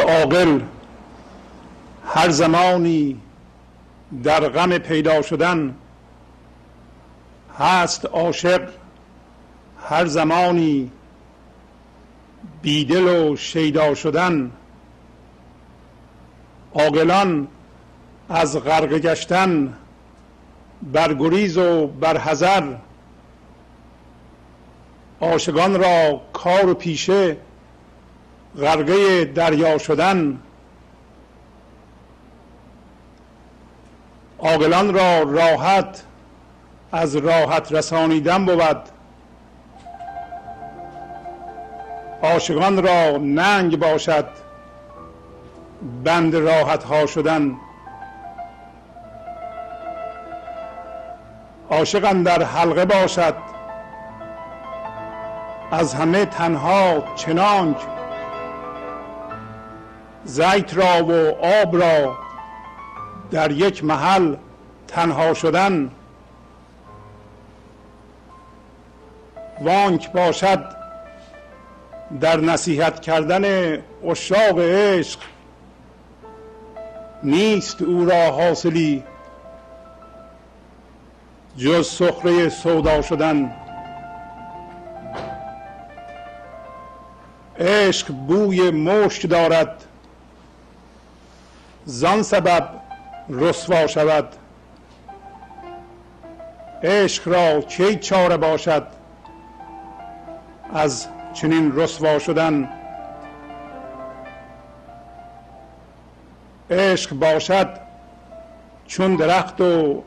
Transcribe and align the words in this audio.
عاقل. 0.00 0.60
هر 2.06 2.30
زمانی 2.30 3.20
در 4.24 4.48
غم 4.48 4.78
پیدا 4.78 5.22
شدن 5.22 5.74
هست 7.58 8.06
عاشق 8.06 8.68
هر 9.88 10.06
زمانی 10.06 10.90
بیدل 12.62 13.08
و 13.08 13.36
شیدا 13.36 13.94
شدن 13.94 14.50
عاقلان 16.74 17.48
از 18.28 18.56
غرق 18.56 18.98
گشتن 18.98 19.74
بر 20.92 21.14
گریز 21.14 21.58
و 21.58 21.86
بر 21.86 22.18
حذر. 22.18 22.74
عاشقان 25.20 25.80
را 25.80 26.20
کار 26.32 26.68
و 26.68 26.74
پیشه 26.74 27.36
غرقه 28.56 29.24
دریا 29.24 29.78
شدن 29.78 30.38
عاقلان 34.38 34.94
را 34.94 35.22
راحت 35.22 36.02
از 36.92 37.16
راحت 37.16 37.72
رسانیدن 37.72 38.44
بود. 38.46 38.82
عاشقان 42.22 42.82
را 42.82 43.16
ننگ 43.16 43.78
باشد 43.78 44.26
بند 46.04 46.36
راحت 46.36 46.84
ها 46.84 47.06
شدن. 47.06 47.56
عاشقان 51.70 52.22
در 52.22 52.42
حلقه 52.42 52.84
باشد 52.84 53.34
از 55.70 55.94
همه 55.94 56.24
تنها 56.24 57.04
چنانک 57.16 57.76
زیت 60.28 60.74
را 60.74 61.04
و 61.04 61.12
آب 61.44 61.82
را 61.82 62.18
در 63.30 63.50
یک 63.50 63.84
محل 63.84 64.36
تنها 64.88 65.34
شدن 65.34 65.90
وانک 69.60 70.12
باشد 70.12 70.64
در 72.20 72.40
نصیحت 72.40 73.00
کردن 73.00 73.78
اشاق 74.04 74.58
عشق 74.58 75.20
نیست 77.22 77.82
او 77.82 78.04
را 78.04 78.30
حاصلی 78.30 79.04
جز 81.56 81.88
سخره 81.88 82.48
سودا 82.48 83.02
شدن. 83.02 83.52
عشق 87.60 88.12
بوی 88.12 88.70
مشک 88.70 89.26
دارد. 89.26 89.87
زان 91.90 92.22
سبب 92.22 92.68
رسوا 93.28 93.86
شود. 93.86 94.28
عشق 96.82 97.28
را 97.28 97.60
چه 97.60 97.94
چاره 97.94 98.36
باشد 98.36 98.86
از 100.74 101.06
چنین 101.34 101.76
رسوا 101.76 102.18
شدن؟ 102.18 102.68
عشق 106.70 107.14
باشد 107.14 107.68
چون 108.86 109.16
درخت 109.16 109.60
و 109.60 110.02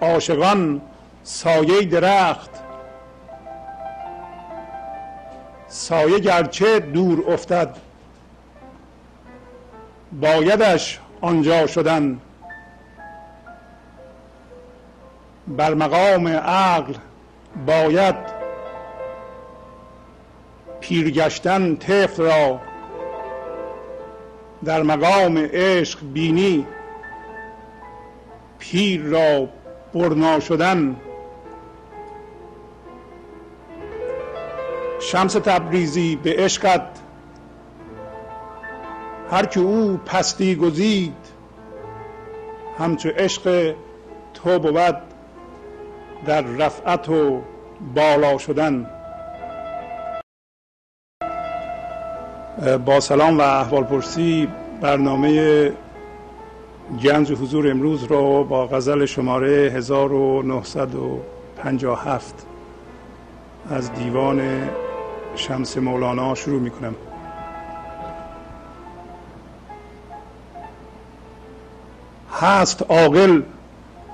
عاشقان 0.00 0.80
سایه 1.22 1.84
درخت. 1.84 2.50
سایه 5.68 6.18
گرچه 6.18 6.80
دور 6.80 7.32
افتد 7.32 7.76
بایدش 10.20 11.00
آنجا 11.22 11.66
شدن. 11.66 12.20
بر 15.48 15.74
مقام 15.74 16.28
عقل 16.28 16.94
باید 17.66 18.14
پیرگشتن 20.80 21.76
طفل 21.76 22.22
را 22.22 22.60
در 24.64 24.82
مقام 24.82 25.38
عشق 25.38 25.98
بینی. 26.02 26.66
پیر 28.58 29.02
را 29.02 29.48
برنا 29.94 30.40
شدن. 30.40 30.96
شمس 35.00 35.32
تبریزی 35.32 36.16
به 36.16 36.34
عشقت. 36.38 37.01
هر 39.32 39.46
که 39.46 39.60
او 39.60 40.00
پستی 40.06 40.56
گزید 40.56 41.16
همچو 42.78 43.08
عشق 43.08 43.74
تو 44.34 44.58
بود 44.58 44.96
در 46.26 46.42
رفعت 46.42 47.08
و 47.08 47.40
بالا 47.94 48.38
شدن. 48.38 48.86
با 52.86 53.00
سلام 53.00 53.38
و 53.38 53.42
احوال 53.42 53.84
پرسی 53.84 54.48
برنامه 54.80 55.72
گنج 57.02 57.32
حضور 57.32 57.70
امروز 57.70 58.04
رو 58.04 58.44
با 58.44 58.66
غزل 58.66 59.04
شماره 59.04 59.70
1957 59.70 62.46
از 63.70 63.92
دیوان 63.92 64.68
شمس 65.36 65.78
مولانا 65.78 66.34
شروع 66.34 66.60
می 66.60 66.70
کنم 66.70 66.94
هست 72.42 72.82
عاقل 72.88 73.42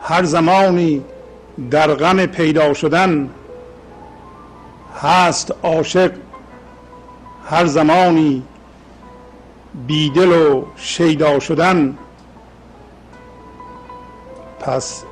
هر 0.02 0.24
زمانی 0.24 1.04
در 1.70 1.94
غم 1.94 2.26
پیدا 2.26 2.74
شدن 2.74 3.30
هست 5.02 5.54
عاشق 5.62 6.12
هر 7.50 7.66
زمانی 7.66 8.42
بیدل 9.86 10.32
و 10.32 10.64
شیدا 10.76 11.38
شدن. 11.38 11.98
پس 14.60 15.04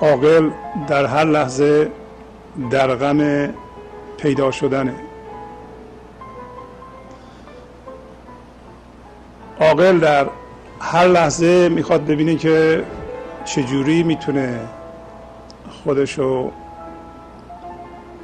عاقل 0.00 0.50
در 0.88 1.06
هر 1.06 1.24
لحظه 1.24 1.90
در 2.70 2.94
غم 2.94 3.48
پیدا 4.18 4.50
شدنه. 4.50 4.94
عاقل 9.60 9.98
در 9.98 10.26
هر 10.84 11.06
لحظه 11.06 11.68
می‌خواد 11.68 12.06
ببینه 12.06 12.36
که 12.36 12.84
چجوری 13.44 14.02
می‌تونه 14.02 14.60
خودشو 15.84 16.50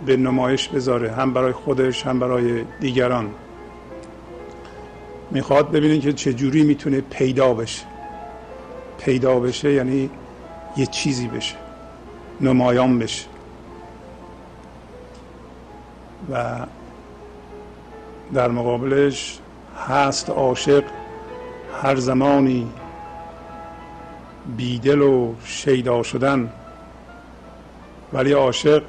به 0.07 0.17
نمایش 0.17 0.69
بذاره 0.69 1.13
هم 1.13 1.33
برای 1.33 1.53
خودش 1.53 2.07
هم 2.07 2.19
برای 2.19 2.65
دیگران. 2.81 3.31
می‌خواد 5.31 5.71
ببینه 5.71 5.99
که 5.99 6.13
چجوری 6.13 6.63
می‌تونه 6.63 7.01
پیدا 7.01 7.55
بشه. 7.55 7.85
پیدا 8.99 9.41
بشه 9.41 9.73
یعنی 9.73 10.11
یه 10.77 10.87
چیزی 10.87 11.29
بشه 11.29 11.55
نمایان 12.41 12.99
بشه. 12.99 13.27
و 16.33 16.59
در 18.35 18.49
مقابلش 18.49 19.39
هست 19.89 20.31
عاشق 20.31 20.85
هر 21.83 21.97
زمانی 21.97 22.69
بیدل 24.57 25.01
و 25.01 25.35
شیدا 25.45 26.03
شدن 26.03 26.53
ولی 28.13 28.33
عاشق 28.33 28.83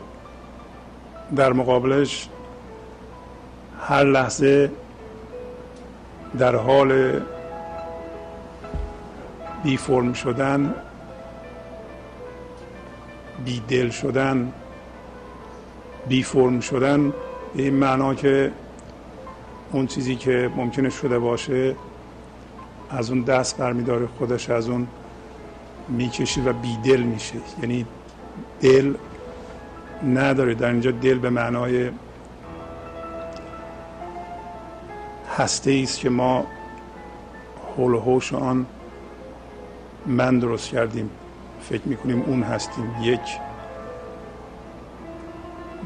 در 1.36 1.54
مقابلش 1.54 2.30
هر 3.82 4.04
لحظه 4.04 4.72
در 6.40 6.56
حال 6.56 7.22
بی 9.64 9.78
فرم 9.78 10.14
شدن 10.14 10.76
بی 13.46 13.62
دل 13.68 13.90
شدن 13.90 14.54
بی 16.08 16.24
فرم 16.24 16.60
شدن 16.60 17.14
به 17.56 17.64
این 17.64 17.74
معنا 17.74 18.14
که 18.14 18.52
اون 19.72 19.88
چیزی 19.88 20.16
که 20.16 20.52
ممکنه 20.56 20.90
شده 20.90 21.20
باشه 21.20 21.76
از 22.90 23.12
اون 23.12 23.22
دست 23.22 23.58
برمیداره 23.58 24.08
خودش 24.18 24.50
از 24.50 24.70
اون 24.70 24.88
می‌کشه 25.88 26.42
و 26.42 26.54
بیدل 26.54 27.02
میشه. 27.02 27.36
یعنی 27.62 27.86
دل 28.62 28.94
نداره. 30.04 30.54
در 30.54 30.70
اینجا 30.70 30.92
دل 30.92 31.20
به 31.20 31.30
معنای 31.30 31.90
هسته 35.38 35.80
است 35.84 36.00
که 36.00 36.10
ما 36.10 36.46
حول 37.76 37.94
و 37.94 38.00
حوش 38.00 38.34
آن 38.34 38.66
من 40.06 40.40
درست 40.40 40.70
کردیم. 40.70 41.10
فکر 41.62 41.82
می‌کنیم 41.86 42.22
اون 42.22 42.44
هستیم. 42.44 42.96
یک 43.02 43.20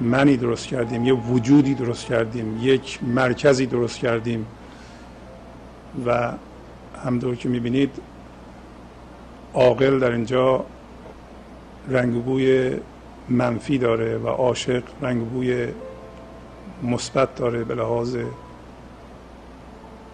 منی 0.01 0.37
درست 0.37 0.67
کردیم. 0.67 1.05
یه 1.05 1.13
وجودی 1.13 1.73
درست 1.73 2.05
کردیم. 2.05 2.59
یک 2.61 2.99
مرکزی 3.03 3.65
درست 3.65 3.99
کردیم. 3.99 4.45
و 6.05 6.31
همطور 7.05 7.35
که 7.35 7.49
می‌بینید 7.49 8.01
عاقل 9.53 9.99
در 9.99 10.11
اینجا 10.11 10.65
رنگ 11.89 12.23
بوی 12.23 12.77
منفی 13.29 13.77
داره 13.77 14.17
و 14.17 14.27
عاشق 14.27 14.83
رنگ 15.01 15.29
بوی 15.29 15.67
مثبت 16.83 17.35
داره 17.35 17.63
به 17.63 17.75
لحاظ 17.75 18.17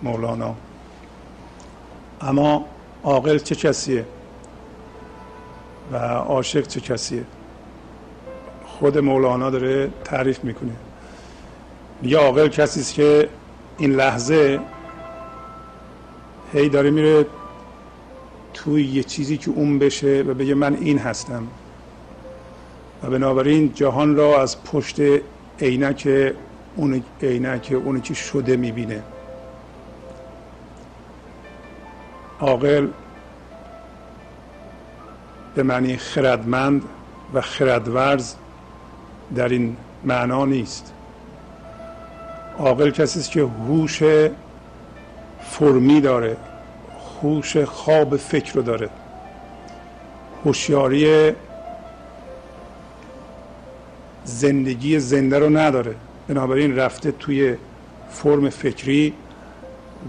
مولانا. 0.04 0.56
اما 2.22 2.66
عاقل 3.04 3.38
چه 3.38 3.56
کسیه 3.56 4.06
و 5.92 5.98
عاشق 5.98 6.68
چه 6.68 6.80
کسیه؟ 6.80 7.24
خود 8.66 8.98
مولانا 8.98 9.50
داره 9.50 9.90
تعریف 10.04 10.44
می‌کنه. 10.44 10.72
میگه 12.02 12.18
عاقل 12.18 12.48
کسی 12.48 12.80
است 12.80 12.94
که 12.94 13.30
این 13.78 13.92
لحظه 13.92 14.60
هی 16.54 16.70
داره 16.70 16.92
میره 16.92 17.26
توی 18.54 18.86
یه 18.86 19.04
چیزی 19.04 19.38
که 19.38 19.52
اون 19.52 19.80
بشه 19.80 20.24
و 20.28 20.34
بگه 20.34 20.54
من 20.54 20.76
این 20.76 20.98
هستم. 20.98 21.48
و 23.04 23.10
بنابراین 23.10 23.74
جهان 23.74 24.16
را 24.16 24.42
از 24.42 24.64
پشت 24.64 25.02
عینک 25.62 26.34
اون 26.76 27.04
عینک 27.22 27.82
اونی 27.86 28.02
که 28.02 28.14
شده 28.14 28.58
می‌بینه. 28.58 29.04
عاقل 32.40 32.88
به 35.56 35.64
معنی 35.64 35.98
خردمند 35.98 36.84
و 37.34 37.42
خردورز 37.42 38.34
در 39.36 39.50
این 39.50 39.78
معنا 40.04 40.46
نیست. 40.46 40.94
عاقل 42.60 42.90
کسی 42.90 43.20
است 43.20 43.32
که 43.32 43.42
هوش 43.42 44.04
فرمی 45.50 46.02
داره 46.02 46.38
هوش 47.22 47.58
خواب 47.58 48.18
فکر 48.18 48.54
رو 48.54 48.62
داره. 48.62 48.90
هوشیاری 50.46 51.32
زندگی 54.24 55.00
زنده 55.00 55.40
رو 55.40 55.58
نداره. 55.58 55.96
بنابراین 56.28 56.76
رفته 56.76 57.12
توی 57.12 57.56
فرم 58.10 58.50
فکری 58.50 59.14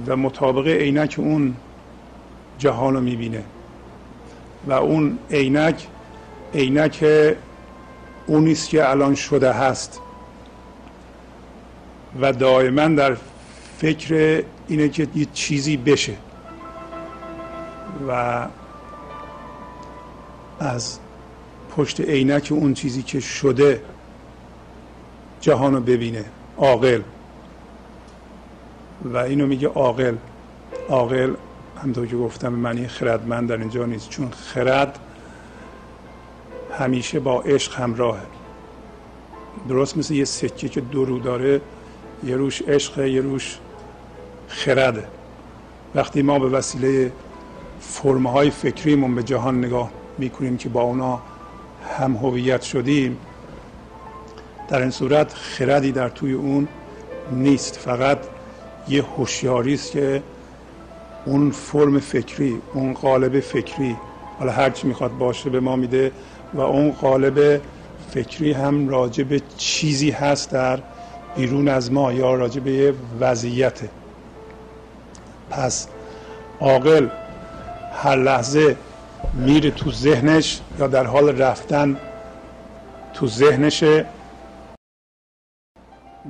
و 0.07 0.17
مطابق 0.17 0.67
عینک 0.67 1.15
اون 1.19 1.55
جهان 2.59 2.95
رو 2.95 3.01
می‌بینه. 3.01 3.43
و 4.67 4.73
اون 4.73 5.19
عینک 5.31 5.87
عینک 6.55 7.05
اونیست 8.27 8.69
که 8.69 8.91
الان 8.91 9.15
شده 9.15 9.53
هست. 9.53 10.01
و 12.21 12.33
دائما 12.33 12.89
در 12.89 13.17
فکر 13.79 14.43
اینه 14.71 14.89
که 14.89 15.07
یه 15.15 15.27
چیزی 15.33 15.77
بشه. 15.77 16.17
و 18.09 18.47
از 20.61 20.99
پشت 21.71 22.01
عینک 22.01 22.49
اون 22.51 22.75
چیزی 22.75 23.03
که 23.03 23.21
شده 23.21 23.83
جهان 25.41 25.75
رو 25.75 25.81
ببینه. 25.81 26.25
عاقل. 26.57 27.03
و 29.05 29.17
اینو 29.17 29.47
میگه 29.47 29.69
عاقل. 29.69 30.17
عاقل 30.89 31.35
همطور 31.83 32.07
که 32.07 32.17
گفتم 32.17 32.49
معنی 32.49 32.89
خردمند 32.89 33.49
در 33.49 33.57
اینجا 33.57 33.87
نیست. 33.87 34.09
چون 34.09 34.31
خرد 34.31 34.99
همیشه 36.79 37.21
با 37.21 37.41
عشق 37.41 37.81
همراهه. 37.81 38.23
درست 39.69 39.97
مثل 39.97 40.15
یه 40.15 40.25
سکه 40.25 40.69
که 40.69 40.81
دو 40.81 41.05
رو 41.05 41.19
داره 41.19 41.61
یه 42.25 42.37
روش 42.37 42.63
عشق 42.63 42.99
یه 42.99 43.21
روش 43.21 43.59
خرده 44.51 45.05
وقتی 45.95 46.23
ما 46.23 46.39
به 46.39 46.49
وسیله 46.49 47.13
فرمهای 47.81 48.51
فکریمون 48.51 49.15
به 49.15 49.23
جهان 49.23 49.59
نگاه 49.65 49.91
می‌کنیم 50.19 50.57
که 50.57 50.69
با 50.69 50.83
اونا 50.83 51.21
هم 51.99 52.17
هویت 52.17 52.63
شدیم 52.63 53.17
در 54.69 54.81
این 54.81 54.91
صورت 54.91 55.35
خردی 55.35 55.93
در 55.93 56.09
توی 56.09 56.33
اون 56.33 56.69
نیست. 57.33 57.77
فقط 57.77 58.19
یه 58.89 59.03
هوشیاری 59.03 59.75
است 59.75 59.93
که 59.93 60.23
اون 61.27 61.51
فرم 61.51 61.99
فکری 61.99 62.63
اون 62.75 62.93
قالب 62.93 63.41
فکری 63.41 63.97
حالا 64.39 64.53
هر 64.53 64.71
چی 64.71 64.87
می‌خواد 64.87 65.19
باشه 65.19 65.51
به 65.51 65.61
ما 65.61 65.77
میده 65.77 66.13
و 66.55 66.61
اون 66.61 66.93
قالب 66.93 67.61
فکری 68.11 68.53
هم 68.53 68.89
راجع 68.89 69.25
به 69.25 69.41
چیزی 69.57 70.11
هست 70.11 70.51
در 70.51 70.79
بیرون 71.37 71.69
از 71.69 71.93
ما 71.93 72.13
یا 72.13 72.35
راجع 72.35 72.61
به 72.61 72.71
یه 72.71 72.95
وضعیته. 73.21 73.89
پس 75.51 75.89
عاقل 76.61 77.09
هر 77.93 78.17
لحظه 78.17 78.77
میره 79.35 79.71
تو 79.71 79.93
ذهنش 79.93 80.61
یا 80.79 80.87
در 80.87 81.05
حال 81.07 81.43
رفتن 81.43 81.97
تو 83.15 83.27
ذهنشه. 83.27 84.07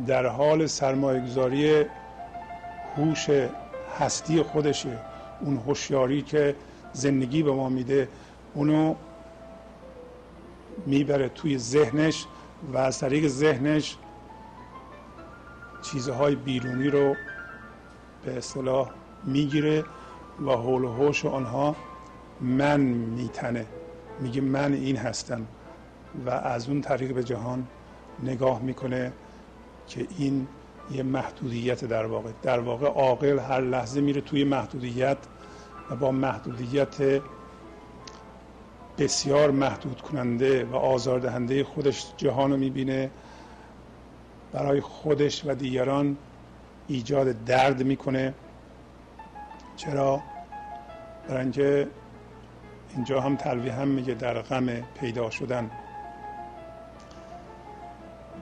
در 0.07 0.27
حال 0.27 0.67
سرمایه 0.67 1.21
گذاری 1.21 1.85
هوش 2.97 3.27
هستی 3.99 4.43
خودشه. 4.43 4.99
اون 5.41 5.57
هوشیاری 5.57 6.23
که 6.23 6.57
زندگی 6.93 7.43
به 7.43 7.53
ما 7.53 7.69
میده 7.69 8.09
اونو 8.55 8.95
می‌بره 10.87 11.29
توی 11.29 11.59
ذهنش 11.59 12.27
و 12.73 12.79
از 12.79 12.99
طریق 12.99 13.27
ذهنش 13.27 13.97
چیزهای 15.83 16.35
بیرونی 16.35 16.89
رو 16.89 17.15
به 18.25 18.37
اصطلاح 18.39 18.91
می‌گیره 19.25 19.85
و 20.47 20.51
حول 20.51 20.85
و 20.85 20.93
حوش 20.93 21.25
آنها 21.25 21.77
من 22.41 22.81
میتنه. 22.81 23.67
میگه 24.21 24.41
من 24.41 24.73
این 24.73 24.97
هستم 24.97 25.47
و 26.27 26.31
از 26.31 26.69
اون 26.69 26.81
طریق 26.81 27.15
به 27.15 27.25
جهان 27.25 27.67
نگاه 28.23 28.63
می‌کنه 28.63 29.13
که 29.87 30.07
این 30.19 30.47
یه 30.91 31.03
محدودیت 31.03 31.85
در 31.85 32.07
واقع. 32.07 32.31
در 32.43 32.61
واقع 32.61 32.87
عاقل 32.87 33.39
هر 33.39 33.61
لحظه 33.61 34.01
میره 34.01 34.21
توی 34.21 34.45
محدودیت 34.45 35.19
و 35.91 35.97
با 35.97 36.13
محدودیت 36.13 37.23
بسیار 38.99 39.51
محدود 39.51 40.01
کننده 40.01 40.65
و 40.65 40.77
آزاردهنده 40.77 41.65
خودش 41.65 42.13
جهان 42.17 42.51
رو 42.51 42.57
می‌بینه. 42.57 43.11
برای 44.53 44.81
خودش 44.81 45.43
و 45.47 45.55
دیگران 45.55 46.17
ایجاد 46.87 47.45
درد 47.45 47.83
می‌کنه. 47.83 48.35
چرا؟ 49.81 50.23
اینکه 51.29 51.89
اینجا 52.95 53.21
هم 53.21 53.37
تلویح 53.37 53.81
هم 53.81 53.89
میگه 53.89 54.15
در 54.15 54.43
غم 54.43 54.67
پیدا 55.01 55.31
شدن. 55.31 55.71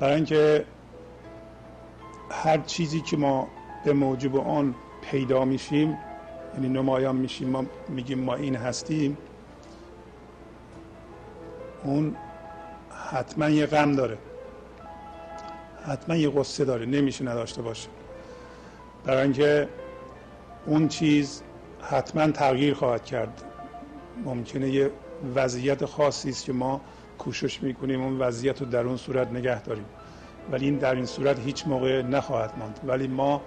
برای 0.01 0.15
اینکه 0.15 0.65
هر 2.31 2.59
چیزی 2.59 3.01
که 3.01 3.17
ما 3.17 3.49
به 3.85 3.93
موجب 3.93 4.37
آن 4.37 4.75
پیدا 5.11 5.45
میشیم 5.45 5.99
یعنی 6.55 6.69
نمایان 6.69 7.17
میشیم 7.17 7.49
ما 7.49 7.65
میگیم 7.89 8.19
ما 8.19 8.35
این 8.35 8.57
هستیم 8.57 9.17
اون 11.85 12.17
حتما 13.11 13.49
یه 13.49 13.67
غم 13.67 13.93
داره. 13.93 14.19
حتما 15.87 16.17
یه 16.17 16.31
قصه 16.31 16.65
داره. 16.65 16.87
نمیشه 16.87 17.25
نداشته 17.25 17.63
باشه. 17.63 17.89
برای 19.05 19.23
اینکه 19.23 19.69
اون 20.69 20.89
چیز 20.89 21.43
حتما 21.81 22.31
تغییر 22.31 22.75
خواهد 22.75 23.05
کرد. 23.05 23.45
ممکنه 24.25 24.69
یه 24.71 24.91
وضعیت 25.35 25.85
خاصی 25.85 26.29
است 26.31 26.45
که 26.45 26.53
ما 26.53 26.81
کوشش 27.19 27.63
می‌کنیم 27.63 28.03
اون 28.03 28.19
وضعیت 28.19 28.61
رو 28.61 28.67
در 28.67 28.85
اون 28.85 28.97
صورت 28.97 29.29
نگه 29.33 29.63
داریم. 29.63 29.85
ولی 30.53 30.65
این 30.65 30.77
در 30.77 30.95
این 30.95 31.07
صورت 31.07 31.39
هیچ 31.39 31.67
موقع 31.67 32.03
نخواهد 32.03 32.53
ماند. 32.59 32.81
ولی 32.87 33.09
ما 33.09 33.41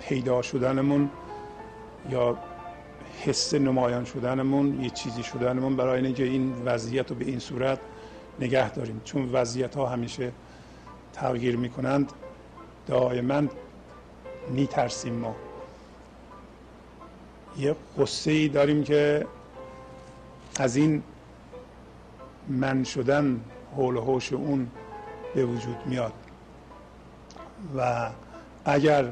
پیدا 0.00 0.42
شدنمون 0.42 1.10
یا 2.10 2.38
حس 3.24 3.54
نمایان 3.54 4.04
شدنمون 4.04 4.84
یه 4.84 4.90
چیزی 4.90 5.22
شدنمون 5.22 5.76
برای 5.76 6.06
اینکه 6.06 6.24
این 6.24 6.54
وضعیت 6.64 7.10
رو 7.10 7.16
به 7.16 7.24
این 7.24 7.38
صورت 7.38 7.78
نگه 8.40 8.70
داریم. 8.70 9.00
چون 9.04 9.32
وضعیت 9.32 9.74
ها 9.76 9.86
همیشه 9.86 10.32
تغییر 11.12 11.56
می‌کنند 11.56 12.12
دائما 12.86 13.42
میترسیم 14.50 15.14
ما. 15.14 15.36
یه 17.60 17.76
قصه 17.98 18.30
ای 18.30 18.48
داریم 18.48 18.84
که 18.84 19.26
از 20.56 20.76
این 20.76 21.02
من 22.48 22.84
شدن 22.84 23.40
حول 23.76 23.96
و 23.96 24.00
حوش 24.00 24.32
اون 24.32 24.70
به 25.34 25.44
وجود 25.44 25.76
میاد. 25.86 26.12
و 27.76 28.10
اگر 28.64 29.08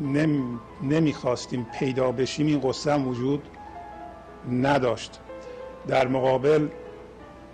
نم 0.00 0.60
نمی‌خواستیم 0.82 1.66
پیدا 1.78 2.12
بشیم 2.12 2.46
این 2.46 2.60
قصه 2.60 2.92
هم 2.92 3.08
وجود 3.08 3.42
نداشت. 4.50 5.20
در 5.86 6.08
مقابل 6.08 6.68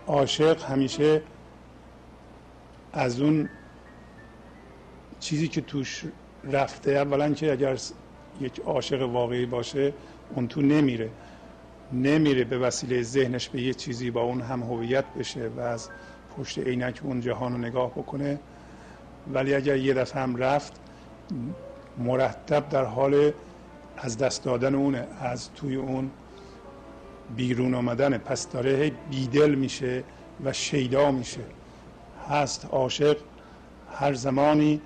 عاشق 0.06 0.62
همیشه 0.64 1.23
از 2.92 3.21
اون 3.21 3.49
چیزی 5.21 5.49
که 5.49 5.61
توش 5.61 6.04
رفته 6.45 6.90
اولا 6.90 7.33
که 7.33 7.52
اگر 7.52 7.78
یک 8.40 8.61
عاشق 8.61 9.02
واقعی 9.02 9.47
باشه 9.47 9.93
اون 10.35 10.49
تو 10.49 10.62
نمیره. 10.62 11.11
نمیره 11.93 12.45
به 12.45 12.59
وسیله 12.59 13.02
ذهنش 13.02 13.49
به 13.49 13.62
یه 13.62 13.75
چیزی 13.75 14.11
با 14.11 14.23
اون 14.23 14.40
هم 14.40 14.62
هویت 14.62 15.05
بشه 15.19 15.50
و 15.57 15.61
از 15.61 15.88
پشت 16.37 16.59
عینک 16.59 17.00
اون 17.02 17.21
جهان 17.21 17.52
رو 17.52 17.59
نگاه 17.59 17.90
بکنه. 17.90 18.38
ولی 19.33 19.55
اگر 19.55 19.76
یه 19.76 19.95
دفعه 19.95 20.23
هم 20.23 20.37
رفت 20.37 20.73
مرتب 21.99 22.69
در 22.69 22.85
حال 22.85 23.33
از 23.97 24.19
دست 24.19 24.45
دادن 24.45 24.75
اونه 24.75 25.07
از 25.21 25.50
توی 25.52 25.76
اون 25.76 26.11
بیرون 27.37 27.75
آمدنه 27.75 28.19
پس 28.19 28.50
داره 28.50 28.93
بیدل 29.11 29.55
میشه 29.55 30.05
و 30.45 30.52
شیدا 30.52 31.11
میشه. 31.11 31.40
هست 32.31 32.69
عاشق 32.71 33.16
هر 33.93 34.14
زمانی 34.14 34.81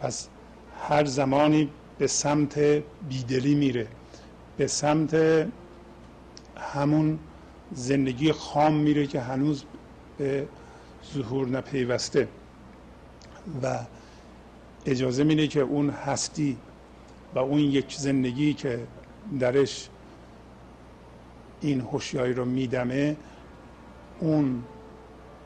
پس 0.00 0.28
هر 0.88 1.04
زمانی 1.04 1.70
به 1.98 2.06
سمت 2.06 2.58
بیدلی 3.08 3.54
میره. 3.54 3.88
به 4.56 4.66
سمت 4.66 5.16
همون 6.56 7.18
زندگی 7.72 8.32
خام 8.32 8.74
میره 8.74 9.06
که 9.06 9.20
هنوز 9.20 9.64
به 10.18 10.48
ظهور 11.14 11.48
نپیوسته. 11.48 12.28
و 13.62 13.78
اجازه 14.86 15.24
میده 15.24 15.48
که 15.48 15.60
اون 15.60 15.90
هستی 15.90 16.56
و 17.34 17.38
اون 17.38 17.58
یک 17.58 17.94
زندگی 17.94 18.54
که 18.54 18.86
درش 19.40 19.88
این 21.60 21.80
هوشیاری 21.80 22.32
رو 22.32 22.44
میدمه 22.44 23.16
اون 24.20 24.64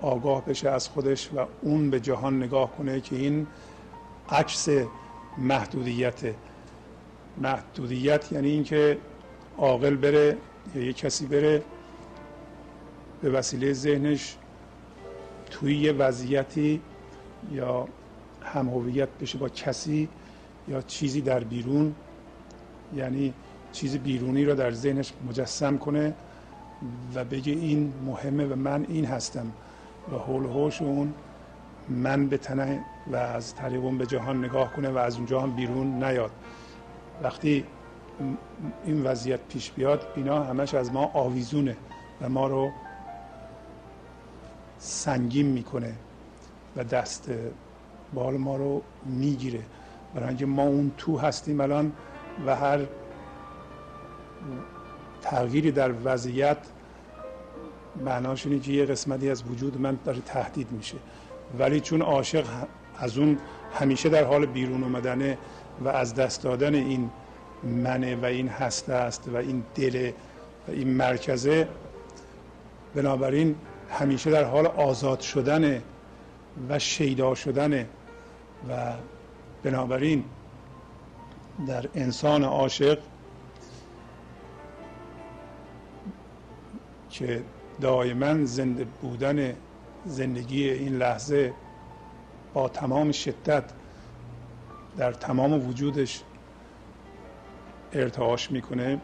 آگاه 0.01 0.45
بشه 0.45 0.71
از 0.71 0.89
خودش 0.89 1.31
و 1.35 1.47
اون 1.63 1.91
به 1.91 2.01
جهان 2.01 2.43
نگاه 2.43 2.77
کنه 2.77 3.01
که 3.01 3.17
این 3.17 3.47
عکس 4.29 4.69
محدودیت. 5.39 6.35
محدودیت 7.39 8.33
یعنی 8.33 8.49
اینکه 8.51 8.99
عاقل 9.59 9.97
بره 9.97 10.37
یا 10.75 10.83
یه 10.83 10.93
کسی 10.93 11.27
بره 11.27 11.63
به 13.23 13.31
وسیله 13.31 13.73
ذهنش 13.73 14.37
توی 15.51 15.77
یه 15.77 15.93
وضعیتی 15.93 16.81
یا 17.53 17.89
هم 18.43 18.69
هویت 18.69 19.09
بشه 19.21 19.39
با 19.39 19.49
کسی 19.49 20.09
یا 20.69 20.83
چیزی 20.83 21.21
در 21.21 21.45
بیرون 21.45 21.95
یعنی 22.97 23.35
چیز 23.73 23.97
بیرونی 23.97 24.45
رو 24.45 24.55
در 24.55 24.71
ذهنش 24.71 25.13
مجسم 25.29 25.79
کنه 25.79 26.15
و 27.15 27.25
بگه 27.25 27.53
این 27.53 27.93
مهمه 28.07 28.47
و 28.47 28.55
من 28.55 28.87
این 28.89 29.05
هستم 29.05 29.53
و 30.13 30.17
حول 30.17 30.45
هوش 30.45 30.83
اون 30.83 31.15
من 31.91 32.29
بتنه 32.29 32.85
و 33.13 33.17
از 33.17 33.55
طریق 33.55 33.81
به 33.99 34.07
جهان 34.07 34.45
نگاه 34.45 34.73
کنه 34.73 34.89
و 34.89 34.99
از 34.99 35.17
اونجا 35.17 35.41
هم 35.41 35.51
بیرون 35.51 36.05
نیاد. 36.05 36.31
وقتی 37.23 37.65
این 38.85 39.03
وضعیت 39.03 39.41
پیش 39.49 39.71
بیاد 39.71 40.07
اینا 40.17 40.45
همش 40.45 40.75
از 40.75 40.93
ما 40.93 41.11
آویزونه 41.15 41.77
و 42.21 42.29
ما 42.29 42.47
رو 42.47 42.71
سنگین 44.79 45.47
می‌کنه 45.47 45.95
و 46.77 46.85
دست 46.85 47.31
بال 48.15 48.37
ما 48.37 48.57
رو 48.57 48.83
می‌گیره. 49.05 49.61
برای 50.15 50.29
اینکه 50.29 50.47
ما 50.47 50.63
اون 50.63 50.93
تو 50.99 51.19
هستیم 51.19 51.61
الان 51.61 51.93
و 52.47 52.57
هر 52.57 52.81
تغییری 55.23 55.73
در 55.73 55.93
وضعیت 56.05 56.59
معناش 58.05 58.47
اینه 58.47 58.59
که 58.59 58.73
یه 58.73 58.85
قسمتی 58.85 59.31
از 59.31 59.43
وجود 59.51 59.81
من 59.81 59.99
داره 60.05 60.21
تهدید 60.21 60.73
میشه. 60.73 60.97
ولی 61.59 61.81
چون 61.81 62.03
عاشق 62.03 62.45
از 62.99 63.19
اون 63.19 63.39
همیشه 63.75 64.09
در 64.09 64.25
حال 64.25 64.47
بیرون 64.47 64.83
اومدنه 64.83 65.39
و 65.85 65.89
از 65.89 66.15
دست 66.15 66.43
دادن 66.43 66.75
این 66.75 67.11
منه 67.63 68.17
و 68.17 68.25
این 68.25 68.49
هسته 68.49 68.93
است 68.93 69.29
و 69.29 69.37
این 69.37 69.63
دل 69.75 70.11
و 70.69 70.71
این 70.71 70.89
مرکزه 70.89 71.69
بنابراین 72.95 73.55
همیشه 73.91 74.31
در 74.31 74.45
حال 74.45 74.67
آزاد 74.67 75.21
شدن 75.21 75.83
و 76.69 76.79
شیدا 76.79 77.35
شدن 77.35 77.87
و 78.69 78.93
بنابراین 79.63 80.25
در 81.67 81.89
انسان 81.95 82.45
عاشق 82.45 82.99
که 87.11 87.43
دائما 87.81 88.45
زنده 88.45 88.85
بودن 88.85 89.55
زندگی 90.07 90.71
این 90.71 90.97
لحظه 90.97 91.53
با 92.55 92.69
تمام 92.69 93.13
شدت 93.13 93.65
در 94.97 95.13
تمام 95.13 95.69
وجودش 95.69 96.23
ارتعاش 97.93 98.51
می‌کنه. 98.51 99.01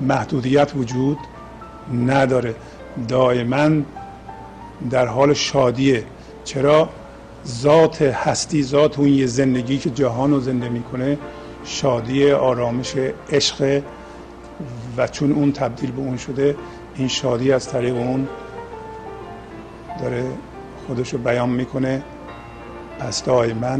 محدودیت 0.00 0.72
وجود 0.76 1.18
نداره. 2.06 2.54
دائما 3.08 3.82
در 4.90 5.06
حال 5.06 5.34
شادیه. 5.34 6.04
چرا؟ 6.44 6.88
ذات 7.46 8.02
هستی 8.02 8.62
ذات 8.62 8.98
اون 8.98 9.08
یه 9.08 9.26
زندگی 9.26 9.78
که 9.78 9.90
جهان 9.90 10.30
رو 10.30 10.40
زنده 10.40 10.68
می‌کنه 10.68 11.18
شادی 11.64 12.30
آرامش 12.30 12.94
عشق 13.30 13.82
و 14.96 15.06
چون 15.06 15.32
اون 15.32 15.52
تبدیل 15.52 15.92
به 15.92 16.00
اون 16.00 16.16
شده 16.16 16.56
این 16.96 17.08
شادی 17.08 17.52
از 17.52 17.68
طریق 17.68 17.96
اون 17.96 18.28
داره 20.00 20.24
خودش 20.86 21.12
رو 21.12 21.18
بیان 21.18 21.48
می‌کنه. 21.48 22.02
پس 22.98 23.24
دائما 23.24 23.78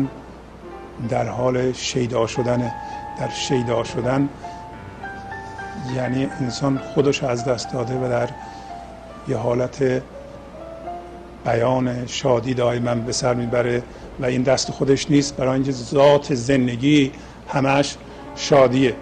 در 1.08 1.28
حال 1.28 1.72
شیدا 1.72 2.26
شدن 2.26 2.72
در 3.20 3.28
شیدا 3.28 3.84
شدن 3.84 4.28
یعنی 5.96 6.28
انسان 6.40 6.78
خودش 6.94 7.22
از 7.22 7.44
دست 7.44 7.72
داده 7.72 7.94
و 7.94 8.08
در 8.08 8.28
یه 9.28 9.36
حالت 9.36 10.02
بیان 11.44 12.06
شادی 12.06 12.54
دائما 12.54 12.94
به 12.94 13.12
سر 13.12 13.34
می‌بره 13.34 13.82
و 14.20 14.24
این 14.24 14.42
دست 14.42 14.70
خودش 14.70 15.10
نیست. 15.10 15.36
برای 15.36 15.54
اینکه 15.54 15.72
ذات 15.72 16.34
زندگی 16.34 17.12
همش 17.48 17.96
شادیه 18.36 18.94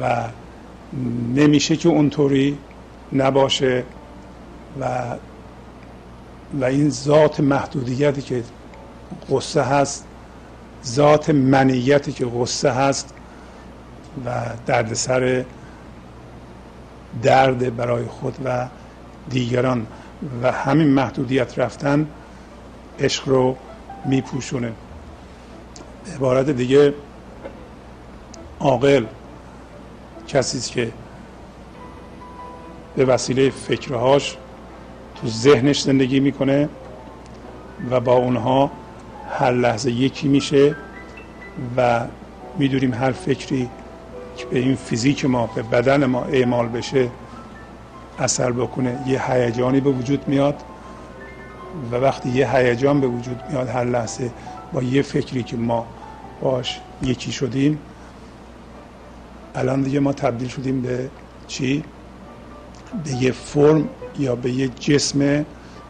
و 0.00 0.24
نمیشه 1.34 1.76
که 1.76 1.88
اونطوری 1.88 2.58
نباشه 3.12 3.84
و 4.80 5.16
و 6.60 6.64
این 6.64 6.90
ذات 6.90 7.40
محدودیتی 7.40 8.22
که 8.22 8.42
قصه 9.30 9.62
هست 9.62 10.04
ذات 10.84 11.30
منیتی 11.30 12.12
که 12.12 12.26
غصه 12.26 12.70
هست 12.70 13.14
و 14.26 14.30
دردسر 14.66 15.44
درد 17.22 17.76
برای 17.76 18.04
خود 18.04 18.36
و 18.44 18.68
دیگران 19.30 19.86
و 20.42 20.52
همین 20.52 20.88
محدودیت 20.88 21.58
رفتن 21.58 22.06
عشق 23.00 23.28
رو 23.28 23.56
میپوشونه. 24.04 24.72
عبارت 26.16 26.50
دیگه 26.50 26.94
عاقل 28.60 29.04
کسی 30.28 30.72
که 30.72 30.92
به 32.96 33.04
وسیله 33.04 33.50
فکرهاش 33.50 34.36
تو 35.14 35.28
ذهنش 35.28 35.82
زندگی 35.82 36.20
می‌کنه 36.20 36.68
و 37.90 38.00
با 38.00 38.12
اونها 38.12 38.70
هر 39.30 39.52
لحظه 39.52 39.90
یکی 39.90 40.28
میشه 40.28 40.76
و 41.76 42.06
می‌دونیم 42.58 42.94
هر 42.94 43.12
فکری 43.12 43.68
که 44.36 44.46
به 44.46 44.58
این 44.58 44.74
فیزیک 44.74 45.24
ما 45.24 45.46
به 45.54 45.62
بدن 45.62 46.04
ما 46.04 46.24
اعمال 46.24 46.68
بشه 46.68 47.08
اثر 48.18 48.52
بکنه 48.52 48.98
یه 49.06 49.32
هیجانی 49.32 49.80
به 49.80 49.90
وجود 49.90 50.28
میاد 50.28 50.62
و 51.92 51.96
وقتی 51.96 52.28
یه 52.28 52.56
هیجان 52.56 53.00
به 53.00 53.06
وجود 53.06 53.42
میاد 53.50 53.68
هر 53.68 53.84
لحظه 53.84 54.30
با 54.72 54.82
یه 54.82 55.02
فکری 55.02 55.42
که 55.42 55.56
ما 55.56 55.86
باش 56.40 56.80
یکی 57.02 57.32
شدیم 57.32 57.78
الان 59.54 59.82
دیگه 59.82 60.00
ما 60.00 60.12
تبدیل 60.12 60.48
شدیم 60.48 60.82
به 60.82 61.10
چی؟ 61.46 61.84
به 63.04 63.10
یه 63.10 63.32
فرم 63.32 63.88
یا 64.18 64.34
به 64.34 64.50
یه 64.50 64.68
جسم 64.68 65.44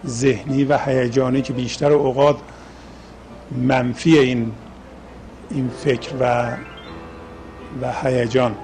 ذهنی 0.06 0.64
و 0.64 0.78
هیجانی 0.78 1.42
که 1.42 1.52
بیشتر 1.52 1.92
اوقات 1.92 2.36
منفی 3.50 4.18
این 4.18 4.52
این 5.50 5.70
فکر 5.84 6.10
و 6.20 6.52
و 7.82 7.92
هیجان. 8.02 8.54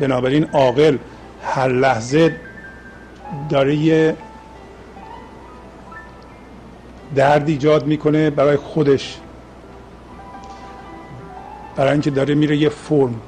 بنابراین 0.00 0.44
عاقل 0.44 0.98
هر 1.42 1.68
لحظه 1.68 2.36
داره 3.48 3.76
یه 3.76 4.16
درد 7.14 7.48
ایجاد 7.48 7.86
می‌کنه 7.86 8.30
برای 8.30 8.56
خودش. 8.56 9.18
برای 11.76 11.92
اینکه 11.92 12.10
داره 12.10 12.34
میره 12.34 12.56
یه 12.56 12.68
فرم 12.68 13.20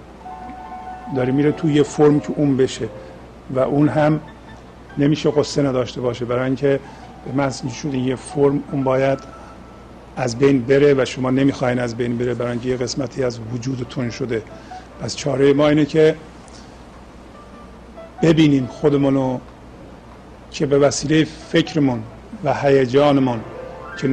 داره 1.16 1.32
میره 1.32 1.52
توی 1.52 1.74
یه 1.74 1.82
فرم 1.82 2.20
که 2.20 2.32
اون 2.36 2.56
بشه. 2.56 2.88
و 3.50 3.58
اون 3.58 3.88
هم 3.88 4.20
نمیشه 4.98 5.30
قصه 5.30 5.62
نداشته 5.62 6.00
باشه. 6.00 6.24
برای 6.24 6.44
اینکه 6.44 6.80
به 7.36 7.50
شد 7.82 7.94
یه 7.94 8.16
فرم 8.16 8.62
اون 8.72 8.84
باید 8.84 9.18
از 10.16 10.38
بین 10.38 10.62
بره 10.62 10.94
و 10.94 11.04
شما 11.04 11.30
نمی‌خواین 11.30 11.78
از 11.78 11.96
بین 11.96 12.18
بره 12.18 12.34
برای 12.34 12.52
اینکه 12.52 12.68
یه 12.68 12.76
قسمتی 12.76 13.24
از 13.24 13.38
وجودتون 13.54 14.10
شده. 14.10 14.42
پس 15.00 15.16
چاره 15.16 15.52
ما 15.52 15.68
اینه 15.68 15.84
که 15.84 16.14
ببینیم 18.22 18.66
خودمونو 18.66 19.38
که 20.50 20.66
به 20.66 20.78
وسیله 20.78 21.24
فکرمون 21.24 22.02
و 22.44 22.54
هیجانمون 22.54 23.40
که 23.98 24.08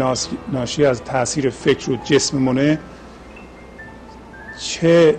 ناشی 0.51 0.86
از 0.86 1.04
تاثیر 1.04 1.50
فکر 1.50 1.92
و 1.92 1.96
جسممونه 1.96 2.80
چه 4.60 5.15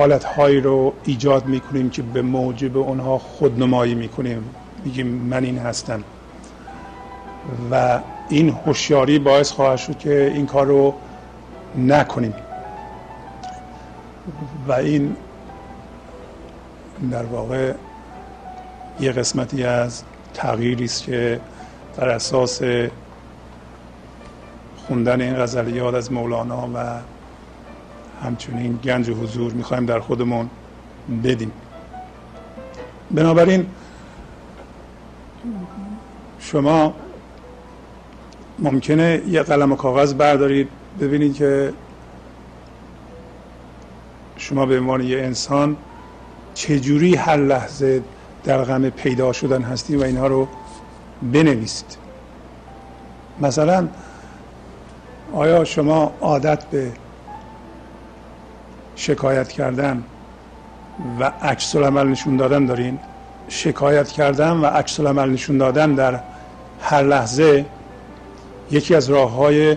حالت 0.00 0.24
هایی 0.24 0.60
رو 0.60 0.92
ایجاد 1.04 1.46
می‌کنیم 1.46 1.90
که 1.90 2.02
به 2.02 2.22
موجب 2.22 2.76
اونها 2.76 3.18
خودنمایی 3.18 3.94
می‌کنیم. 3.94 4.44
میگیم 4.84 5.06
من 5.06 5.44
این 5.44 5.58
هستم. 5.58 6.04
و 7.70 8.00
این 8.28 8.48
هوشیاری 8.48 9.18
باعث 9.18 9.50
خواهد 9.50 9.78
شد 9.78 9.98
که 9.98 10.32
این 10.34 10.46
کار 10.46 10.66
رو 10.66 10.94
نکنیم. 11.78 12.34
و 14.68 14.72
این 14.72 15.16
در 17.10 17.24
واقع 17.24 17.72
یه 19.00 19.12
قسمتی 19.12 19.64
از 19.64 20.02
تغییری 20.34 20.84
است 20.84 21.02
که 21.02 21.40
بر 21.96 22.08
اساس 22.08 22.60
خوندن 24.86 25.20
این 25.20 25.34
غزلیات 25.34 25.94
از 25.94 26.12
مولانا 26.12 26.68
و 26.74 27.00
همچنین 28.22 28.78
گنج 28.84 29.10
حضور 29.10 29.52
می‌خوایم 29.52 29.86
در 29.86 30.00
خودمون 30.00 30.50
بدیم. 31.24 31.52
بنابراین 33.10 33.66
شما 36.38 36.94
ممکنه 38.58 39.22
یه 39.28 39.42
قلم 39.42 39.72
و 39.72 39.76
کاغذ 39.76 40.14
بردارید 40.14 40.68
ببینید 41.00 41.34
که 41.34 41.72
شما 44.36 44.66
به 44.66 44.78
عنوان 44.78 45.00
یه 45.00 45.18
انسان 45.18 45.76
چجوری 46.54 47.16
هر 47.16 47.36
لحظه 47.36 48.02
در 48.44 48.64
غم 48.64 48.90
پیدا 48.90 49.32
شدن 49.32 49.62
هستی 49.62 49.96
و 49.96 50.02
اینها 50.02 50.26
رو 50.26 50.48
بنویسید. 51.32 51.96
مثلا 53.40 53.88
آیا 55.32 55.64
شما 55.64 56.12
عادت 56.20 56.64
به 56.64 56.92
شکایت 59.00 59.48
کردن 59.48 60.04
و 61.20 61.24
عکس 61.42 61.76
عمل 61.76 62.06
نشون 62.06 62.36
دادن 62.36 62.66
دارین؟ 62.66 62.98
شکایت 63.48 64.08
کردن 64.08 64.52
و 64.52 64.66
عکس 64.66 65.00
عمل 65.00 65.30
نشون 65.30 65.58
دادن 65.58 65.94
در 65.94 66.20
هر 66.80 67.02
لحظه 67.02 67.64
یکی 68.70 68.94
از 68.94 69.10
راه 69.10 69.30
های 69.30 69.76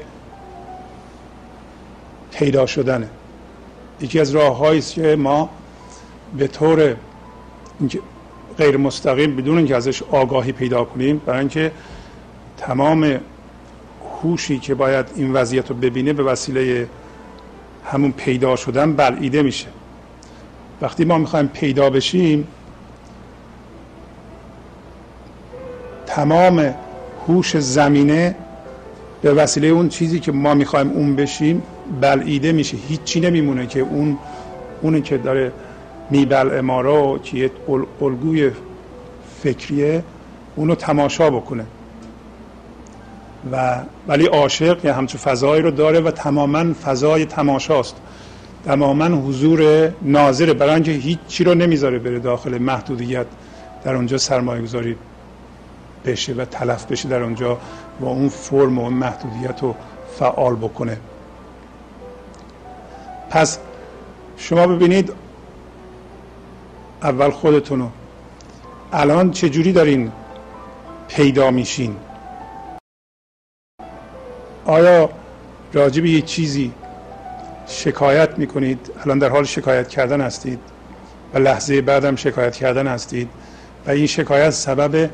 پیدا 2.32 2.66
شدنه. 2.66 3.10
یکی 4.02 4.20
از 4.20 4.32
راه 4.32 4.62
است 4.64 4.94
که 4.94 5.16
ما 5.16 5.50
به 6.38 6.48
طور 6.48 6.96
غیر 8.58 8.78
مستقیم 8.78 9.36
بدون 9.36 9.58
اینکه 9.58 9.76
ازش 9.76 10.04
آگاهی 10.04 10.52
پیدا 10.52 10.84
کنیم 10.84 11.22
برای 11.26 11.40
اینکه 11.40 11.72
تمام 12.58 13.20
هوشی 14.24 14.60
که 14.60 14.76
باید 14.76 15.06
این 15.16 15.34
وضعیت 15.34 15.70
رو 15.70 15.76
ببینه 15.76 16.14
به 16.14 16.24
وسیله 16.24 16.88
همون 17.92 18.12
پیدا 18.12 18.56
شدن 18.56 18.94
بلعیده 18.94 19.42
میشه. 19.42 19.68
وقتی 20.82 21.06
ما 21.06 21.18
می‌خوایم 21.18 21.48
پیدا 21.48 21.90
بشیم 21.90 22.48
تمام 26.06 26.76
هوش 27.28 27.58
زمینه 27.58 28.36
به 29.22 29.34
وسیله 29.34 29.68
اون 29.68 29.90
چیزی 29.90 30.20
که 30.20 30.32
ما 30.32 30.54
می‌خوایم 30.54 30.90
اون 30.90 31.16
بشیم 31.16 31.62
بلعیده 32.02 32.52
میشه. 32.52 32.78
هیچی 32.78 33.20
نمیمونه 33.20 33.68
که 33.68 33.80
اون 33.80 34.18
اونی 34.82 35.02
که 35.02 35.18
داره 35.18 35.52
میبل 36.10 36.58
امارا 36.60 37.18
که 37.18 37.38
یه 37.38 37.52
الگوی 38.02 38.52
فکریه 39.44 40.04
اونو 40.56 40.76
تماشا 40.76 41.30
بکنه. 41.30 41.66
و 43.52 43.82
ولی 44.08 44.26
عاشق 44.26 44.86
یه 44.86 44.94
همچون 44.94 45.22
فضایی 45.22 45.62
رو 45.62 45.72
داره 45.72 46.00
و 46.00 46.12
تماما 46.12 46.74
فضای 46.74 47.26
تماشاست. 47.26 47.96
تماما 48.66 49.06
حضور 49.06 49.92
ناظره. 50.02 50.54
برای 50.54 50.74
اینکه 50.74 50.92
هیچی 50.92 51.44
رو 51.44 51.54
نمی‌ذاره 51.54 52.00
بره 52.00 52.20
داخل 52.20 52.58
محدودیت 52.58 53.26
در 53.84 53.96
اونجا 53.96 54.18
سرمایه 54.18 54.62
گذاری 54.62 54.96
بشه 56.06 56.34
و 56.34 56.46
تلف 56.46 56.86
بشه 56.86 57.10
در 57.10 57.24
اونجا 57.24 57.58
و 58.00 58.06
اون 58.06 58.30
فرم 58.30 58.80
و 58.80 58.82
اون 58.82 58.94
محدودیت 58.94 59.62
رو 59.62 59.76
فعال 60.20 60.56
بکنه. 60.56 60.98
پس 63.30 63.60
شما 64.38 64.68
ببینید 64.68 65.14
اول 67.04 67.30
خودتونو. 67.30 67.90
الان 68.94 69.32
چجوری 69.32 69.72
دارین 69.72 70.12
پیدا 71.08 71.52
میشین؟ 71.52 71.96
آیا 74.66 75.10
راجع 75.74 76.02
به 76.02 76.10
یه 76.10 76.22
چیزی 76.22 76.72
شکایت 77.68 78.38
می‌کنید؟ 78.38 78.92
الان 79.06 79.20
در 79.20 79.30
حال 79.30 79.44
شکایت 79.44 79.88
کردن 79.88 80.22
هستید 80.22 80.60
و 81.34 81.38
لحظه 81.38 81.82
بعدم 81.82 82.16
شکایت 82.16 82.56
کردن 82.56 82.88
هستید 82.88 83.30
و 83.88 83.92
این 83.92 84.08
شکایت 84.08 84.50
سبب 84.50 85.10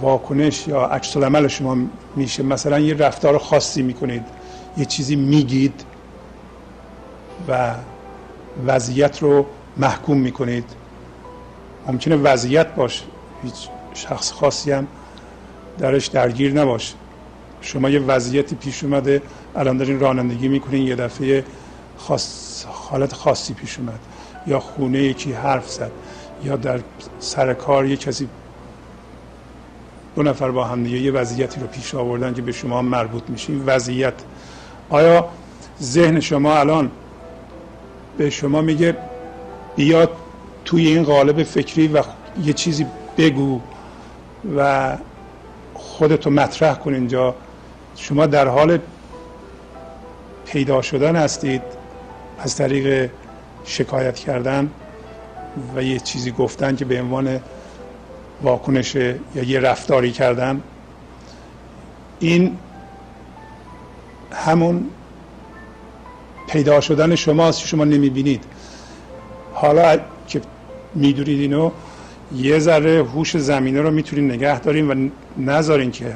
واکنش 0.00 0.68
یا 0.68 0.80
عکس 0.86 1.16
عمل 1.16 1.48
شما 1.48 1.76
میشه. 2.16 2.42
مثلا 2.42 2.78
یه 2.78 2.94
رفتار 2.94 3.38
خاصی 3.38 3.82
می‌کنید 3.82 4.22
یه 4.76 4.84
چیزی 4.84 5.16
میگید 5.16 5.84
و 7.48 7.74
وضعیت 8.66 9.22
رو 9.22 9.46
محکوم 9.76 10.18
می‌کنید. 10.18 10.64
ممکنه 11.86 12.16
وضعیت 12.16 12.74
باشه 12.74 13.04
هیچ 13.42 13.68
شخص 13.94 14.32
خاصی 14.32 14.72
هم 14.72 14.86
درش 15.78 16.06
درگیر 16.06 16.52
نباشه 16.52 16.94
شما 17.60 17.90
یه 17.90 18.00
وضعیتی 18.00 18.56
پیش 18.56 18.84
اومده 18.84 19.22
الان 19.56 19.76
دارین 19.76 20.00
رانندگی 20.00 20.48
می‌کنین 20.48 20.86
یه 20.86 20.96
دفعه 20.96 21.44
خاص 21.98 22.64
حالت 22.64 23.12
خاصی 23.12 23.54
پیش 23.54 23.78
اومد. 23.78 23.98
یا 24.46 24.60
خونه 24.60 24.98
یکی 24.98 25.32
حرف 25.32 25.70
زد 25.70 25.90
یا 26.44 26.56
در 26.56 26.80
سر 27.18 27.54
کار 27.54 27.86
یه 27.86 27.96
کسی 27.96 28.28
دو 30.16 30.22
نفر 30.22 30.50
با 30.50 30.64
هم 30.64 30.86
یه 30.86 31.12
وضعیتی 31.12 31.60
رو 31.60 31.66
پیش 31.66 31.94
آوردن 31.94 32.34
که 32.34 32.42
به 32.42 32.52
شما 32.52 32.82
مربوط 32.82 33.22
میشه. 33.28 33.52
این 33.52 33.62
وضعیت. 33.66 34.14
آیا 34.90 35.28
ذهن 35.82 36.20
شما 36.20 36.56
الان 36.56 36.90
به 38.18 38.30
شما 38.30 38.60
میگه 38.60 38.96
بیاد 39.76 40.10
توی 40.64 40.86
این 40.86 41.02
قالب 41.02 41.42
فکری 41.42 41.88
و 41.88 42.02
یه 42.44 42.52
چیزی 42.52 42.86
بگو 43.18 43.60
و 44.56 44.92
خودتو 45.74 46.30
مطرح 46.30 46.74
کن 46.74 46.94
اینجا؟ 46.94 47.34
شما 47.96 48.26
در 48.26 48.48
حال 48.48 48.78
پیدا 50.46 50.82
شدن 50.82 51.16
هستید 51.16 51.62
از 52.38 52.56
طریق 52.56 53.10
شکایت 53.64 54.18
کردن 54.18 54.70
و 55.76 55.82
یه 55.82 55.98
چیزی 55.98 56.30
گفتن 56.30 56.76
که 56.76 56.84
به 56.84 57.00
عنوان 57.00 57.40
واکنش 58.42 58.94
یا 58.94 59.42
یه 59.46 59.60
رفتاری 59.60 60.12
کردن 60.12 60.62
این 62.20 62.58
همون 64.32 64.84
پیدا 66.48 66.80
شدن 66.80 67.14
شماست 67.14 67.66
شما 67.66 67.84
نمی‌بینید. 67.84 68.44
حالا 69.54 69.98
که 70.28 70.40
می‌دونید 70.94 71.40
اینو 71.40 71.70
یه 72.36 72.58
ذره 72.58 73.04
هوش 73.04 73.36
زمینه 73.36 73.80
رو 73.80 73.90
می‌تونید 73.90 74.32
نگه 74.32 74.60
دارین 74.60 74.90
و 74.90 75.08
نذارین 75.36 75.90
که 75.90 76.14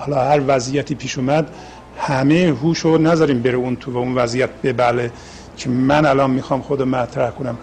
حالا 0.00 0.24
هر 0.24 0.40
وضعیتی 0.46 0.94
پیش 0.94 1.18
اومد 1.18 1.50
همه 1.98 2.56
هوش 2.62 2.78
رو 2.78 2.98
نذارین 2.98 3.42
بره 3.42 3.56
اون 3.56 3.76
تو 3.76 3.92
و 3.92 3.96
اون 3.96 4.14
وضعیت 4.14 4.50
ببله 4.62 5.10
که 5.56 5.70
من 5.70 6.06
الان 6.06 6.30
می‌خوام 6.30 6.62
خود 6.62 6.82
مطرح 6.82 7.30
کنم. 7.30 7.58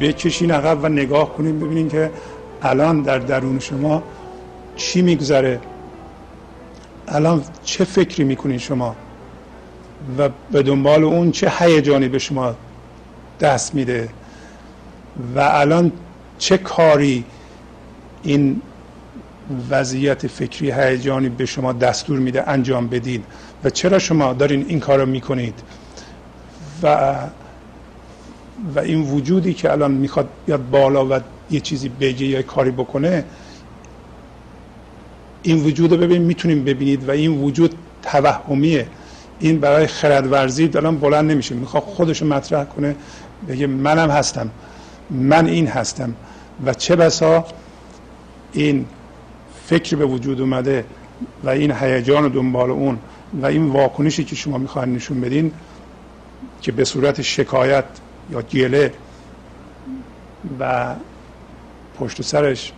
بکشین 0.00 0.50
عقب 0.50 0.78
و 0.82 0.88
نگاه 0.88 1.34
کنین 1.34 1.60
ببینین 1.60 1.88
که 1.88 2.10
الان 2.62 3.02
در 3.02 3.18
درون 3.18 3.58
شما 3.58 4.02
چی 4.76 5.02
میگذره. 5.02 5.60
الان 7.08 7.42
چه 7.64 7.84
فکری 7.84 8.24
می‌کنین 8.24 8.58
شما؟ 8.58 8.96
و 10.18 10.28
به 10.52 10.62
دنبال 10.62 11.04
اون 11.04 11.30
چه 11.30 11.52
هیجانی 11.58 12.08
به 12.08 12.18
شما 12.18 12.54
دست 13.40 13.74
میده؟ 13.74 14.08
و 15.36 15.40
الان 15.40 15.92
چه 16.38 16.58
کاری 16.58 17.24
این 18.22 18.60
وضعیت 19.70 20.26
فکری 20.26 20.70
هیجانی 20.72 21.28
به 21.28 21.46
شما 21.46 21.72
دستور 21.72 22.18
میده 22.18 22.48
انجام 22.48 22.88
بدید 22.88 23.24
و 23.64 23.70
چرا 23.70 23.98
شما 23.98 24.32
دارین 24.32 24.64
این 24.68 24.80
کار 24.80 24.98
رو 25.00 25.06
می‌کنید؟ 25.06 25.54
و 26.82 27.16
و 28.74 28.78
این 28.78 29.02
وجودی 29.02 29.54
که 29.54 29.72
الان 29.72 29.90
می‌خواد 29.90 30.28
بیاد 30.46 30.70
بالا 30.70 31.06
و 31.06 31.20
یه 31.50 31.60
چیزی 31.60 31.88
بگه 31.88 32.26
یا 32.26 32.42
کاری 32.42 32.70
بکنه 32.70 33.24
این 35.42 35.64
وجود 35.64 35.92
رو 35.92 35.98
ببینید 35.98 36.26
می‌تونیم 36.26 36.64
ببینید 36.64 37.08
و 37.08 37.10
این 37.10 37.42
وجود 37.42 37.74
توهمیه. 38.02 38.86
این 39.40 39.60
برای 39.60 39.86
خردورزی 39.86 40.70
الان 40.74 40.98
بلند 40.98 41.30
نمیشه. 41.30 41.54
می‌خواد 41.54 41.82
خودش 41.82 42.22
مطرح 42.22 42.64
کنه 42.64 42.96
بگه 43.48 43.66
منم 43.66 44.10
هستم 44.10 44.50
من 45.10 45.46
این 45.46 45.66
هستم. 45.66 46.14
و 46.66 46.74
چه 46.74 46.96
بسا 46.96 47.46
این 48.52 48.86
فکر 49.68 49.96
به 49.96 50.06
وجود 50.06 50.40
اومده 50.40 50.84
و 51.44 51.48
این 51.48 51.72
هیجان 51.72 52.28
دنبال 52.28 52.70
اون 52.70 52.98
و 53.42 53.46
این 53.46 53.68
واکنشی 53.68 54.24
که 54.24 54.36
شما 54.36 54.58
می‌خواین 54.58 54.94
نشون 54.94 55.20
بدین 55.20 55.52
که 56.62 56.72
به 56.72 56.84
صورت 56.84 57.22
شکایت 57.22 57.84
یا 58.30 58.42
گله 58.42 58.92
و 60.60 60.94
پشت 61.98 62.22
سرش 62.22 62.72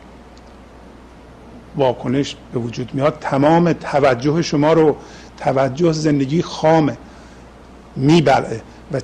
واکنش 1.77 2.37
به 2.53 2.61
وجود 2.61 2.95
میاد 2.95 3.19
تمام 3.21 3.73
توجه 3.73 4.43
شما 4.43 4.73
رو 4.73 4.97
توجه 5.37 5.93
زندگی 5.93 6.43
خامه 6.43 6.97
میبلعه 7.97 8.63
و 8.93 9.01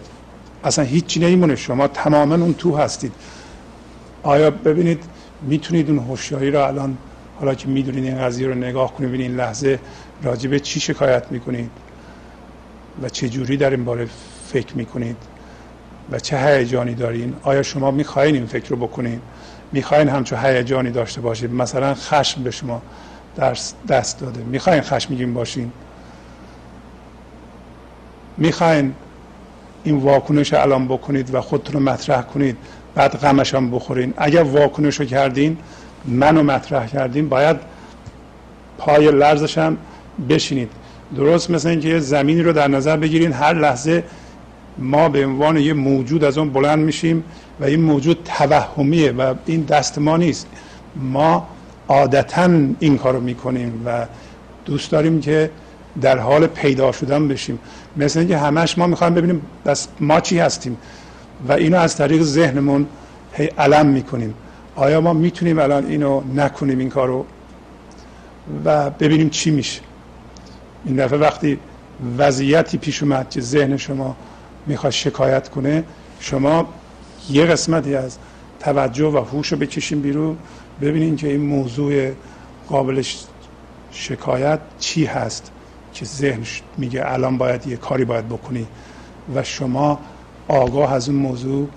اصلا 0.65 0.85
هیچی 0.85 1.21
نمیمونه. 1.21 1.57
شما 1.57 1.89
تماما 1.89 2.35
اون 2.35 2.55
تو 2.55 2.77
هستید. 2.77 3.13
آیا 4.23 4.51
ببینید 4.51 5.05
می‌تونید 5.43 5.91
اون 5.91 5.99
هوشیاری 5.99 6.51
رو 6.51 6.65
الان 6.65 6.99
حالا 7.41 7.55
که 7.55 7.69
می‌دونید 7.69 8.05
این 8.05 8.19
قضیه 8.19 8.47
رو 8.47 8.55
نگاه 8.55 8.95
کنید 8.95 9.09
ببینید 9.09 9.31
این 9.31 9.41
لحظه 9.41 9.79
راجع 10.23 10.51
به 10.51 10.61
چی 10.61 10.81
شکایت 10.81 11.33
می‌کنید 11.33 11.71
و 13.03 13.09
چه 13.09 13.29
جوری 13.29 13.57
در 13.57 13.71
این 13.71 13.85
باره 13.85 14.09
فکر 14.47 14.77
می‌کنید 14.77 15.17
و 16.11 16.19
چه 16.19 16.39
هیجانی 16.39 16.95
دارین. 16.95 17.35
آیا 17.43 17.63
شما 17.63 17.91
می‌خواین 17.91 18.35
این 18.35 18.47
فکر 18.47 18.69
رو 18.69 18.77
بکنید 18.77 19.21
می‌خواین 19.73 20.09
همچون 20.09 20.39
هیجانی 20.43 20.91
داشته 20.91 21.21
باشید؟ 21.21 21.53
مثلا 21.53 21.95
خشم 21.95 22.43
به 22.43 22.51
شما 22.51 22.83
دست 23.89 24.21
داده. 24.21 24.43
می‌خواین 24.43 24.83
خشمگین 24.83 25.35
باشین؟ 25.35 25.73
می‌خواین 28.37 28.95
این 29.85 29.97
واکنش 29.97 30.55
الان 30.55 30.89
بکنید 30.89 31.35
و 31.35 31.41
خودتون 31.41 31.75
رو 31.75 31.81
مطرح 31.81 32.23
کنید 32.23 32.57
بعد 32.95 33.17
غمش 33.19 33.55
هم 33.55 33.71
بخورین؟ 33.71 34.15
اگر 34.17 34.43
واکنش 34.43 35.01
رو 35.01 35.07
کردین 35.07 35.59
منو 36.07 36.43
مطرح 36.43 36.87
کردین 36.87 37.29
باید 37.29 37.57
پای 38.79 39.11
لرزش 39.11 39.59
هم 39.59 39.77
بشینید. 40.29 40.71
درست 41.17 41.51
مثل 41.51 41.69
اینکه 41.69 41.89
یه 41.89 41.99
زمینی 41.99 42.43
رو 42.43 42.53
در 42.53 42.69
نظر 42.69 42.97
بگیرین 42.97 43.33
هر 43.33 43.55
لحظه 43.55 44.05
ما 44.79 45.09
به 45.09 45.27
عنوان 45.27 45.57
یه 45.57 45.73
موجود 45.73 46.25
از 46.25 46.39
اون 46.39 46.51
بلند 46.51 46.79
میشیم 46.79 47.25
و 47.61 47.65
این 47.65 47.81
موجود 47.81 48.29
توهمیه 48.39 49.13
و 49.13 49.35
این 49.47 49.61
دست 49.63 49.99
ما 49.99 50.17
نیست. 50.17 50.47
ما 50.97 51.49
عادتا 51.89 52.51
این 52.81 52.99
کارو 52.99 53.21
می‌کنیم 53.21 53.83
و 53.87 54.07
دوست 54.65 54.91
داریم 54.91 55.21
که 55.21 55.51
در 56.01 56.19
حال 56.19 56.47
پیدا 56.47 56.93
شدن 56.93 57.29
بشیم. 57.29 57.59
مثل 57.97 58.19
اینکه 58.19 58.39
همش 58.39 58.79
ما 58.79 58.87
می‌خوایم 58.87 59.15
ببینیم 59.15 59.43
بس 59.67 59.89
ما 60.01 60.21
چی 60.21 60.39
هستیم 60.39 60.77
و 61.49 61.53
اینو 61.53 61.79
از 61.79 61.97
طریق 61.97 62.23
ذهنمون 62.23 62.87
هی 63.33 63.47
علم 63.59 63.87
می‌کنیم. 63.87 64.35
آیا 64.77 65.01
ما 65.01 65.13
می‌تونیم 65.13 65.59
الان 65.59 65.87
اینو 65.87 66.23
نکنیم 66.35 66.79
این 66.79 66.89
کارو 66.89 67.27
و 68.65 68.91
ببینیم 68.91 69.29
چی 69.29 69.51
میشه؟ 69.51 69.81
این 70.85 70.97
دفعه 70.97 71.19
وقتی 71.19 71.59
وضعیتی 72.19 72.79
پیش 72.79 73.03
اومد 73.03 73.31
که 73.31 73.41
ذهن 73.41 73.77
شما 73.77 74.17
می‌خواد 74.67 74.93
شکایت 74.93 75.49
کنه 75.49 75.85
شما 76.21 76.69
یه 77.31 77.45
قسمتی 77.45 77.95
از 77.95 78.19
توجه 78.61 79.07
و 79.07 79.19
هوش 79.19 79.53
رو 79.53 79.59
بکشیم 79.59 80.01
بیرون 80.01 80.37
ببینین 80.81 81.17
که 81.17 81.29
این 81.29 81.41
موضوع 81.41 82.13
قابل 82.69 83.03
شکایت 83.93 84.61
چی 84.79 85.05
هست 85.05 85.51
که 85.93 86.05
ذهن 86.05 86.43
میگه 86.79 87.03
الان 87.07 87.39
باید 87.39 87.67
یه 87.67 87.77
کاری 87.77 88.05
باید 88.05 88.29
بکنی 88.29 88.67
و 89.35 89.43
شما 89.43 90.01
آگاه 90.49 90.93
از 90.93 91.09
اون 91.09 91.19
موضوع 91.19 91.69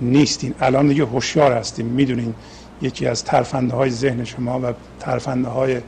نیستین 0.00 0.54
الان 0.60 0.88
دیگه 0.88 1.04
هوشیار 1.04 1.52
هستیم. 1.52 1.86
می‌دونین 1.86 2.34
یکی 2.82 3.06
از 3.06 3.24
ترفنده 3.24 3.74
های 3.74 3.90
ذهن 3.90 4.24
شما 4.24 4.60
و 4.60 4.72
ترفنده 5.00 5.48
های 5.48 5.80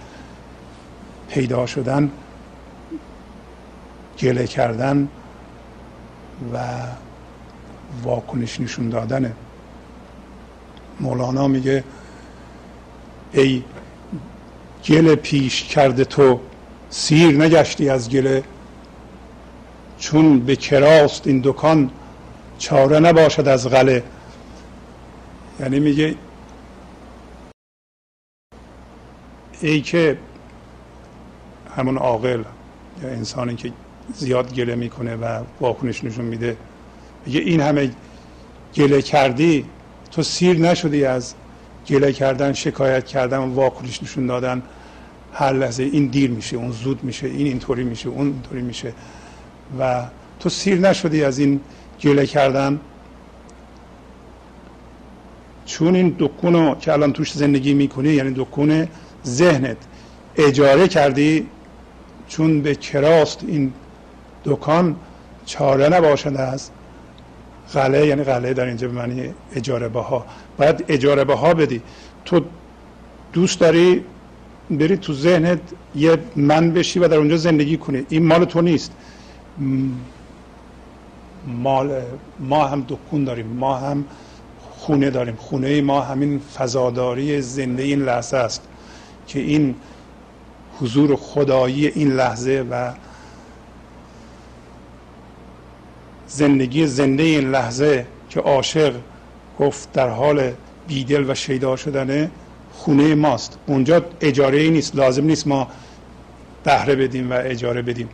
پیدا 1.29 1.67
شدن 1.67 2.11
گله 4.19 4.47
کردن 4.47 5.09
و 6.53 6.59
واکنش 8.03 8.61
نشون 8.61 8.89
دادنه 8.89 9.33
مولانا 11.01 11.49
میگه 11.49 11.85
ای 13.33 13.63
گل 14.89 15.15
پیش 15.15 15.65
کرده 15.65 16.05
تو 16.05 16.41
سیر 16.91 17.45
نگشتی 17.45 17.89
از 17.89 18.11
گله. 18.11 18.43
چون 19.99 20.41
به 20.41 20.57
کراست 20.57 21.27
این 21.27 21.41
دکان 21.45 21.91
چاره 22.59 22.99
نباشد 22.99 23.49
از 23.49 23.69
غله. 23.69 24.03
یعنی 25.61 25.81
میگه 25.81 26.15
ای 29.61 29.81
که 29.81 30.19
همون 31.77 31.99
عاقل 31.99 32.43
یا 33.03 33.09
انسانی 33.09 33.57
که 33.57 33.73
زیاد 34.15 34.55
گله 34.55 34.75
می‌کنه 34.75 35.17
و 35.17 35.43
واکنش 35.61 36.05
نشون 36.05 36.25
میده 36.25 36.57
میگه 37.27 37.41
این 37.41 37.61
همه 37.61 37.91
گله 38.75 39.03
کردی 39.03 39.65
تو 40.11 40.23
سیر 40.23 40.59
نشدی 40.59 41.05
از 41.05 41.35
گله 41.89 42.13
کردن 42.13 42.53
شکایت 42.53 43.07
کردن 43.07 43.39
و 43.39 43.55
واکنش 43.55 44.03
نشون 44.03 44.27
دادن. 44.27 44.63
هر 45.33 45.53
لحظه 45.53 45.83
این 45.83 46.07
دیر 46.07 46.31
میشه 46.31 46.57
اون 46.57 46.71
زود 46.71 47.05
میشه 47.05 47.27
این 47.27 47.47
اینطوری 47.47 47.85
میشه 47.85 48.09
اون 48.09 48.27
اینطوری 48.27 48.63
میشه 48.63 48.93
و 49.79 50.05
تو 50.41 50.49
سیر 50.49 50.79
نشدی 50.79 51.25
از 51.25 51.39
این 51.39 51.61
گله 52.03 52.27
کردن 52.27 52.81
چون 55.67 55.97
این 55.97 56.17
دکون 56.19 56.53
رو 56.53 56.75
که 56.75 56.93
الان 56.93 57.13
توش 57.13 57.33
زندگی 57.33 57.75
می‌کنی 57.75 58.09
یعنی 58.09 58.35
دکون 58.37 58.89
ذهنت 59.27 59.77
اجاره 60.37 60.89
کردی 60.89 61.47
چون 62.29 62.63
به 62.63 62.75
کراست 62.75 63.45
این 63.47 63.73
دکان 64.45 64.97
چاره 65.47 65.89
نباشد 65.89 66.37
از 66.37 66.71
غله 67.75 68.07
یعنی 68.07 68.23
غله 68.23 68.55
در 68.55 68.65
اینجا 68.65 68.89
به 68.89 68.95
معنی 68.95 69.35
اجاره 69.55 69.89
بها. 69.89 70.27
باید 70.59 70.85
اجاره 70.89 71.25
بها 71.25 71.55
بدی. 71.55 71.83
تو 72.25 72.41
دوست 73.33 73.61
داری 73.61 74.05
بری 74.71 74.97
تو 74.97 75.13
ذهنت 75.13 75.61
یه 75.95 76.19
من 76.37 76.71
بشی 76.71 76.99
و 76.99 77.09
در 77.09 77.17
اونجا 77.17 77.37
زندگی 77.37 77.77
کنی. 77.77 78.07
این 78.09 78.27
مال 78.27 78.45
تو 78.45 78.61
نیست. 78.61 78.93
مال 81.47 82.03
ما 82.41 82.65
هم 82.65 82.85
دکون 82.89 83.25
داریم 83.25 83.47
ما 83.47 83.77
هم 83.77 84.05
خونه 84.71 85.11
داریم. 85.11 85.37
خونه 85.37 85.81
ما 85.81 86.01
همین 86.01 86.39
فضاداری 86.39 87.41
زنده 87.43 87.83
این 87.83 88.03
لحظه 88.03 88.37
است 88.37 88.63
که 89.27 89.39
این 89.39 89.75
حضور 90.81 91.17
خدایی 91.17 91.87
این 91.87 92.13
لحظه 92.13 92.65
و 92.71 92.93
زندگی 96.29 96.87
زنده 96.87 97.23
این 97.23 97.51
لحظه 97.51 98.07
که 98.31 98.41
عاشق 98.41 98.95
گفت 99.61 99.93
در 99.93 100.09
حال 100.09 100.53
بیدل 100.89 101.31
و 101.31 101.35
شیدا 101.35 101.77
شدنه 101.77 102.31
خونه 102.73 103.15
ماست. 103.15 103.59
اونجا 103.67 104.05
اجاره 104.21 104.59
ای 104.59 104.71
نیست 104.71 104.97
لازم 104.97 105.25
نیست 105.25 105.47
ما 105.47 105.69
بهره 106.65 106.97
بدیم 106.97 107.31
و 107.31 107.35
اجاره 107.35 107.83
بدیم. 107.83 108.09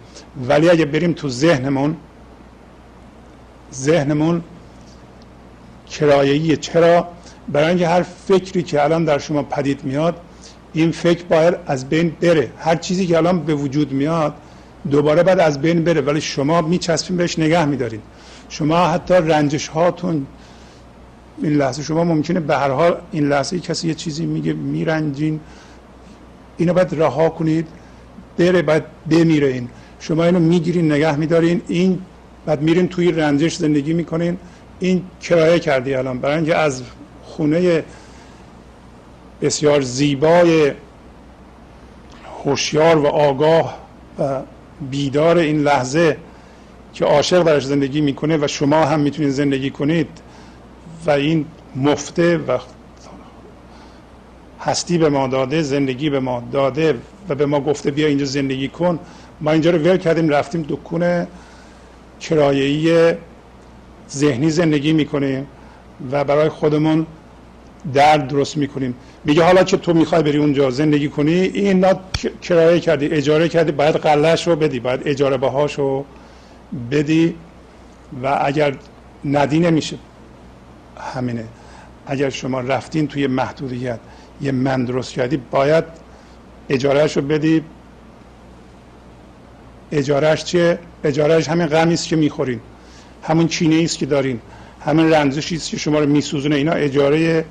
ولی 0.48 0.70
اگه 0.70 0.84
بریم 0.84 1.12
تو 1.12 1.28
ذهنمون 1.28 1.96
ذهنمون 3.74 4.42
کرایه‌ایه. 5.90 6.56
چرا؟ 6.56 7.08
برای 7.48 7.68
اینکه 7.68 7.88
هر 7.88 8.02
فکری 8.02 8.62
که 8.62 8.84
الان 8.84 9.04
در 9.04 9.18
شما 9.18 9.42
پدید 9.42 9.84
میاد 9.84 10.16
این 10.72 10.90
فکر 10.90 11.24
باید 11.24 11.54
از 11.66 11.88
بین 11.88 12.16
بره. 12.20 12.50
هر 12.58 12.76
چیزی 12.76 13.06
که 13.06 13.16
الان 13.16 13.40
به 13.40 13.54
وجود 13.54 13.92
میاد 13.92 14.34
دوباره 14.90 15.22
بعد 15.22 15.40
از 15.40 15.60
بین 15.60 15.84
بره. 15.84 16.00
ولی 16.00 16.20
شما 16.20 16.60
میچسبین 16.60 17.16
بهش 17.16 17.38
نگه 17.38 17.64
میدارین. 17.64 18.00
شما 18.48 18.86
حتی 18.86 19.14
رنجش 19.14 19.68
هاتون 19.68 20.26
این 21.42 21.52
لحظه 21.52 21.82
شما 21.82 22.04
ممکنه 22.04 22.40
به 22.40 22.56
هر 22.56 22.70
حال 22.70 22.96
این 23.12 23.28
لحظه 23.28 23.60
کسی 23.60 23.88
یه 23.88 23.94
چیزی 23.94 24.26
میگه 24.26 24.52
میرنجین. 24.52 25.40
اینو 26.56 26.74
باید 26.74 26.94
رها 26.94 27.28
کنید. 27.28 27.68
بره 28.38 28.62
باید 28.62 28.82
بمیره 29.10 29.48
این 29.48 29.68
شما 30.00 30.24
اینو 30.24 30.38
می‌گیرین 30.38 30.92
نگه 30.92 31.16
میدارین. 31.16 31.62
این 31.68 31.98
بعد 32.46 32.62
میرین 32.62 32.88
توی 32.88 33.12
رنجش 33.12 33.56
زندگی 33.56 33.92
می‌کنین. 33.92 34.38
این 34.80 35.02
کرایه 35.20 35.58
کردی 35.58 35.94
الان. 35.94 36.18
برای 36.18 36.36
اینکه 36.36 36.56
از 36.56 36.82
خونه 37.24 37.84
بسیار 39.42 39.80
زیبای 39.80 40.72
هوشیار 42.44 42.98
و 42.98 43.06
آگاه 43.06 43.78
و 44.18 44.40
بیدار 44.90 45.38
این 45.38 45.62
لحظه 45.62 46.16
که 46.94 47.04
عاشق 47.04 47.42
درش 47.42 47.64
زندگی 47.64 48.00
می‌کنه 48.00 48.36
و 48.36 48.46
شما 48.46 48.84
هم 48.84 49.00
می‌تونید 49.00 49.30
زندگی 49.30 49.70
کنید 49.70 50.08
و 51.06 51.10
این 51.10 51.46
مفته 51.76 52.38
و 52.38 52.58
هستی 54.60 54.98
به 54.98 55.08
ما 55.08 55.26
داده 55.26 55.62
زندگی 55.62 56.10
به 56.10 56.20
ما 56.20 56.42
داده 56.52 56.94
و 57.28 57.34
به 57.34 57.46
ما 57.46 57.60
گفته 57.60 57.90
بیا 57.90 58.06
اینجا 58.06 58.24
زندگی 58.24 58.68
کن. 58.68 58.98
ما 59.40 59.50
اینجا 59.50 59.70
رو 59.70 59.78
ول 59.78 59.96
کردیم 59.96 60.28
رفتیم 60.28 60.66
دکون 60.68 61.26
کرایه‌ای 62.22 63.14
ذهنی 64.10 64.50
زندگی 64.50 64.92
می‌کنیم 64.92 65.46
و 66.12 66.24
برای 66.24 66.48
خودمون 66.48 67.06
درد 67.94 68.28
درست 68.28 68.56
می‌کنیم. 68.56 68.94
میگه 69.24 69.44
حالا 69.44 69.64
که 69.64 69.76
تو 69.76 69.94
می‌خوای 69.94 70.22
بری 70.22 70.38
اونجا 70.38 70.70
زندگی 70.70 71.08
کنی 71.08 71.32
این 71.32 71.84
کرایه 72.42 72.80
کردی 72.80 73.06
اجاره 73.06 73.48
کردی 73.48 73.72
باید 73.72 73.96
قلش 73.96 74.46
رو 74.46 74.56
بدی 74.56 74.80
باید 74.80 75.00
اجاره 75.04 75.36
بهاش 75.36 75.74
رو 75.78 76.04
بدی 76.90 77.34
و 78.22 78.38
اگر 78.44 78.74
ندی 79.24 79.58
نمیشه. 79.58 79.96
همینه. 81.14 81.44
اگر 82.06 82.30
شما 82.30 82.60
رفتین 82.60 83.08
توی 83.08 83.26
محدودیت 83.26 83.98
یه 84.40 84.52
من 84.52 84.84
درست 84.84 85.12
کردی 85.12 85.36
باید 85.36 85.84
اجارهش 86.68 87.16
رو 87.16 87.22
بدی. 87.22 87.64
اجارهش 89.92 90.44
چیه؟ 90.44 90.78
اجارهش 91.04 91.48
همین 91.48 91.66
غمی 91.66 91.94
است 91.94 92.08
که 92.08 92.16
می‌خورین. 92.16 92.60
همون 93.22 93.48
چینه 93.48 93.84
است 93.84 93.98
که 93.98 94.06
دارین. 94.06 94.40
همین 94.80 95.10
رنزشی 95.10 95.56
است 95.56 95.70
که 95.70 95.76
شما 95.76 95.98
رو 95.98 96.06
میسوزونه. 96.06 96.56
اینا 96.56 96.72
اجاره 96.72 97.44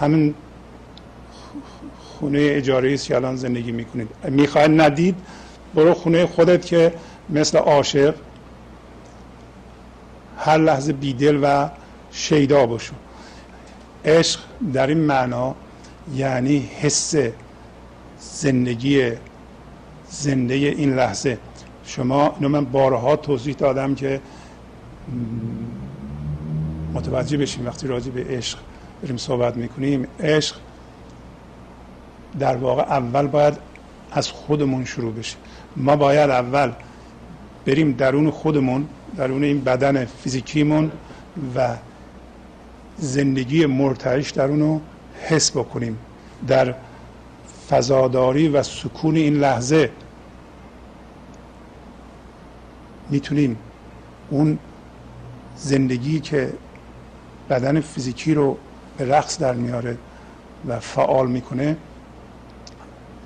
همین 0.00 0.34
خونه 1.98 2.38
اجاره 2.40 2.94
است 2.94 3.06
که 3.06 3.16
الان 3.16 3.36
زندگی 3.36 3.72
می‌کنید. 3.72 4.08
می‌خواید 4.28 4.80
ندید 4.80 5.14
برو 5.74 5.94
خونه 5.94 6.26
خودت 6.26 6.66
که 6.66 6.92
مثل 7.30 7.58
عاشق 7.58 8.14
هر 10.38 10.58
لحظه 10.58 10.92
بیدل 10.92 11.38
و 11.42 11.68
شیدا 12.12 12.66
باشو. 12.66 12.94
عشق 14.04 14.40
در 14.72 14.86
این 14.86 14.98
معنا 14.98 15.54
یعنی 16.14 16.68
حس 16.80 17.14
زندگی 18.20 19.12
زنده 20.10 20.54
این 20.54 20.94
لحظه. 20.96 21.38
شما 21.86 22.34
اینو 22.36 22.48
من 22.48 22.64
بارها 22.64 23.16
توضیح 23.16 23.54
دادم 23.54 23.94
که 23.94 24.20
متوجه 26.94 27.36
بشیم 27.36 27.66
وقتی 27.66 27.86
راجع 27.86 28.10
به 28.10 28.24
عشق 28.24 28.58
داریم 29.02 29.16
صحبت 29.16 29.56
می‌کنیم. 29.56 30.06
عشق 30.20 30.56
در 32.38 32.56
واقع 32.56 32.82
اول 32.82 33.26
باید 33.26 33.54
از 34.12 34.30
خودمون 34.30 34.84
شروع 34.84 35.12
بشه. 35.12 35.36
ما 35.76 35.96
باید 35.96 36.30
اول 36.30 36.72
بریم 37.66 37.92
درون 37.92 38.30
خودمون 38.30 38.88
درون 39.16 39.44
این 39.44 39.64
بدن 39.64 40.04
فیزیکیمون 40.04 40.92
و 41.56 41.76
زندگی 42.98 43.66
مرتعش 43.66 44.30
در 44.30 44.48
اونو 44.48 44.80
حس 45.28 45.50
بکنیم. 45.50 45.98
در 46.46 46.74
فضاداری 47.70 48.48
و 48.48 48.62
سکون 48.62 49.16
این 49.16 49.34
لحظه 49.34 49.90
می‌تونیم 53.10 53.56
اون 54.30 54.58
زندگی 55.56 56.20
که 56.20 56.52
بدن 57.50 57.80
فیزیکی 57.80 58.34
رو 58.34 58.58
به 58.98 59.08
رقص 59.08 59.38
در 59.38 59.54
میاره 59.54 59.98
و 60.68 60.80
فعال 60.80 61.30
می‌کنه 61.30 61.76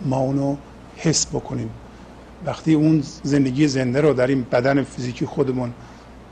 ما 0.04 0.18
اونو 0.18 0.56
حس 0.96 1.26
بکنیم. 1.26 1.70
وقتی 2.46 2.74
اون 2.74 3.02
زندگی 3.22 3.68
زنده 3.68 4.00
رو 4.00 4.12
در 4.12 4.26
این 4.26 4.42
بدن 4.52 4.82
فیزیکی 4.82 5.26
خودمون 5.26 5.72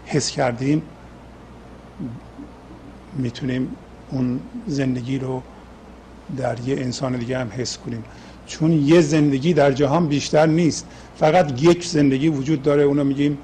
حس 0.07 0.31
کردیم 0.31 0.83
می‌تونیم 3.13 3.77
اون 4.11 4.41
زندگی 4.67 5.19
رو 5.19 5.43
در 6.37 6.61
یه 6.61 6.77
انسان 6.77 7.17
دیگه 7.17 7.39
هم 7.39 7.51
حس 7.57 7.79
کنیم. 7.79 8.05
چون 8.47 8.73
یه 8.73 9.01
زندگی 9.01 9.55
در 9.55 9.73
جهان 9.73 10.07
بیشتر 10.07 10.47
نیست. 10.47 10.87
فقط 11.17 11.63
یک 11.63 11.87
زندگی 11.87 12.29
وجود 12.29 12.63
داره 12.63 12.83
اونو 12.83 13.05
میگیم 13.05 13.39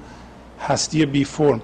هستی 0.67 1.05
بی 1.05 1.23
فرم. 1.23 1.61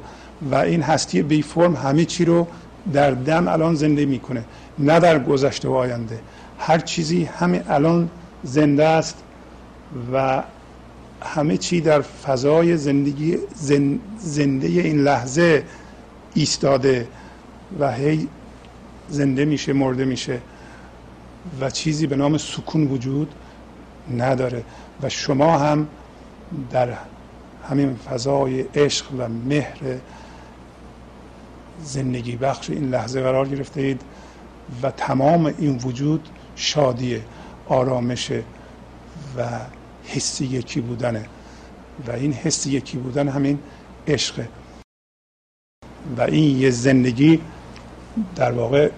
و 0.52 0.56
این 0.56 0.82
هستی 0.82 1.22
بی 1.22 1.42
فرم 1.42 1.76
همه 1.76 2.06
چی 2.06 2.26
رو 2.26 2.48
در 2.94 3.12
دم 3.12 3.48
الان 3.48 3.76
زنده 3.76 4.06
می‌کنه 4.06 4.44
نه 4.80 5.00
در 5.00 5.20
گذشته 5.20 5.68
و 5.68 5.74
آینده. 5.74 6.20
هر 6.60 6.80
چیزی 6.80 7.24
همه 7.24 7.64
الان 7.70 8.10
زنده 8.44 8.86
است 8.86 9.16
و 10.14 10.44
همه 11.22 11.58
چی 11.58 11.82
در 11.82 12.02
فضای 12.02 12.78
زندگی 12.78 13.38
زنده 14.20 14.68
این 14.68 15.04
لحظه 15.04 15.64
ایستاده 16.34 17.08
و 17.80 17.92
هی 17.94 18.28
زنده 19.10 19.46
میشه 19.46 19.74
مرده 19.74 20.06
میشه. 20.06 20.40
و 21.62 21.70
چیزی 21.70 22.08
به 22.08 22.16
نام 22.16 22.38
سکون 22.38 22.88
وجود 22.88 23.34
نداره. 24.18 24.64
و 25.02 25.10
شما 25.10 25.58
هم 25.58 25.88
در 26.72 26.94
همین 27.70 27.96
فضای 27.96 28.62
عشق 28.62 29.06
و 29.18 29.28
مهر 29.28 29.80
زندگی 31.84 32.36
بخش 32.36 32.70
این 32.70 32.90
لحظه 32.90 33.22
قرار 33.22 33.48
گرفته 33.48 33.82
اید 33.82 34.02
و 34.82 34.92
تمام 34.92 35.46
این 35.46 35.78
وجود 35.78 36.30
شادیه 36.56 37.22
آرامشه 37.68 38.44
و 39.38 39.60
حسی 40.04 40.46
یکی 40.46 40.82
بودنه 40.82 41.26
و 42.08 42.12
این 42.12 42.34
حس 42.34 42.68
یکی 42.68 42.98
بودن 42.98 43.28
همین 43.28 43.60
عشقه. 44.08 44.50
و 46.18 46.22
این 46.22 46.60
یه 46.60 46.70
زندگی 46.70 47.42
در 48.36 48.52
واقع 48.52 48.90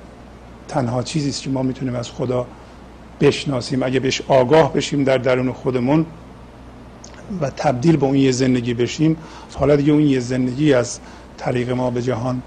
تنها 0.72 1.04
چیزی 1.04 1.30
است 1.30 1.44
که 1.44 1.50
ما 1.50 1.62
می‌تونیم 1.64 1.96
از 1.96 2.12
خدا 2.12 2.48
بشناسیم. 3.22 3.84
اگه 3.84 4.00
بهش 4.00 4.22
آگاه 4.28 4.74
بشیم 4.74 5.04
در 5.04 5.18
درون 5.18 5.52
خودمون 5.52 6.06
و 7.42 7.50
تبدیل 7.50 7.98
به 7.98 8.06
اون 8.06 8.16
یه 8.16 8.32
زندگی 8.32 8.74
بشیم 8.74 9.18
حالا 9.54 9.76
دیگه 9.76 9.92
اون 9.92 10.02
یه 10.02 10.20
زندگی 10.20 10.74
از 10.74 11.00
طریق 11.38 11.70
ما 11.72 11.90
به 11.90 12.02
جهان 12.02 12.42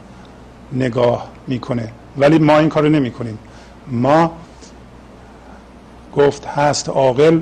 نگاه 0.72 1.28
می‌کنه. 1.46 1.92
ولی 2.18 2.38
ما 2.38 2.58
این 2.58 2.68
کارو 2.68 2.88
نمی 2.88 3.10
کنیم 3.10 3.38
ما 3.88 4.32
گفت 6.16 6.46
هست 6.46 6.88
عاقل 6.88 7.40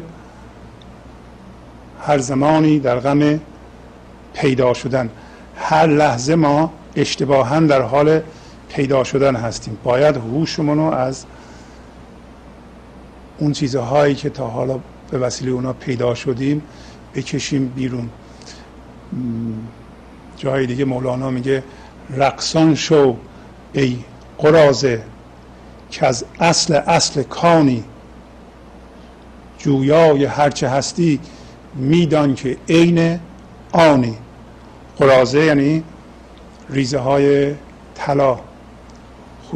هر 2.00 2.18
زمانی 2.18 2.78
در 2.78 2.98
غم 2.98 3.40
پیدا 4.34 4.74
شدن. 4.74 5.10
هر 5.56 5.86
لحظه 5.86 6.34
ما 6.34 6.72
اشتباها 6.96 7.60
در 7.60 7.82
حال 7.82 8.20
پیدا 8.72 9.04
شدن 9.04 9.36
هستیم. 9.36 9.78
باید 9.84 10.16
هوشمون 10.16 10.78
رو 10.78 10.84
از 10.84 11.24
اون 13.38 13.52
چیزهایی 13.52 14.14
که 14.14 14.30
تا 14.30 14.46
حالا 14.46 14.78
به 15.10 15.18
وسیله 15.18 15.50
اونا 15.50 15.72
پیدا 15.72 16.14
شدیم 16.14 16.62
بکشیم 17.14 17.68
بیرون. 17.68 18.08
جای 20.36 20.66
دیگه 20.66 20.84
مولانا 20.84 21.30
میگه 21.30 21.62
رقصان 22.16 22.74
شو 22.74 23.16
ای 23.72 23.98
قرازه 24.38 25.02
که 25.90 26.06
از 26.06 26.24
اصل 26.40 26.74
اصل 26.74 27.22
کانی. 27.22 27.84
جویای 29.58 30.24
هرچه 30.24 30.68
هستی 30.68 31.20
میدان 31.74 32.34
که 32.34 32.56
عین 32.68 33.20
آنی. 33.72 34.16
قرازه 34.98 35.44
یعنی 35.44 35.84
ریزه 36.70 36.98
های 36.98 37.54
طلا. 37.94 38.38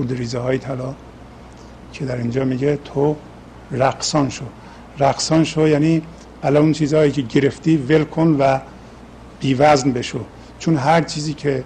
ریزه 0.03 0.39
های 0.39 0.59
طلا 0.59 0.95
که 1.93 2.05
در 2.05 2.17
اینجا 2.17 2.45
میگه 2.45 2.79
تو 2.85 3.17
رقصان 3.71 4.29
شو. 4.29 4.45
رقصان 4.99 5.45
شو 5.45 5.69
یعنی 5.69 6.03
الان 6.43 6.63
اون 6.63 6.73
چیزهایی 6.73 7.13
که 7.13 7.23
گرفتی 7.23 7.77
ول 7.77 8.05
کن 8.05 8.37
و 8.39 8.59
بیوزن 9.41 9.93
بشو. 9.93 10.21
چون 10.59 10.77
هر 10.77 11.03
چیزی 11.03 11.35
که 11.35 11.65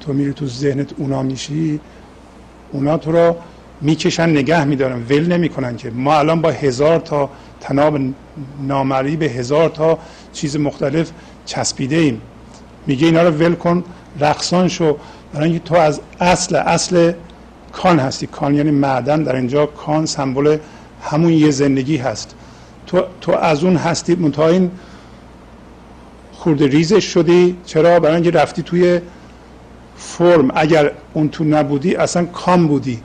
تو 0.00 0.12
میری 0.12 0.32
تو 0.32 0.46
ذهنت 0.46 0.92
اونا 0.96 1.22
میشی 1.22 1.80
اونا 2.72 2.96
تو 2.96 3.12
رو 3.12 3.36
می‌کشن 3.80 4.30
نگه 4.30 4.64
میدارن 4.64 5.02
ول 5.02 5.32
نمی‌کنن 5.32 5.76
که. 5.76 5.90
ما 5.90 6.18
الان 6.18 6.40
با 6.40 6.50
هزار 6.50 6.98
تا 6.98 7.30
تناب 7.60 7.98
نامری 8.60 9.16
به 9.16 9.26
هزار 9.26 9.68
تا 9.68 9.98
چیز 10.32 10.56
مختلف 10.56 11.10
چسبیده 11.44 11.96
ایم. 11.96 12.20
میگه 12.86 13.06
اینا 13.06 13.22
رو 13.22 13.30
ول 13.30 13.54
کن 13.54 13.84
رقصان 14.20 14.68
شو. 14.68 14.96
برای 15.32 15.48
اینکه 15.48 15.64
تو 15.64 15.74
از 15.74 16.00
اصل 16.20 16.56
اصل 16.56 17.12
کان 17.72 17.98
هستی. 17.98 18.26
کان 18.26 18.54
یعنی 18.54 18.70
معدن. 18.70 19.22
در 19.22 19.36
اینجا 19.36 19.66
کان 19.66 20.06
سمبل 20.06 20.58
همون 21.02 21.32
یه 21.32 21.50
زندگی 21.50 21.96
هست. 21.96 22.34
تو, 22.86 23.02
تو 23.20 23.32
از 23.32 23.64
اون 23.64 23.76
هستی. 23.76 24.14
منتها 24.14 24.48
این 24.48 24.70
خورده 26.32 26.66
ریزش 26.66 27.04
شدی. 27.04 27.56
چرا؟ 27.66 28.00
برای 28.00 28.14
اینکه 28.14 28.30
رفتی 28.30 28.62
توی 28.62 29.00
فرم. 29.96 30.50
اگر 30.54 30.92
اون 31.14 31.28
تو 31.28 31.44
نبودی 31.44 31.96
اصلا 31.96 32.24
کام 32.24 32.68
بودی. 32.68 33.02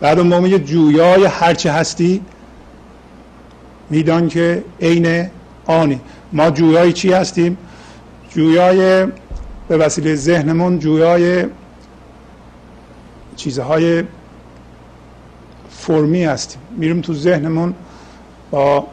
بعد 0.00 0.18
اون 0.18 0.28
موقع 0.28 0.58
جویای 0.58 1.24
هرچه 1.24 1.72
هستی 1.72 2.20
میدان 3.90 4.28
که 4.28 4.64
عین 4.80 5.30
آنی. 5.66 6.00
ما 6.32 6.50
جویای 6.50 6.92
چی 6.92 7.12
هستیم؟ 7.12 7.56
جویای 8.30 9.06
به 9.68 9.76
وسیله 9.76 10.14
ذهنمون 10.14 10.78
جویای 10.78 11.46
چیزهای 13.36 14.04
فرمی 15.70 16.24
هستیم. 16.24 16.60
میریم 16.76 17.00
تو 17.00 17.14
ذهنمون 17.14 17.74
با 18.50 18.86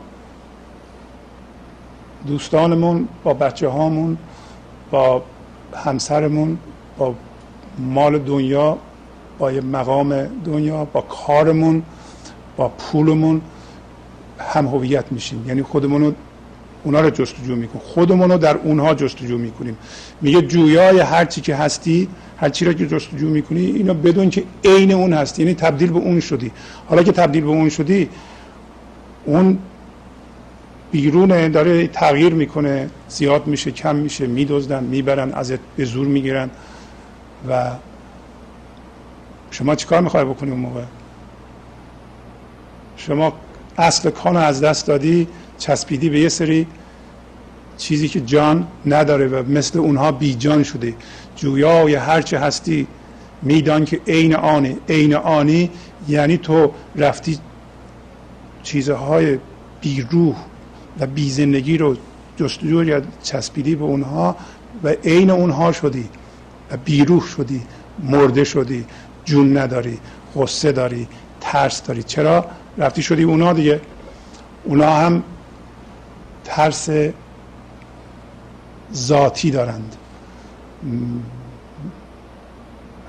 دوستانمون 2.27 3.07
با 3.23 3.33
بچه 3.33 3.67
هامون 3.67 4.17
با 4.91 5.23
همسرمون 5.75 6.57
با 6.97 7.15
مال 7.77 8.19
دنیا 8.19 8.77
با 9.39 9.51
یه 9.51 9.61
مقام 9.61 10.27
دنیا 10.45 10.85
با 10.85 11.01
کارمون 11.01 11.83
با 12.57 12.69
پولمون 12.69 13.41
هم 14.39 14.67
هویت 14.67 15.11
میشیم. 15.11 15.47
یعنی 15.47 15.63
خودمون 15.63 16.01
رو 16.01 16.13
اونا 16.83 17.01
رو 17.01 17.09
جستجو 17.09 17.55
می‌کنیم. 17.55 17.81
خودمون 17.85 18.31
رو 18.31 18.37
در 18.37 18.57
اونها 18.57 18.93
جستجو 18.93 19.37
می‌کنیم. 19.37 19.77
میگه 20.21 20.41
جویای 20.41 20.99
هر 20.99 21.25
چی 21.25 21.41
که 21.41 21.55
هستی 21.55 22.07
هر 22.37 22.49
چی 22.49 22.65
را 22.65 22.73
که 22.73 22.87
جستجو 22.87 23.29
می‌کنی 23.29 23.65
اینا 23.65 23.93
بدون 23.93 24.29
که 24.29 24.43
عین 24.65 24.91
اون 24.91 25.13
هستی. 25.13 25.41
یعنی 25.41 25.53
تبدیل 25.53 25.91
به 25.91 25.99
اون 25.99 26.19
شدی. 26.19 26.51
حالا 26.89 27.03
که 27.03 27.11
تبدیل 27.11 27.43
به 27.43 27.49
اون 27.49 27.69
شدی 27.69 28.09
اون 29.25 29.57
بیرونه 30.91 31.49
داره 31.49 31.87
تغییر 31.87 32.33
می‌کنه. 32.33 32.89
زیاد 33.09 33.47
میشه 33.47 33.71
کم 33.71 33.95
میشه. 33.95 34.27
میدزدن 34.27 34.83
می‌برن 34.83 35.31
ازت 35.31 35.59
به 35.77 35.85
زور 35.85 36.07
می‌گیرن. 36.07 36.49
و 37.49 37.71
شما 39.51 39.75
چیکار 39.75 40.01
می‌خوای 40.01 40.25
بکنی 40.25 40.51
اون 40.51 40.59
موقع؟ 40.59 40.83
شما 42.97 43.33
اصل 43.77 44.09
کان 44.09 44.37
از 44.37 44.61
دست 44.61 44.87
دادی 44.87 45.27
چسبیدی 45.61 46.09
به 46.09 46.19
یه 46.19 46.29
سری 46.29 46.67
چیزی 47.77 48.07
که 48.07 48.21
جان 48.21 48.67
نداره 48.85 49.27
و 49.27 49.43
مثل 49.49 49.79
اونها 49.79 50.11
بی 50.11 50.35
جان 50.35 50.63
شده. 50.63 50.93
جویای 51.35 51.95
هرچه 51.95 52.39
هستی 52.39 52.87
میدان 53.41 53.85
که 53.85 54.01
عین 54.07 54.35
آنه. 54.35 54.77
عین 54.89 55.15
آنی 55.15 55.69
یعنی 56.07 56.37
تو 56.37 56.71
رفتی 56.95 57.39
چیزهای 58.63 59.37
بی 59.81 60.01
روح 60.11 60.35
و 60.99 61.07
بی 61.07 61.29
زندگی 61.29 61.77
رو 61.77 61.95
جستجو 62.37 62.83
یا 62.83 63.01
چسبیدی 63.23 63.75
به 63.75 63.83
اونها 63.83 64.35
و 64.83 64.89
عین 64.89 65.29
اونها 65.29 65.71
شدی 65.71 66.09
و 66.71 66.77
بی 66.77 67.05
روح 67.05 67.27
شدی 67.27 67.61
مرده 68.03 68.43
شدی 68.43 68.85
جون 69.25 69.57
نداری 69.57 69.99
غصه 70.35 70.71
داری 70.71 71.07
ترس 71.41 71.83
داری. 71.83 72.03
چرا؟ 72.03 72.45
رفتی 72.77 73.01
شدی 73.01 73.23
اونا 73.23 73.53
دیگه. 73.53 73.81
اونا 74.63 74.95
هم 74.95 75.23
ترس 76.43 76.89
ذاتی 78.93 79.51
دارند. 79.51 79.95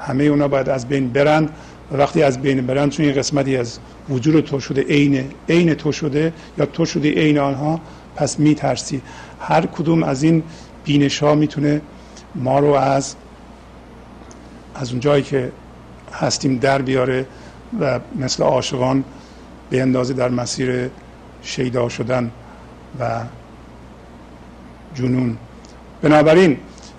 همه 0.00 0.24
اونا 0.24 0.48
باید 0.48 0.68
از 0.68 0.88
بین 0.88 1.08
برند 1.08 1.50
و 1.92 1.96
وقتی 1.96 2.22
از 2.22 2.42
بین 2.42 2.66
برند 2.66 2.90
چون 2.90 3.06
این 3.06 3.14
قسمتی 3.14 3.56
از 3.56 3.78
وجود 4.08 4.44
تو 4.44 4.60
شده 4.60 4.82
عین 4.82 5.30
عین 5.48 5.74
تو 5.74 5.92
شده 5.92 6.32
یا 6.58 6.66
تو 6.66 6.84
شده 6.84 7.10
عین 7.10 7.38
آنها 7.38 7.80
پس 8.16 8.38
میترسی. 8.38 9.02
هر 9.40 9.66
کدوم 9.66 10.02
از 10.02 10.22
این 10.22 10.42
بینش 10.84 11.22
ها 11.22 11.34
می‌تونه 11.34 11.80
ما 12.34 12.58
رو 12.58 12.72
از 12.72 13.14
از 14.74 14.90
اون 14.90 15.00
جایی 15.00 15.22
که 15.22 15.52
هستیم 16.12 16.58
در 16.58 16.82
بیاره 16.82 17.26
و 17.80 18.00
مثل 18.16 18.42
عاشقان 18.42 19.04
به 19.70 19.82
اندازه 19.82 20.14
در 20.14 20.28
مسیر 20.28 20.90
شیدا 21.42 21.88
شدن. 21.88 22.30
و 23.00 23.20
جنون. 24.94 25.36
بنابراین 26.02 26.56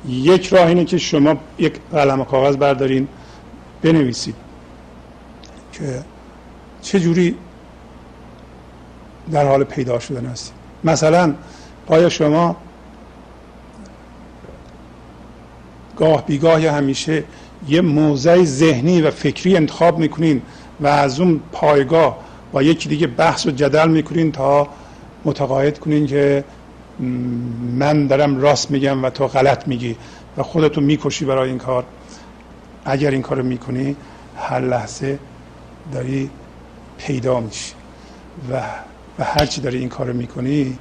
یک 0.08 0.48
راه 0.48 0.68
اینه 0.68 0.86
که 0.86 0.98
شما 0.98 1.36
یک 1.60 1.74
قلم 1.92 2.22
و 2.22 2.24
کاغذ 2.24 2.56
بردارین 2.56 3.08
بنویسید 3.82 4.36
که 5.74 6.04
چه 6.82 7.00
جوری 7.00 7.36
در 9.32 9.48
حال 9.48 9.64
پیدا 9.64 10.00
شدن 10.00 10.26
هستید. 10.26 10.54
مثلا 10.84 11.34
آیا 11.88 12.10
شما 12.10 12.56
گاه 15.98 16.26
بیگاه 16.26 16.62
یا 16.62 16.74
همیشه 16.74 17.24
یه 17.68 17.82
موضع 17.82 18.44
ذهنی 18.44 19.02
و 19.02 19.12
فکری 19.12 19.58
انتخاب 19.58 20.00
می‌کنین 20.00 20.42
و 20.82 20.88
از 20.88 21.20
اون 21.20 21.42
پایگاه 21.52 22.20
با 22.52 22.64
یکی 22.64 22.90
دیگه 22.90 23.08
بحث 23.08 23.46
و 23.46 23.52
جدل 23.52 23.90
می‌کنین 23.90 24.32
تا 24.32 24.68
متقاعد 25.26 25.80
کنین 25.80 26.08
که 26.08 26.44
من 27.78 28.08
دارم 28.08 28.42
راست 28.42 28.72
میگم 28.72 29.04
و 29.04 29.10
تو 29.10 29.28
غلط 29.28 29.68
میگی 29.68 29.98
و 30.38 30.44
خودتو 30.44 30.82
می‌کشی 30.82 31.26
برای 31.26 31.50
این 31.50 31.58
کار. 31.58 31.86
اگر 32.86 33.12
این 33.12 33.22
کار 33.22 33.42
می‌کنی 33.42 33.96
هر 34.36 34.60
لحظه 34.60 35.20
داری 35.94 36.30
پیدا 36.98 37.40
میشی. 37.40 37.74
و 38.52 38.62
و 39.20 39.24
هر 39.24 39.46
چی 39.46 39.62
داری 39.62 39.78
این 39.78 39.90
کار 39.90 40.12
می‌کنی 40.12 40.80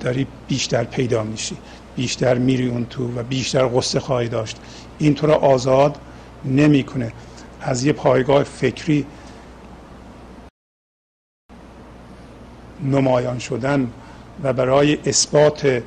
داری 0.00 0.26
بیشتر 0.48 0.84
پیدا 0.84 1.22
میشی. 1.22 1.56
بیشتر 1.96 2.38
میری 2.38 2.68
اون 2.68 2.86
تو 2.86 3.18
و 3.18 3.22
بیشتر 3.22 3.70
قصه 3.74 4.00
خواهی 4.00 4.28
داشت. 4.28 4.56
این 4.98 5.14
تو 5.14 5.26
را 5.26 5.34
آزاد 5.34 5.98
نمی‌کنه. 6.44 7.12
از 7.60 7.84
یه 7.84 7.92
پایگاه 7.92 8.44
فکری 8.44 9.06
نمایان 12.84 13.38
شدن 13.38 13.90
و 14.42 14.52
برای 14.52 14.98
اثبات 15.06 15.82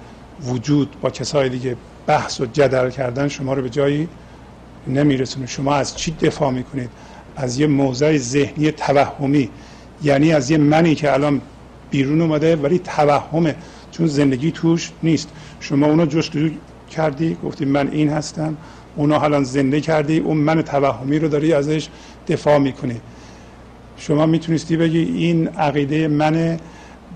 وجود 0.45 0.95
با 1.01 1.09
کسای 1.09 1.49
دیگه 1.49 1.75
بحث 2.07 2.41
و 2.41 2.45
جدل 2.45 2.89
کردن 2.89 3.27
شما 3.27 3.53
رو 3.53 3.61
به 3.61 3.69
جایی 3.69 4.07
نمیرسونه. 4.87 5.45
شما 5.45 5.75
از 5.75 5.97
چی 5.97 6.11
دفاع 6.11 6.51
می‌کنید؟ 6.51 6.89
از 7.35 7.59
یه 7.59 7.67
موضع 7.67 8.17
ذهنی 8.17 8.71
توهمی 8.71 9.49
یعنی 10.03 10.33
از 10.33 10.51
یه 10.51 10.57
منی 10.57 10.95
که 10.95 11.13
الان 11.13 11.41
بیرون 11.91 12.21
اومده 12.21 12.55
ولی 12.55 12.79
توهمه 12.79 13.55
چون 13.91 14.07
زندگی 14.07 14.51
توش 14.51 14.91
نیست. 15.03 15.29
شما 15.59 15.87
اونو 15.87 16.05
جستجو 16.05 16.49
کردی 16.89 17.37
گفتی 17.43 17.65
من 17.65 17.91
این 17.91 18.09
هستم 18.09 18.57
اونا 18.95 19.19
الان 19.19 19.43
زنده 19.43 19.81
کردی 19.81 20.19
اون 20.19 20.37
من 20.37 20.61
توهمی 20.61 21.19
رو 21.19 21.27
داری 21.27 21.53
ازش 21.53 21.87
دفاع 22.27 22.57
می‌کنی. 22.57 23.01
شما 23.97 24.25
می‌تونستی 24.25 24.77
بگی 24.77 24.99
این 24.99 25.47
عقیده 25.47 26.07
منه 26.07 26.59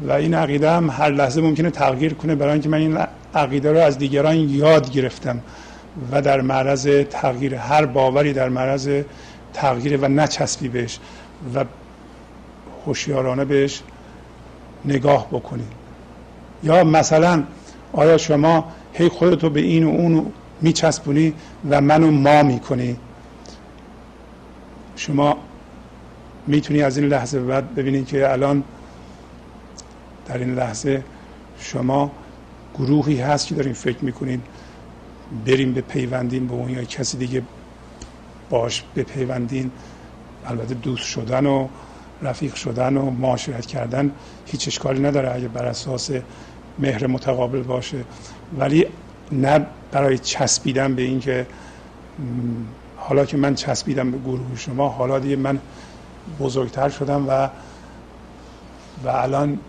و 0.01 0.11
این 0.11 0.33
عقیده 0.33 0.71
هم 0.71 0.89
هر 0.89 1.09
لحظه 1.09 1.41
ممکنه 1.41 1.69
تغییر 1.69 2.13
کنه 2.13 2.35
برای 2.35 2.53
اینکه 2.53 2.69
من 2.69 2.77
این 2.77 2.97
عقیده 3.35 3.71
رو 3.71 3.77
از 3.79 3.97
دیگران 3.97 4.35
یاد 4.35 4.91
گرفتم 4.91 5.39
و 6.11 6.21
در 6.21 6.41
معرض 6.41 6.87
تغییر 7.09 7.55
هر 7.55 7.85
باوری 7.85 8.33
در 8.33 8.49
معرض 8.49 9.03
تغییر 9.53 9.97
و 9.97 10.07
نچسبی 10.07 10.67
بهش 10.67 10.99
و 11.55 11.65
هوشیارانه 12.85 13.45
بهش 13.45 13.81
نگاه 14.85 15.27
بکنید 15.27 15.71
یا 16.63 16.83
مثلا 16.83 17.43
آیا 17.93 18.17
شما 18.17 18.71
هی 18.93 19.09
خودتو 19.09 19.49
به 19.49 19.59
این 19.59 19.83
و 19.83 19.89
اون 19.89 20.25
میچسبونی 20.61 21.33
و 21.69 21.81
منو 21.81 22.11
ما 22.11 22.43
می‌کنی؟ 22.43 22.97
شما 24.95 25.37
می‌تونی 26.47 26.81
از 26.81 26.97
این 26.97 27.07
لحظه 27.07 27.39
بعد 27.39 27.75
ببینید 27.75 28.07
که 28.07 28.31
الان 28.31 28.63
در 30.27 30.37
این 30.37 30.55
لحظه 30.55 31.03
شما 31.59 32.11
گروهی 32.75 33.21
هست 33.21 33.47
که 33.47 33.55
دارین 33.55 33.73
فکر 33.73 34.05
می‌کنین 34.05 34.41
بریم 35.45 35.73
به 35.73 35.81
پیوندین 35.81 36.47
به 36.47 36.53
اون 36.53 36.69
یا 36.69 36.83
کسی 36.83 37.17
دیگه 37.17 37.43
باش 38.49 38.83
به 38.93 39.03
پیوندین. 39.03 39.71
البته 40.45 40.73
دوست 40.73 41.07
شدن 41.07 41.45
و 41.45 41.67
رفیق 42.21 42.55
شدن 42.55 42.97
و 42.97 43.09
معاشرت 43.09 43.65
کردن 43.65 44.11
هیچ 44.45 44.67
اشکالی 44.67 44.99
نداره 44.99 45.35
اگه 45.35 45.47
بر 45.47 45.65
اساس 45.65 46.11
مهر 46.79 47.07
متقابل 47.07 47.61
باشه. 47.61 47.97
ولی 48.57 48.85
نه 49.31 49.65
برای 49.91 50.17
چسبیدن 50.17 50.95
به 50.95 51.01
این 51.01 51.19
که 51.19 51.47
حالا 52.97 53.25
که 53.25 53.37
من 53.37 53.55
چسبیدم 53.55 54.11
به 54.11 54.17
گروه 54.17 54.55
شما 54.55 54.89
حالا 54.89 55.19
دیگه 55.19 55.35
من 55.35 55.59
بزرگتر 56.39 56.89
شدم 56.89 57.25
و 57.29 57.49
و 59.03 59.09
الان 59.09 59.59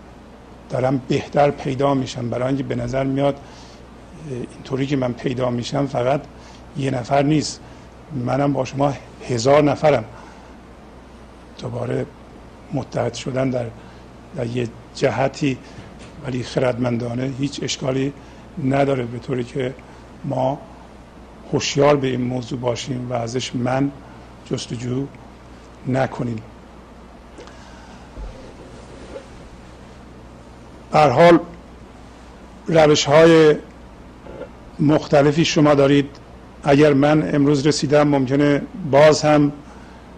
دارم 0.69 1.01
بهتر 1.07 1.51
پیدا 1.51 1.93
میشم. 1.93 2.29
برای 2.29 2.47
اینکه 2.47 2.63
به 2.63 2.75
نظر 2.75 3.03
میاد 3.03 3.39
اینطوری 4.29 4.87
که 4.87 4.95
من 4.95 5.13
پیدا 5.13 5.49
میشم 5.49 5.87
فقط 5.87 6.21
یه 6.77 6.91
نفر 6.91 7.23
نیست. 7.23 7.61
منم 8.25 8.53
با 8.53 8.65
شما 8.65 8.93
هزار 9.29 9.63
نفرم. 9.63 10.03
دوباره 11.59 12.05
متحد 12.73 13.13
شدن 13.13 13.49
در, 13.49 13.65
در 14.35 14.45
یه 14.45 14.67
جهتی 14.95 15.57
ولی 16.25 16.43
خردمندانه 16.43 17.33
هیچ 17.39 17.63
اشکالی 17.63 18.13
نداره. 18.63 19.03
به 19.03 19.19
طوری 19.19 19.43
که 19.43 19.73
ما 20.23 20.59
هوشیار 21.53 21.95
به 21.95 22.07
این 22.07 22.21
موضوع 22.21 22.59
باشیم 22.59 23.11
و 23.11 23.13
ازش 23.13 23.55
من 23.55 23.91
جستجو 24.51 25.05
نکنیم. 25.87 26.41
هر 30.93 31.09
حال 31.09 31.39
روش 32.67 33.05
های 33.05 33.55
مختلفی 34.79 35.45
شما 35.45 35.73
دارید. 35.73 36.09
اگر 36.63 36.93
من 36.93 37.35
امروز 37.35 37.67
رسیدم 37.67 38.07
ممکنه 38.07 38.61
باز 38.91 39.21
هم 39.21 39.51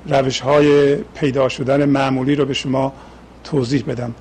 روش 0.08 0.40
های 0.40 0.96
پیدا 0.96 1.50
شدن 1.50 1.86
معمولی 1.86 2.36
رو 2.36 2.46
به 2.46 2.54
شما 2.54 2.94
توضیح 3.44 3.84
بدم. 3.88 4.14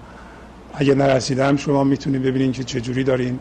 اگه 0.74 0.94
نرسیدم 0.94 1.56
شما 1.56 1.84
می‌تونید 1.84 2.22
ببینید 2.22 2.52
که 2.52 2.64
چجوری 2.64 3.04
دارین 3.04 3.38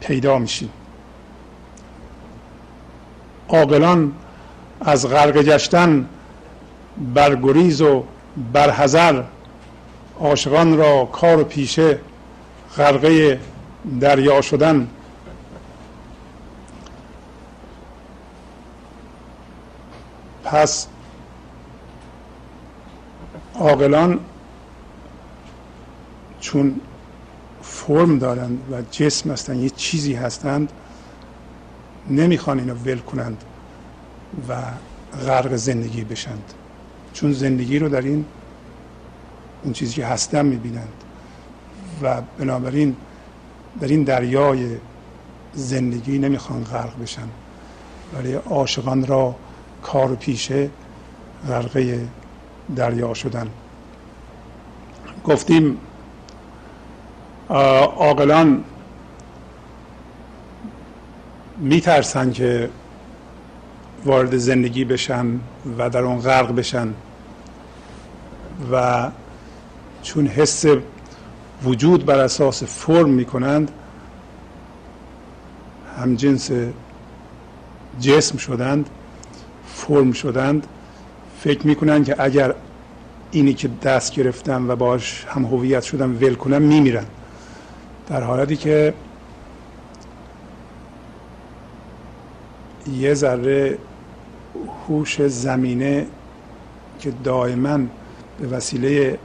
پیدا 0.00 0.38
میشین. 0.38 0.68
عاقلان 3.48 4.12
از 4.80 5.08
غرق 5.08 5.42
گشتن 5.42 6.06
برگریز 7.14 7.80
و 7.80 8.04
برحذر 8.52 9.22
عاشقان 10.20 10.76
را 10.76 11.04
کار 11.04 11.40
و 11.40 11.44
پیشه 11.44 12.00
غرقه 12.76 13.40
دریا 14.00 14.40
شدن. 14.40 14.88
پس 20.44 20.86
عاقلان 23.54 24.20
چون 26.40 26.80
فرم 27.62 28.18
دارند 28.18 28.60
و 28.72 28.82
جسم 28.90 29.30
هستند 29.30 29.62
یه 29.62 29.70
چیزی 29.70 30.14
هستند 30.14 30.72
نمی‌خوان 32.10 32.58
اینو 32.58 32.74
ول 32.74 32.98
کنند 32.98 33.44
و 34.48 34.54
غرق 35.26 35.56
زندگی 35.56 36.04
بشند. 36.04 36.52
چون 37.12 37.32
زندگی 37.32 37.78
رو 37.78 37.88
در 37.88 38.00
این 38.00 38.24
اون 39.62 39.72
چیزی 39.72 39.94
که 39.94 40.06
هستن 40.06 40.46
می‌بینند. 40.46 40.92
و 42.02 42.22
بنابراین 42.38 42.96
در 43.80 43.88
این 43.88 44.02
دریای 44.02 44.76
زندگی 45.54 46.18
نمی‌خوان 46.18 46.64
غرق 46.64 47.02
بشن. 47.02 47.28
ولی 48.14 48.34
عاشقان 48.34 49.06
را 49.06 49.34
کار 49.82 50.12
و 50.12 50.16
پیشه 50.16 50.70
غرقه 51.48 52.08
دریا 52.76 53.14
شدن. 53.14 53.48
گفتیم 55.24 55.78
عاقلان 57.48 58.64
میترسن 61.58 62.32
که 62.32 62.70
وارد 64.04 64.36
زندگی 64.36 64.84
بشن 64.84 65.26
و 65.78 65.90
در 65.90 66.00
اون 66.02 66.18
غرق 66.18 66.54
بشن. 66.54 66.94
و 68.72 69.10
چون 70.08 70.26
حس 70.26 70.64
وجود 71.64 72.06
بر 72.06 72.18
اساس 72.18 72.62
فرم 72.62 73.08
می‌کنند 73.08 73.70
هم 75.98 76.14
جنس 76.14 76.50
جسم 78.00 78.36
شدند 78.38 78.90
فرم 79.66 80.12
شدند 80.12 80.66
فکر 81.40 81.66
می‌کنند 81.66 82.04
که 82.04 82.14
اگر 82.18 82.54
اینی 83.30 83.54
که 83.54 83.70
دست 83.82 84.14
گرفتم 84.14 84.70
و 84.70 84.76
باش 84.76 85.24
هم 85.28 85.44
هویت 85.44 85.82
شدم 85.82 86.16
ول 86.16 86.34
کنم 86.34 86.62
میمیرن. 86.62 87.06
در 88.08 88.22
حالتی 88.22 88.56
که 88.56 88.94
یه 92.92 93.14
ذره 93.14 93.78
هوش 94.88 95.22
زمینه 95.22 96.06
که 96.98 97.12
دائما 97.24 97.78
به 98.40 98.46
وسیله 98.46 99.18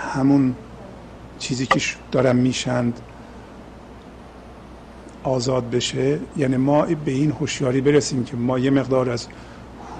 همون 0.00 0.54
چیزی 1.38 1.66
که 1.66 1.80
دارن 2.12 2.36
میشند 2.36 3.00
آزاد 5.22 5.70
بشه. 5.70 6.18
یعنی 6.36 6.56
ما 6.56 6.82
به 6.82 7.12
این 7.12 7.30
هوشیاری 7.30 7.80
برسیم 7.80 8.24
که 8.24 8.36
ما 8.36 8.58
یه 8.58 8.70
مقدار 8.70 9.10
از 9.10 9.26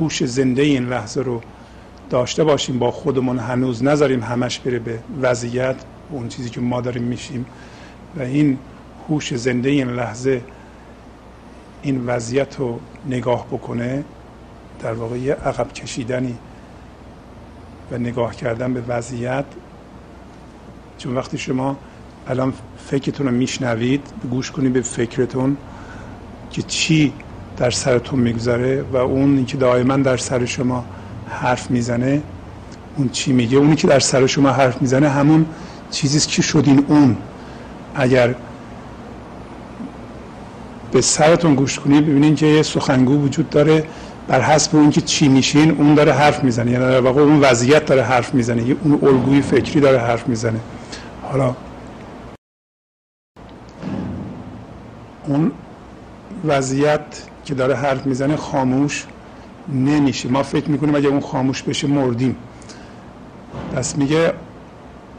هوش 0.01 0.25
زنده 0.25 0.63
این 0.63 0.89
لحظه 0.89 1.23
رو 1.23 1.41
داشته 2.11 2.45
باشیم 2.45 2.79
با 2.79 2.91
خودمون 2.91 3.39
هنوز 3.39 3.85
نذاریم 3.85 4.23
همش 4.23 4.59
بره 4.59 4.79
به 4.79 4.99
وضعیت 5.21 5.77
اون 6.11 6.29
چیزی 6.29 6.51
که 6.51 6.61
ما 6.61 6.81
داریم 6.81 7.03
میشیم. 7.03 7.47
و 8.17 8.23
این 8.23 8.59
هوش 9.09 9.35
زنده 9.35 9.69
این 9.69 9.89
لحظه 9.89 10.43
این 11.83 12.07
وضعیت 12.07 12.57
رو 12.59 12.81
نگاه 13.07 13.47
بکنه 13.47 14.05
در 14.83 14.93
واقع 14.93 15.19
یه 15.19 15.35
عقب 15.35 15.73
کشیدنی 15.73 16.39
و 17.91 17.99
نگاه 17.99 18.37
کردن 18.37 18.75
به 18.75 18.81
وضعیت 18.81 19.45
چون 21.01 21.17
وقتی 21.17 21.39
شما 21.39 21.77
الان 22.27 22.53
فکرتون 22.77 23.27
رو 23.27 23.33
میشنوید 23.33 24.01
گوش 24.31 24.51
کنید 24.51 24.73
به 24.73 24.81
فکرتون 24.81 25.57
که 26.51 26.63
چی 26.63 27.13
در 27.57 27.71
سرتون 27.71 28.21
میگذره 28.21 28.83
و 28.83 28.97
اون 28.97 29.45
که 29.45 29.57
دائما 29.57 29.97
در 29.97 30.17
سر 30.17 30.45
شما 30.45 30.85
حرف 31.29 31.71
می‌زنه 31.71 32.23
اون 32.97 33.09
چی 33.09 33.33
میگه؟ 33.33 33.59
اونی 33.59 33.77
که 33.77 33.87
در 33.87 33.99
سر 33.99 34.27
شما 34.27 34.51
حرف 34.51 34.83
می‌زنه 34.83 35.09
همون 35.09 35.47
چیزیست 35.91 36.29
که 36.29 36.43
شدین 36.43 36.85
اون. 36.89 37.17
اگر 37.95 38.35
به 40.93 41.01
سرتون 41.01 41.55
گوش 41.55 41.79
کنید 41.79 42.07
ببینید 42.07 42.37
که 42.37 42.47
یه 42.47 42.63
سخنگو 42.63 43.25
وجود 43.25 43.51
داره 43.51 43.85
بر 44.29 44.41
حسب 44.41 44.77
اون 44.77 44.91
که 44.91 45.01
چی 45.01 45.29
میشین 45.29 45.71
اون 45.71 45.95
داره 45.95 46.13
حرف 46.13 46.45
می‌زنه. 46.45 46.71
یعنی 46.71 46.85
در 46.85 47.01
واقع 47.01 47.21
اون 47.21 47.41
وضعیت 47.41 47.87
داره 47.87 48.03
حرف 48.03 48.35
می‌زنه. 48.35 48.77
اون 48.83 48.99
الگوی 49.03 49.43
فکری 49.43 49.81
داره 49.81 49.99
حرف 49.99 50.29
می‌زنه. 50.29 50.61
حالا 51.31 51.55
اون 55.27 55.53
وضعیت 56.45 57.01
که 57.45 57.55
داره 57.55 57.77
حرف 57.77 58.07
می‌زنه 58.07 58.37
خاموش 58.37 59.07
نمیشه. 59.69 60.29
ما 60.29 60.43
فکر 60.43 60.71
می‌کنیم 60.71 60.95
اگه 60.95 61.09
اون 61.09 61.21
خاموش 61.21 61.63
بشه 61.63 61.87
مردیم. 61.87 62.37
پس 63.77 63.97
میگه 63.99 64.33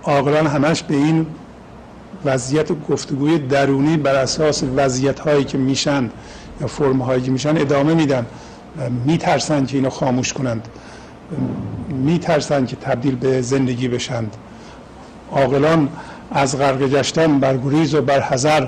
آقلان 0.04 0.48
همش 0.48 0.84
به 0.84 0.96
این 0.96 1.26
وضعیت 2.26 2.88
گفتگوی 2.90 3.40
درونی 3.40 3.98
بر 3.98 4.16
اساس 4.16 4.64
وضعیت 4.76 5.20
هایی 5.20 5.44
که 5.44 5.58
میشن 5.58 6.10
یا 6.62 6.68
فرم 6.68 7.02
هایی 7.02 7.22
که 7.22 7.32
میشن 7.32 7.58
ادامه 7.58 7.94
میدن. 7.94 8.26
میترسن 9.06 9.66
که 9.66 9.78
اینو 9.78 9.90
خاموش 9.90 10.34
کنند. 10.34 10.68
میترسن 11.90 12.66
که 12.66 12.76
تبدیل 12.76 13.16
به 13.16 13.42
زندگی 13.42 13.88
بشند. 13.88 14.36
عاقلان 15.32 15.90
از 16.32 16.58
غرق 16.58 16.80
گشتن 16.80 17.40
بر 17.40 17.58
گریز 17.58 17.96
و 17.96 18.02
بر 18.02 18.20
حذر 18.20 18.68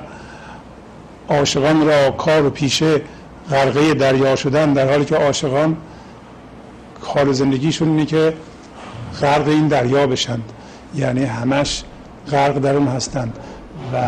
عاشقان 1.29 1.85
را 1.87 2.11
کار 2.11 2.45
و 2.45 2.49
پیشه 2.49 3.01
غرقه 3.49 3.93
دریا 3.93 4.35
شدن 4.35 4.73
در 4.73 4.89
حالی 4.89 5.05
که 5.05 5.15
عاشقان 5.15 5.77
کار 7.01 7.31
زندگیشون 7.31 7.87
اینه 7.87 8.05
که 8.05 8.33
غرق 9.21 9.47
این 9.47 9.67
دریا 9.67 10.07
بشند. 10.07 10.43
یعنی 10.95 11.23
همش 11.23 11.83
غرق 12.31 12.59
در 12.59 12.75
اون 12.75 12.87
هستند 12.87 13.37
و 13.93 14.07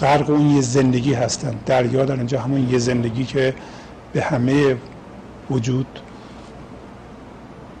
غرق 0.00 0.30
اون 0.30 0.50
یه 0.50 0.60
زندگی 0.60 1.14
هستند 1.14 1.60
دریا 1.66 2.04
در 2.04 2.16
اینجا 2.16 2.40
همون 2.40 2.70
یه 2.70 2.78
زندگی 2.78 3.24
که 3.24 3.54
به 4.12 4.22
همه 4.22 4.76
وجود 5.50 5.86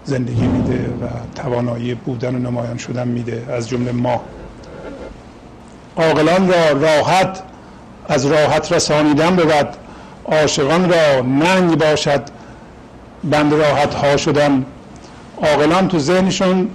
زندگی 0.08 0.46
میده 0.46 0.88
و 1.02 1.06
توانایی 1.42 1.94
بودن 1.94 2.34
و 2.34 2.38
نمایان 2.38 2.78
شدن 2.78 3.08
میده 3.08 3.44
از 3.48 3.68
جمله 3.68 3.92
ما. 3.92 4.20
عاقلان 5.96 6.48
را 6.48 6.72
راحت 6.72 7.42
از 8.08 8.26
راحت 8.26 8.72
رسانیدن 8.72 9.36
بود 9.36 9.68
عاشقان 10.24 10.90
را 10.90 11.20
ننگ 11.20 11.78
باشد 11.78 12.22
بند 13.24 13.54
راحت 13.54 13.94
ها 13.94 14.16
شدن. 14.16 14.66
عاقلان 15.42 15.88
تو 15.88 15.98
ذهنشون 15.98 16.70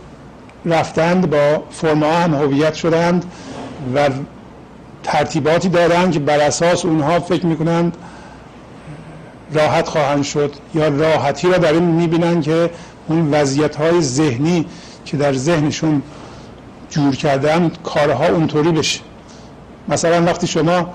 رفتند 0.65 1.29
با 1.29 1.63
فرما 1.71 2.13
هم 2.13 2.36
هویت 2.36 2.73
شدند 2.73 3.25
و 3.95 4.09
ترتیباتی 5.03 5.69
دارند 5.69 6.11
که 6.11 6.19
بر 6.19 6.39
اساس 6.39 6.86
اونها 6.86 7.19
فکر 7.19 7.45
می‌کنند 7.45 7.97
راحت 9.53 9.88
خواهند 9.88 10.23
شد 10.23 10.53
یا 10.75 10.88
راحتی 10.88 11.47
را 11.47 11.57
در 11.57 11.73
این 11.73 11.84
می‌بینن 11.84 12.41
که 12.41 12.69
اون 13.07 13.31
وضعیت 13.31 13.75
های 13.75 14.01
ذهنی 14.01 14.65
که 15.05 15.17
در 15.17 15.33
ذهنشون 15.33 16.01
جور 16.89 17.15
کردن 17.15 17.71
کارها 17.83 18.27
اونطوری 18.27 18.71
بشه. 18.71 18.99
مثلا 19.87 20.25
وقتی 20.25 20.47
شما 20.47 20.93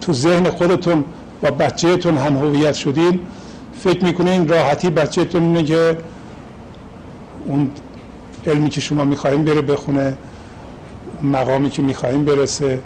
تو 0.00 0.12
ذهن 0.12 0.50
خودتون 0.50 1.04
با 1.42 1.50
بچهتون 1.50 2.18
هم 2.18 2.36
هویت 2.36 2.74
شدین 2.74 3.20
فکر 3.80 4.04
می‌کنین 4.04 4.48
راحتی 4.48 4.90
بچهتون 4.90 5.42
اینه 5.42 5.64
که 5.64 5.98
اون 7.46 7.70
علمی 8.46 8.70
که 8.70 8.80
شما 8.80 9.04
می‌خواهیم 9.04 9.44
بره 9.44 9.60
بخونه 9.60 10.16
مقامی 11.22 11.70
که 11.70 11.82
می‌خواهیم 11.82 12.24
برسه 12.24 12.80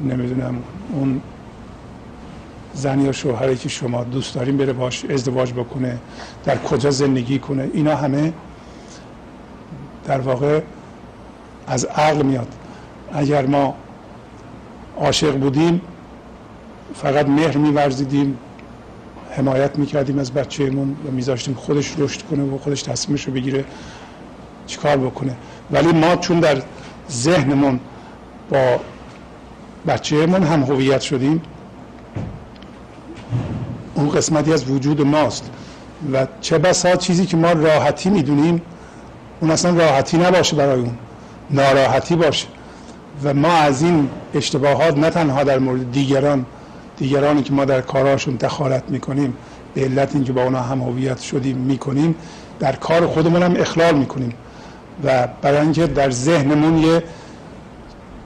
نمی‌دونم 0.00 0.54
اون 0.92 1.20
زن 2.74 3.00
یا 3.00 3.12
شوهری 3.12 3.56
که 3.56 3.68
شما 3.68 4.04
دوست 4.04 4.34
داریم 4.34 4.56
بره 4.56 4.72
باش 4.72 5.04
ازدواج 5.04 5.52
بکنه 5.52 5.98
در 6.44 6.58
کجا 6.58 6.90
زندگی 6.90 7.38
کنه 7.38 7.70
اینا 7.72 7.96
همه 7.96 8.32
در 10.04 10.20
واقع 10.20 10.60
از 11.66 11.84
عقل 11.84 12.22
میاد. 12.22 12.48
اگر 13.12 13.46
ما 13.46 13.74
عاشق 15.00 15.36
بودیم 15.36 15.80
فقط 16.94 17.28
مهر 17.28 17.56
میورزیدیم 17.56 18.38
حمایت 19.30 19.78
می‌کردیم 19.78 20.18
از 20.18 20.32
بچهمون 20.32 20.96
و 21.08 21.10
میذاشتیم 21.10 21.54
خودش 21.54 21.94
رشد 21.98 22.22
کنه 22.22 22.42
و 22.42 22.58
خودش 22.58 22.82
تصمیمش 22.82 23.24
رو 23.24 23.32
بگیره 23.32 23.64
چیکار 24.66 24.96
بکنه. 24.96 25.36
ولی 25.70 25.92
ما 25.92 26.16
چون 26.16 26.40
در 26.40 26.62
ذهنمون 27.10 27.80
با 28.50 28.80
بچهمون 29.86 30.42
هم 30.42 30.62
هویت 30.62 31.00
شدیم 31.00 31.42
اون 34.00 34.10
قسمتی 34.10 34.52
از 34.52 34.70
وجود 34.70 35.00
ماست 35.00 35.50
و 36.12 36.26
چه 36.40 36.58
بسا 36.58 36.96
چیزی 36.96 37.26
که 37.26 37.36
ما 37.36 37.52
راحتی 37.52 38.10
می‌دونیم 38.10 38.62
اون 39.40 39.50
اصلا 39.50 39.76
راحتی 39.76 40.18
نباشه 40.18 40.56
برای 40.56 40.80
اون 40.80 40.94
ناراحتی 41.50 42.16
باشه. 42.16 42.46
و 43.24 43.34
ما 43.34 43.52
از 43.52 43.82
این 43.82 44.08
اشتباهات 44.34 44.98
نه 44.98 45.10
تنها 45.10 45.44
در 45.44 45.58
مورد 45.58 45.92
دیگران 45.92 46.46
دیگرانی 46.96 47.42
که 47.42 47.52
ما 47.52 47.64
در 47.64 47.80
کارهاشون 47.80 48.36
دخالت 48.36 48.82
می‌کنیم 48.88 49.34
به 49.74 49.84
علت 49.84 50.14
اینکه 50.14 50.32
با 50.32 50.42
اونا 50.42 50.60
هم 50.60 50.80
هویت 50.80 51.20
شدیم 51.20 51.56
می‌کنیم 51.56 52.14
در 52.60 52.72
کار 52.72 53.06
خودمون 53.06 53.42
هم 53.42 53.54
اخلال 53.56 53.94
می‌کنیم. 53.94 54.34
و 55.04 55.28
برای 55.42 55.60
اینکه 55.60 55.86
در 55.86 56.10
ذهنمون 56.10 56.78
یه 56.78 57.02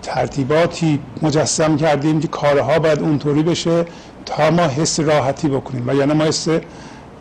ترتیباتی 0.02 1.00
مجسم 1.22 1.76
کردیم 1.76 2.20
که 2.20 2.28
کارها 2.28 2.78
باید 2.78 3.00
اونطوری 3.00 3.42
بشه 3.42 3.84
تا 4.26 4.50
ما 4.50 4.62
حس 4.62 5.00
راحتی 5.00 5.48
بکنیم. 5.48 5.88
و 5.88 5.94
یعنی 5.94 6.12
ما 6.12 6.24
حس 6.24 6.48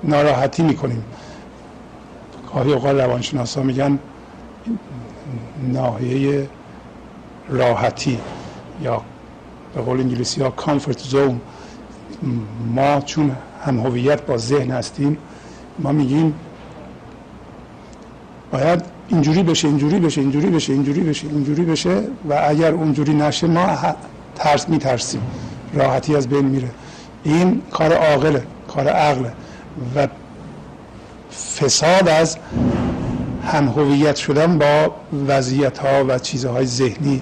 ناراحتی 0.03 0.63
می‌کنیم. 0.63 1.03
گاهی 2.53 2.73
اوقات 2.73 2.95
روانشناسا 2.95 3.63
میگن 3.63 3.99
ناحیه 5.73 6.49
راحتی 7.49 8.19
یا 8.81 9.01
به 9.75 9.81
قول 9.81 9.99
انگلیسی 9.99 10.41
ها 10.41 10.49
کامفورت 10.49 10.99
زون 10.99 11.41
ما 12.75 13.01
چون 13.01 13.35
هم 13.65 13.79
هویت 13.79 14.25
با 14.25 14.37
ذهن 14.37 14.71
هستیم 14.71 15.17
ما 15.79 15.91
میگیم 15.91 16.33
باید 18.51 18.83
اینجوری 19.07 19.43
بشه 19.43 19.67
اینجوری 19.67 19.99
بشه 19.99 20.21
اینجوری 20.21 20.49
بشه 20.49 20.73
اینجوری 20.73 21.01
بشه 21.01 21.27
اینجوری 21.27 21.63
بشه 21.65 22.03
و 22.29 22.41
اگر 22.47 22.71
اونجوری 22.71 23.13
نشه 23.13 23.47
ما 23.47 23.77
ترس 24.35 24.69
میترسیم. 24.69 25.21
راحتی 25.73 26.15
از 26.15 26.27
بین 26.27 26.45
میره. 26.45 26.69
این 27.23 27.61
کار 27.71 27.93
عاقله 27.93 28.43
کار 28.67 28.87
عقله. 28.87 29.31
و 29.95 30.07
فساد 31.59 32.09
از 32.09 32.37
هم 33.45 33.67
هویت 33.67 34.15
شدن 34.15 34.57
با 34.57 34.95
وضعیت 35.27 35.77
ها 35.77 36.05
و 36.07 36.19
چیزهای 36.19 36.65
ذهنی 36.65 37.21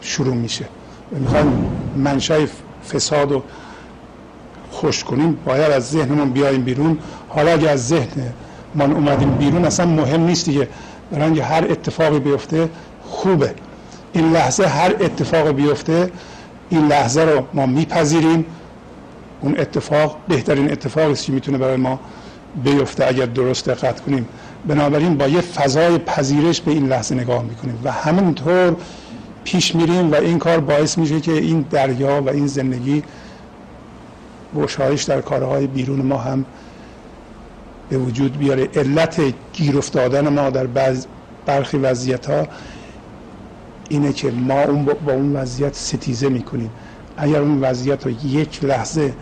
شروع 0.00 0.34
میشه. 0.34 0.64
می‌خوایم 1.10 1.70
منشای 1.96 2.48
فساد 2.92 3.32
رو 3.32 3.42
خوش 4.70 5.04
کنیم. 5.04 5.38
باید 5.44 5.72
از 5.72 5.90
ذهنمون 5.90 6.30
بیایم 6.30 6.62
بیرون. 6.62 6.98
حالا 7.28 7.52
اگه 7.52 7.70
از 7.70 7.88
ذهن 7.88 8.32
من 8.74 8.92
اومدیم 8.92 9.30
بیرون 9.30 9.64
اصلا 9.64 9.86
مهم 9.86 10.20
نیست 10.20 10.44
دیگه. 10.44 10.68
برای 11.12 11.40
هر 11.40 11.66
اتفاقی 11.70 12.18
بیفته 12.18 12.68
خوبه. 13.04 13.54
این 14.12 14.32
لحظه 14.32 14.66
هر 14.66 14.94
اتفاق 15.00 15.50
بیفته 15.50 16.10
این 16.70 16.88
لحظه 16.88 17.22
رو 17.22 17.42
ما 17.54 17.66
میپذیریم. 17.66 18.44
اون 19.40 19.58
اتفاق 19.58 20.16
بهترین 20.28 20.72
اتفاقی 20.72 21.14
که 21.14 21.32
می‌تونه 21.32 21.58
برای 21.58 21.76
ما 21.76 22.00
بیفته 22.64 23.06
اگر 23.06 23.26
درست 23.26 23.68
دقت 23.68 24.00
کنیم. 24.00 24.28
بنابراین 24.66 25.16
با 25.16 25.26
یه 25.26 25.40
فضای 25.40 25.98
پذیرش 25.98 26.60
به 26.60 26.70
این 26.70 26.88
لحظه 26.88 27.14
نگاه 27.14 27.42
می‌کنیم 27.42 27.78
و 27.84 27.92
همینطور 27.92 28.76
پیش 29.44 29.74
میریم 29.74 30.12
و 30.12 30.14
این 30.14 30.38
کار 30.38 30.60
باعث 30.60 30.98
میشه 30.98 31.20
که 31.20 31.32
این 31.32 31.60
دریا 31.70 32.22
و 32.22 32.28
این 32.28 32.46
زندگی 32.46 33.02
گشایش 34.56 35.02
در 35.02 35.20
کارهای 35.20 35.66
بیرون 35.66 36.02
ما 36.02 36.18
هم 36.18 36.44
به 37.90 37.98
وجود 37.98 38.38
بیاره. 38.38 38.68
علت 38.74 39.20
گیر 39.52 39.78
افتادن 39.78 40.28
ما 40.28 40.50
در 40.50 40.66
بعض 40.66 41.06
برخی 41.46 41.76
وضعیت 41.76 42.26
ها 42.26 42.46
اینه 43.90 44.12
که 44.12 44.30
ما 44.30 44.62
اون 44.62 44.84
با 44.84 45.12
اون 45.12 45.36
وضعیت 45.36 45.74
ستیزه 45.74 46.28
می‌کنیم. 46.28 46.70
اگر 47.16 47.40
اون 47.40 47.60
وضعیت 47.60 48.06
رو 48.06 48.10
یک 48.10 48.64
لحظه 48.64 49.14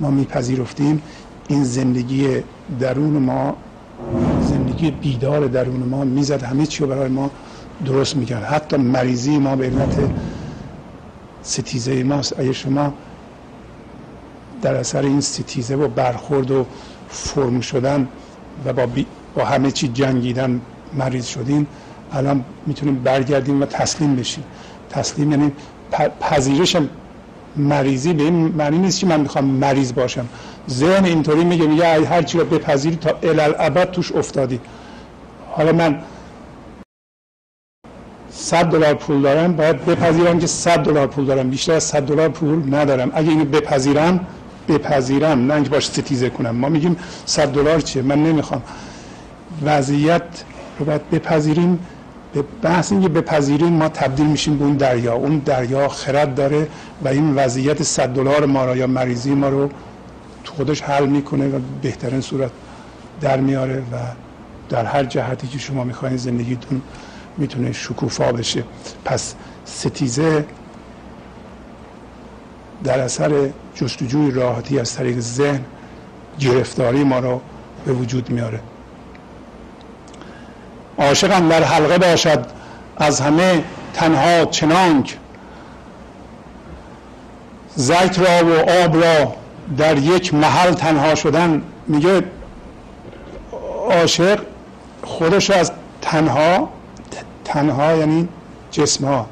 ما 0.00 0.10
میپذیرفتیم 0.10 1.02
این 1.48 1.64
زندگی 1.64 2.28
درون 2.80 3.12
ما 3.18 3.56
زندگی 4.50 4.90
بیدار 4.90 5.46
درون 5.46 5.80
ما 5.80 6.04
می‌زد 6.04 6.42
همه 6.42 6.66
چی 6.66 6.82
رو 6.82 6.90
برای 6.90 7.08
ما 7.08 7.30
درست 7.84 8.16
می‌کرد. 8.16 8.44
حتی 8.44 8.76
مریضی 8.76 9.38
ما 9.38 9.56
به 9.56 9.66
علت 9.66 10.10
ستیزه 11.42 12.02
ماست. 12.02 12.40
اگه 12.40 12.52
شما 12.52 12.94
در 14.62 14.74
اثر 14.74 15.02
این 15.02 15.20
ستیزه 15.20 15.76
و 15.76 15.88
برخورد 15.88 16.50
و 16.50 16.66
فرم 17.08 17.60
شدن 17.60 18.08
و 18.64 18.72
با, 18.72 18.88
با 19.34 19.44
همه 19.44 19.70
چی 19.70 19.88
جنگیدن 19.88 20.60
مریض 20.94 21.26
شدین 21.26 21.66
الان 22.12 22.44
می‌تونیم 22.66 22.94
برگردیم 22.94 23.62
و 23.62 23.66
تسلیم 23.66 24.16
بشیم. 24.16 24.44
تسلیم 24.90 25.30
یعنی 25.30 25.52
پذیرش 26.20 26.76
مریضی 27.56 28.12
به 28.12 28.22
این 28.22 28.34
معنی 28.34 28.78
نیست 28.78 29.00
که 29.00 29.06
من 29.06 29.20
می‌خوام 29.20 29.44
مریض 29.44 29.92
باشم. 29.92 30.28
ذهن 30.70 31.04
اینطوری 31.04 31.44
میگه 31.44 31.66
میگه 31.66 32.06
هر 32.06 32.22
چی 32.22 32.38
رو 32.38 32.44
بپذیری 32.44 32.96
تا 32.96 33.18
الالعبد 33.22 33.90
توش 33.90 34.12
افتادی. 34.12 34.60
حالا 35.50 35.72
من 35.72 35.98
صد 38.30 38.64
دلار 38.64 38.94
پول 38.94 39.22
دارم 39.22 39.56
باید 39.56 39.84
بپذیرم 39.84 40.38
که 40.38 40.46
صد 40.46 40.82
دلار 40.82 41.06
پول 41.06 41.24
دارم. 41.24 41.50
بیشتر 41.50 41.72
از 41.72 41.82
صد 41.82 42.02
دلار 42.02 42.28
پول 42.28 42.74
ندارم. 42.74 43.10
اگه 43.14 43.28
اینو 43.28 43.44
بپذیرم 43.44 44.26
بپذیرم. 44.68 45.46
نه 45.46 45.54
اینکه 45.54 45.70
باش 45.70 45.86
ستیزه 45.86 46.30
کنم. 46.30 46.50
ما 46.50 46.68
میگیم 46.68 46.96
صد 47.26 47.52
دلار 47.52 47.80
چیه؟ 47.80 48.02
من 48.02 48.22
نمی‌خوام. 48.22 48.62
وضعیت 49.64 50.22
رو 50.78 50.86
باید 50.86 51.10
بپذیریم. 51.10 51.78
بحث 52.42 52.92
اینکه 52.92 53.08
بپذیریم 53.08 53.72
ما 53.72 53.88
تبدیل 53.88 54.26
میشیم 54.26 54.58
به 54.58 54.64
اون 54.64 54.76
دریا. 54.76 55.14
اون 55.14 55.38
دریا 55.38 55.88
خرد 55.88 56.34
داره 56.34 56.68
و 57.04 57.08
این 57.08 57.34
وضعیت 57.34 57.82
صد 57.82 58.08
دلار 58.08 58.46
ما 58.46 58.64
رو 58.64 58.76
یا 58.76 58.86
مریضی 58.86 59.34
ما 59.34 59.48
رو 59.48 59.70
تو 60.44 60.54
خودش 60.54 60.82
حل 60.82 61.06
می‌کنه 61.06 61.48
و 61.48 61.60
بهترین 61.82 62.20
صورت 62.20 62.50
در 63.20 63.40
میاره 63.40 63.78
و 63.78 63.96
در 64.68 64.84
هر 64.84 65.04
جهتی 65.04 65.46
که 65.46 65.58
شما 65.58 65.84
می‌خواین 65.84 66.16
زندگیتون 66.16 66.82
می‌تونه 67.38 67.72
شکوفا 67.72 68.32
بشه. 68.32 68.64
پس 69.04 69.34
ستیزه 69.64 70.44
در 72.84 73.00
اثر 73.00 73.50
جستجوی 73.74 74.30
راحتی 74.30 74.78
از 74.78 74.94
طریق 74.94 75.20
ذهن 75.20 75.60
گرفتاری 76.40 77.04
ما 77.04 77.18
رو 77.18 77.40
به 77.84 77.92
وجود 77.92 78.30
میاره. 78.30 78.60
عاشقم 80.98 81.48
در 81.48 81.62
حلقه 81.62 81.98
باشد 81.98 82.46
از 82.96 83.20
همه 83.20 83.64
تنها 83.94 84.44
چنانک. 84.44 85.16
زیت 87.76 88.18
را 88.18 88.46
و 88.46 88.70
آب 88.84 89.04
را 89.04 89.34
در 89.76 89.98
یک 89.98 90.34
محل 90.34 90.72
تنها 90.72 91.14
شدن 91.14 91.62
میگه 91.86 92.22
عاشق 93.90 94.40
خودش 95.02 95.50
از 95.50 95.72
تنها 96.02 96.68
تنها 97.44 97.96
یعنی 97.96 98.28
جسم 98.70 99.06
ها 99.06 99.26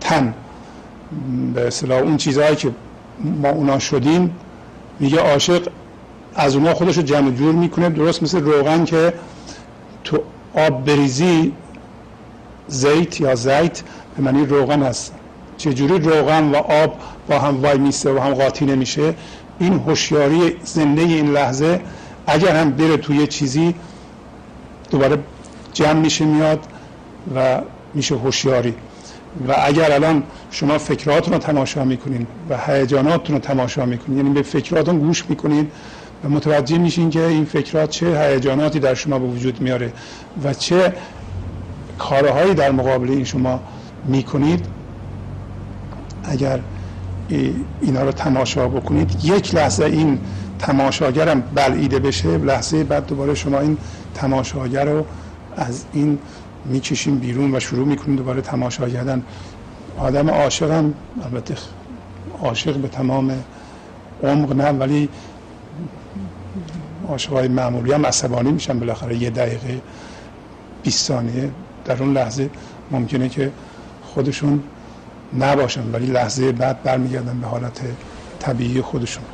تن. 0.00 0.34
به 1.54 1.66
اصطلاح 1.66 1.98
اون 1.98 2.16
چیزهایی 2.16 2.56
که 2.56 2.70
ما 3.20 3.48
اونا 3.48 3.78
شدیم 3.78 4.36
میگه 5.00 5.18
عاشق 5.18 5.68
از 6.34 6.56
اونا 6.56 6.74
خودش 6.74 6.96
رو 6.96 7.02
جمع 7.02 7.30
جور 7.30 7.54
می‌کنه 7.54 7.88
درست 7.88 8.22
مثل 8.22 8.40
روغن 8.40 8.84
که 8.84 9.12
تو 10.04 10.18
آب 10.54 10.84
بریزی 10.84 11.52
زیت 12.68 13.20
یا 13.20 13.34
زیت 13.34 13.82
به 14.16 14.22
معنی 14.22 14.46
روغن 14.46 14.82
هست 14.82 15.14
چجوری 15.56 15.98
روغن 15.98 16.50
و 16.50 16.56
آب 16.56 16.98
با 17.28 17.38
هم 17.38 17.62
وای 17.62 17.78
میسته 17.78 18.10
و 18.12 18.18
هم 18.18 18.34
قاطی 18.34 18.64
نمیشه؟ 18.64 19.14
این 19.58 19.72
هوشیاری 19.72 20.56
زنده 20.64 21.02
این 21.02 21.32
لحظه 21.32 21.80
اگر 22.26 22.56
هم 22.56 22.70
بره 22.70 22.96
توی 22.96 23.26
چیزی 23.26 23.74
دوباره 24.90 25.18
جمع 25.72 26.00
میشه 26.00 26.24
میاد 26.24 26.60
و 27.34 27.60
میشه 27.94 28.14
هوشیاری. 28.14 28.74
و 29.48 29.54
اگر 29.64 29.92
الان 29.92 30.22
شما 30.50 30.78
فکراتون 30.78 31.32
رو 31.32 31.38
تماشا 31.38 31.84
می‌کنین 31.84 32.26
و 32.48 32.58
هیجاناتتون 32.66 33.36
رو 33.36 33.40
تماشا 33.40 33.86
می‌کنین 33.86 34.16
یعنی 34.16 34.30
به 34.30 34.42
فکراتون 34.42 34.98
گوش 34.98 35.24
می‌کنین 35.28 35.70
متوجه 36.28 36.78
میشین 36.78 37.10
که 37.10 37.26
این 37.26 37.44
فکرات 37.44 37.90
چه 37.90 38.20
هیجاناتی 38.20 38.80
در 38.80 38.94
شما 38.94 39.18
به 39.18 39.26
وجود 39.26 39.60
میاره 39.60 39.92
و 40.44 40.54
چه 40.54 40.94
کارهایی 41.98 42.54
در 42.54 42.70
مقابل 42.70 43.10
این 43.10 43.24
شما 43.24 43.60
می‌کنید. 44.04 44.66
اگر 46.24 46.60
اینا 47.80 48.02
رو 48.02 48.12
تماشا 48.12 48.68
بکنید 48.68 49.24
یک 49.24 49.54
لحظه 49.54 49.84
این 49.84 50.18
تماشاگرم 50.58 51.40
بلعیده 51.40 51.98
بشه 51.98 52.38
لحظه 52.38 52.84
بعد 52.84 53.06
دوباره 53.06 53.34
شما 53.34 53.60
این 53.60 53.76
تماشاگر 54.14 54.84
رو 54.84 55.04
از 55.56 55.84
این 55.92 56.18
می‌کشیم 56.64 57.18
بیرون 57.18 57.54
و 57.54 57.60
شروع 57.60 57.86
می‌کنیم 57.86 58.16
دوباره 58.16 58.40
تماشا 58.40 58.88
کردن. 58.88 59.22
آدم 59.98 60.30
عاشقم 60.30 60.94
البته 61.24 61.54
عاشق 62.42 62.76
به 62.76 62.88
تمام 62.88 63.32
عمق 64.22 64.52
نه 64.52 64.68
ولی 64.70 65.08
عاشقای 67.08 67.48
معمولی 67.48 67.92
هم 67.92 68.06
عصبانی 68.06 68.52
میشن 68.52 68.78
بالاخره 68.78 69.16
یه 69.16 69.30
دقیقه 69.30 69.80
20 70.82 71.06
ثانیه. 71.06 71.50
در 71.84 72.02
اون 72.02 72.12
لحظه 72.12 72.50
ممکنه 72.90 73.28
که 73.28 73.52
خودشون 74.14 74.62
نباشن 75.38 75.92
ولی 75.92 76.06
لحظه 76.06 76.52
بعد 76.52 76.82
برمیگردن 76.82 77.40
به 77.40 77.46
حالت 77.46 77.80
طبیعی 78.40 78.82
خودشون. 78.82 79.24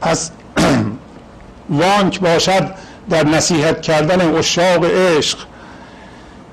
پس 0.00 0.30
وانک 1.70 2.20
باشد 2.20 2.74
در 3.10 3.26
نصیحت 3.26 3.82
کردن 3.82 4.34
اشاق 4.34 4.84
عشق 4.84 5.38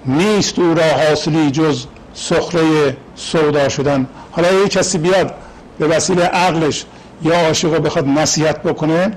نیست 0.06 0.60
او 0.60 0.74
را 0.74 0.84
حاصلی 0.84 1.52
جز 1.52 1.86
سخره 2.14 2.98
سودا 3.16 3.70
شدن. 3.70 4.08
حالا 4.32 4.52
یه 4.52 4.68
کسی 4.68 4.98
بیاد 4.98 5.34
به 5.80 5.88
وسیله 5.88 6.24
عقلش 6.24 6.86
یا 7.22 7.36
عاشق 7.48 7.74
رو 7.74 7.82
بخواد 7.82 8.08
نصیحت 8.08 8.64
بکنه 8.64 9.12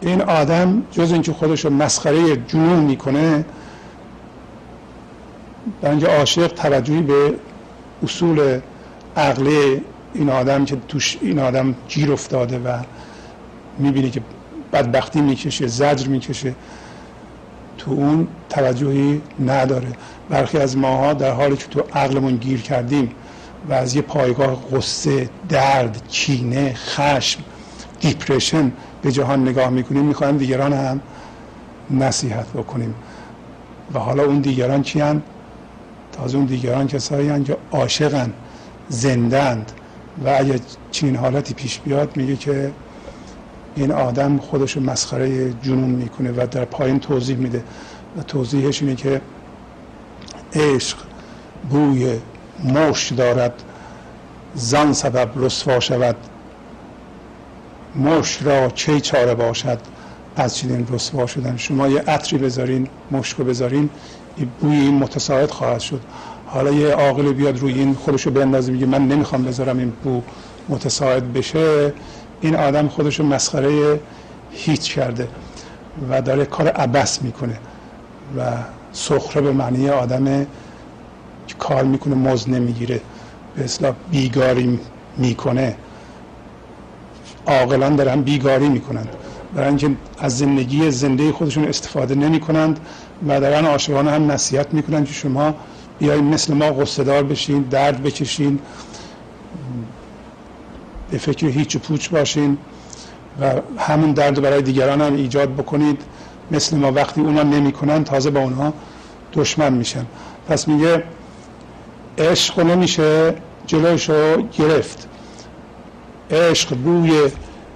این 0.00 0.22
آدم 0.22 0.82
جز 0.92 1.12
اینکه 1.12 1.32
خودش 1.32 1.64
رو 1.64 1.70
مسخره 1.70 2.36
جنون 2.36 2.78
می‌کنه 2.78 3.44
اینکه 5.82 6.06
عاشق 6.06 6.46
توجهی 6.46 7.02
به 7.02 7.34
اصول 8.02 8.60
عقلی 9.16 9.82
این 10.14 10.30
آدم 10.30 10.64
که 10.64 10.76
توش 10.88 11.18
این 11.20 11.38
آدم 11.38 11.74
گیر 11.88 12.12
افتاده 12.12 12.58
و 12.58 12.78
می‌بینه 13.78 14.10
که 14.10 14.22
بدبختی 14.72 15.20
می‌کشه 15.20 15.66
زجر 15.66 16.08
می‌کشه 16.08 16.54
تو 17.78 17.90
اون 17.90 18.28
توجهی 18.50 19.20
نداره. 19.46 19.88
برخی 20.30 20.58
از 20.58 20.76
ماها 20.76 21.12
در 21.12 21.30
حالی 21.30 21.56
که 21.56 21.66
تو 21.66 21.82
عقلمون 21.94 22.36
گیر 22.36 22.60
کردیم 22.60 23.10
و 23.68 23.72
از 23.72 23.94
یه 23.94 24.02
پایگاه 24.02 24.64
قصه 24.72 25.30
درد 25.48 26.08
کینه 26.08 26.74
خشم 26.74 27.40
دیپریشن 28.00 28.72
به 29.02 29.12
جهان 29.12 29.48
نگاه 29.48 29.68
می‌کنیم 29.68 30.04
می‌خوایم 30.04 30.36
دیگران 30.36 30.72
هم 30.72 31.00
نصیحت 31.90 32.48
بکنیم. 32.48 32.94
و 33.94 33.98
حالا 33.98 34.24
اون 34.24 34.40
دیگران 34.40 34.82
چی 34.82 35.00
هن؟ 35.00 35.22
تازه 36.12 36.36
اون 36.36 36.46
دیگران 36.46 36.86
کسایی 36.86 37.28
هن 37.28 37.44
که 37.44 37.56
عاشقن 37.72 38.32
زندند 38.88 39.72
و 40.24 40.36
اگه 40.38 40.60
چین 40.90 41.16
حالتی 41.16 41.54
پیش 41.54 41.80
بیاد 41.80 42.16
میگه 42.16 42.36
که 42.36 42.72
این 43.76 43.92
آدم 43.92 44.38
خودشو 44.38 44.80
مسخره 44.80 45.52
جنون 45.52 45.90
می‌کنه 45.90 46.30
و 46.30 46.46
در 46.50 46.64
پایین 46.64 47.00
توضیح 47.00 47.36
میده. 47.36 47.64
و 48.18 48.22
توضیحش 48.22 48.82
اینه 48.82 48.94
که 48.94 49.20
عشق 50.54 50.96
بوی 51.70 52.18
مشت 52.64 53.16
دارد 53.16 53.62
زن 54.54 54.92
سبب 54.92 55.30
رسوا 55.36 55.80
شود. 55.80 56.16
مشت 57.96 58.42
را 58.42 58.68
چه 58.68 59.00
چاره 59.00 59.34
باشد؟ 59.34 59.78
از 60.36 60.56
چنین 60.56 60.86
رسوا 60.90 61.26
شدن. 61.26 61.56
شما 61.56 61.88
یه 61.88 62.00
عطری 62.00 62.38
بذارین 62.38 62.88
مشک 63.10 63.36
رو 63.36 63.44
بذارین 63.44 63.90
بوی 64.60 64.76
این 64.76 64.94
متساعد 64.94 65.50
خواهد 65.50 65.80
شد. 65.80 66.00
حالا 66.46 66.70
یه 66.70 66.94
عاقل 66.94 67.32
بیاد 67.32 67.58
روی 67.58 67.72
این 67.72 67.94
خودشو 67.94 68.30
بندازه 68.30 68.72
میگه 68.72 68.86
من 68.86 69.08
نمی‌خوام 69.08 69.44
بذارم 69.44 69.78
این 69.78 69.92
بو 70.04 70.22
متساعد 70.68 71.32
بشه. 71.32 71.92
این 72.40 72.56
آدم 72.56 72.88
خودشو 72.88 73.24
مسخره 73.24 74.00
هیچ 74.50 74.94
کرده 74.94 75.28
و 76.10 76.22
داره 76.22 76.44
کار 76.44 76.68
عبس 76.68 77.22
می‌کنه 77.22 77.58
و 78.38 78.42
سخره 78.92 79.42
به 79.42 79.52
معنی 79.52 79.88
آدم 79.88 80.46
که 81.52 81.58
کار 81.58 81.84
می‌کنه 81.84 82.14
مز 82.14 82.48
نمی‌گیره 82.48 83.00
به 83.54 83.64
اصلاح 83.64 83.94
بیگاری 84.10 84.80
می‌کنه. 85.16 85.76
عاقلان 87.46 87.96
دارن 87.96 88.22
بیگاری 88.22 88.68
می‌کنند 88.68 89.08
برای 89.54 89.68
اینکه 89.68 89.90
از 90.18 90.38
زندگی 90.38 90.90
زنده 90.90 91.32
خودشون 91.32 91.64
استفاده 91.64 92.14
نمی 92.14 92.40
کنند 92.40 92.80
و 93.28 93.40
دارن 93.40 93.64
عاشقانه 93.64 94.10
هم 94.10 94.30
نصیحت 94.30 94.74
می‌کنند 94.74 95.06
که 95.06 95.12
شما 95.12 95.54
بیایید 95.98 96.24
مثل 96.24 96.54
ما 96.54 96.72
غصه 96.72 97.04
بشین 97.04 97.62
درد 97.62 98.02
بکشین 98.02 98.60
به 101.10 101.18
فکر 101.18 101.46
هیچ 101.46 101.76
پوچ 101.76 102.08
باشین 102.08 102.58
و 103.40 103.52
همون 103.78 104.12
درد 104.12 104.42
برای 104.42 104.62
دیگران 104.62 105.00
هم 105.00 105.14
ایجاد 105.14 105.52
بکنید. 105.54 106.02
مثل 106.50 106.76
ما 106.76 106.92
وقتی 106.92 107.20
اونا 107.20 107.42
نمی‌کنن 107.42 108.04
تازه 108.04 108.30
با 108.30 108.40
اونها 108.40 108.72
دشمن 109.32 109.72
میشن. 109.72 110.06
پس 110.48 110.68
میگه 110.68 111.04
عشق 112.18 112.60
نمیشه 112.60 113.34
جلوش 113.66 114.10
رو 114.10 114.42
گرفت. 114.58 115.08
عشق 116.30 116.74
بوی 116.74 117.30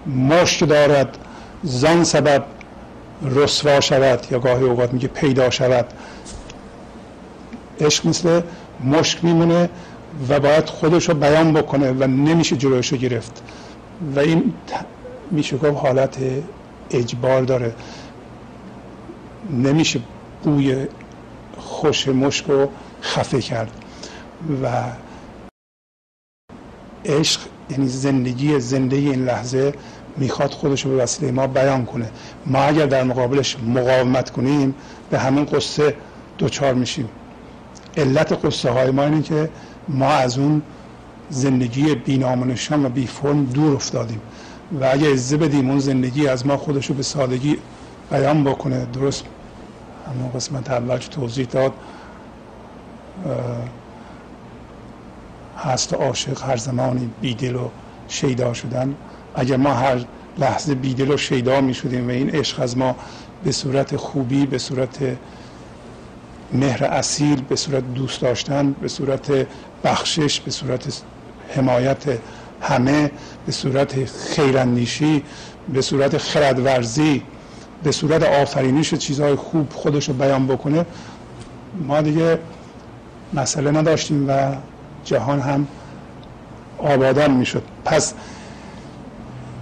مشک 0.07 0.69
دارد 0.69 1.19
زن 1.63 2.05
سبب 2.05 2.45
رسوا 3.23 3.81
شود 3.81 4.27
یا 4.31 4.39
گاهی 4.39 4.65
اوقات 4.65 4.93
میگه 4.93 5.09
پیدا 5.09 5.51
شود. 5.51 5.87
عشق 7.81 8.07
مثل 8.07 8.41
مشک 8.85 9.25
میمونه 9.25 9.69
و 10.29 10.41
باید 10.41 10.69
خودش 10.69 11.09
رو 11.09 11.15
بیان 11.15 11.53
بکنه 11.53 11.91
و 11.91 12.07
نمیشه 12.07 12.57
جلوش 12.57 12.89
رو 12.89 12.99
گرفت. 12.99 13.43
و 14.17 14.19
این 14.19 14.55
میشه 15.31 15.57
گفت 15.57 15.87
حالت 15.87 16.17
اجبار 16.91 17.43
داره. 17.43 17.75
نمیشه 19.51 20.01
بوی 20.43 20.87
خوش 21.59 22.09
مشک 22.09 22.45
رو 22.47 22.69
خفه 23.03 23.41
کرد. 23.41 23.71
و 24.63 24.85
عشق 27.05 27.41
یعنی 27.71 27.89
زندگی 27.89 28.61
زنده 28.61 28.97
این 28.97 29.25
لحظه 29.25 29.75
می‌خواد 30.17 30.51
خودش 30.51 30.85
رو 30.85 30.91
به 30.91 31.03
وسیله 31.03 31.33
ما 31.33 31.47
بیان 31.47 31.85
کنه. 31.85 32.11
ما 32.47 32.59
اگر 32.59 32.87
در 32.87 33.05
مقابلش 33.05 33.57
مقاومت 33.59 34.31
کنیم 34.31 34.75
به 35.11 35.19
همون 35.19 35.45
قصه 35.45 35.95
دوچار 36.39 36.75
میشیم. 36.75 37.09
علت 37.97 38.45
قصه 38.45 38.71
های 38.71 38.91
ما 38.91 39.03
اینه 39.03 39.23
که 39.23 39.51
ما 39.89 40.09
از 40.09 40.39
اون 40.39 40.63
زندگی 41.31 41.95
بینامونشان 41.95 42.87
و 42.87 42.89
بی 42.89 43.07
فرم 43.07 43.45
دور 43.45 43.75
افتادیم 43.75 44.21
و 44.81 44.85
اگه 44.85 45.09
ازه 45.09 45.37
بدیم 45.37 45.71
اون 45.71 45.79
زندگی 45.79 46.29
از 46.29 46.47
ما 46.47 46.57
خودش 46.57 46.87
رو 46.87 46.95
به 46.95 47.03
سادگی 47.03 47.59
بیان 48.11 48.45
بکنه 48.45 48.87
درست؟ 48.93 49.25
همون 50.07 50.31
قسمت 50.31 50.71
اول 50.71 50.97
توضیح 50.97 51.47
داد. 51.47 51.73
هست 55.67 55.95
عاشق 55.95 56.43
هر 56.43 56.57
زمانی 56.57 57.11
بیدل 57.21 57.57
و 57.57 57.69
شیدا 58.09 58.53
شدن. 58.53 58.95
اگر 59.35 59.57
ما 59.57 59.75
هر 59.75 59.99
لحظه 60.39 60.75
بیدل 60.75 61.11
و 61.11 61.17
شیدا 61.17 61.61
می 61.61 61.75
شدیم 61.75 62.09
و 62.09 62.11
این 62.11 62.31
عشق 62.31 62.61
از 62.61 62.79
ما 62.79 62.97
به 63.45 63.53
صورت 63.53 63.97
خوبی 63.97 64.47
به 64.47 64.59
صورت 64.59 64.99
مهر 66.53 66.85
اصیل 66.85 67.43
به 67.43 67.57
صورت 67.57 67.95
دوست 67.95 68.21
داشتن 68.21 68.73
به 68.73 68.89
صورت 68.89 69.47
بخشش 69.85 70.41
به 70.41 70.51
صورت 70.51 71.03
حمایت 71.49 72.05
همه 72.61 73.11
به 73.47 73.53
صورت 73.53 74.05
خیراندیشی 74.05 75.23
به 75.73 75.83
صورت 75.83 76.19
خردورزی 76.19 77.23
به 77.83 77.93
صورت 77.93 78.23
آفرینش 78.23 78.95
چیزهای 78.95 79.35
خوب 79.35 79.73
خودش 79.73 80.09
رو 80.09 80.15
بیان 80.15 80.47
بکنه 80.47 80.87
ما 81.81 82.01
دیگه 82.01 82.39
مسئله 83.35 83.71
نداشتیم 83.71 84.29
و 84.29 84.57
جهان 85.07 85.41
هم 85.41 85.67
آبادان 86.79 87.31
می‌شد. 87.31 87.63
پس 87.85 88.15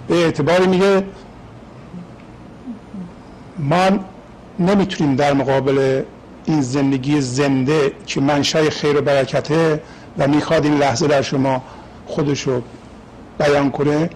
به 0.07 0.15
اعتباری 0.15 0.67
میگه 0.67 1.03
ما 3.59 3.89
نمی‌تونیم 4.59 5.15
در 5.15 5.33
مقابل 5.33 6.03
این 6.45 6.61
زندگی 6.61 7.21
زنده 7.21 7.91
که 8.05 8.21
منشأ 8.21 8.69
خیر 8.69 8.97
و 8.97 9.01
برکته 9.01 9.81
و 10.17 10.27
می‌خواد 10.27 10.65
این 10.65 10.77
لحظه 10.77 11.07
در 11.07 11.21
شما 11.21 11.63
خودش 12.07 12.41
رو 12.41 12.61
بیان 13.39 13.71
کنه 13.71 14.09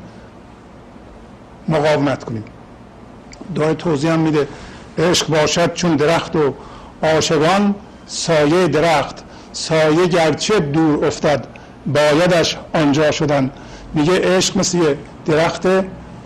مقاومت 1.67 2.23
کنیم. 2.23 2.43
داره 3.55 3.73
توضیح 3.73 4.11
هم 4.13 4.19
میده. 4.19 4.47
عشق 4.97 5.27
باشد 5.27 5.73
چون 5.73 5.95
درخت 5.95 6.35
و 6.35 6.53
عاشقان 7.03 7.75
سایه 8.07 8.67
درخت 8.67 9.23
سایه 9.59 10.07
گرچه 10.07 10.59
دور 10.59 11.05
افتد 11.05 11.45
بایدش 11.85 12.57
آنجا 12.73 13.11
شدن. 13.11 13.51
میگه 13.93 14.37
عشق 14.37 14.57
مثل 14.57 14.77
یه 14.77 14.97
درخت 15.25 15.67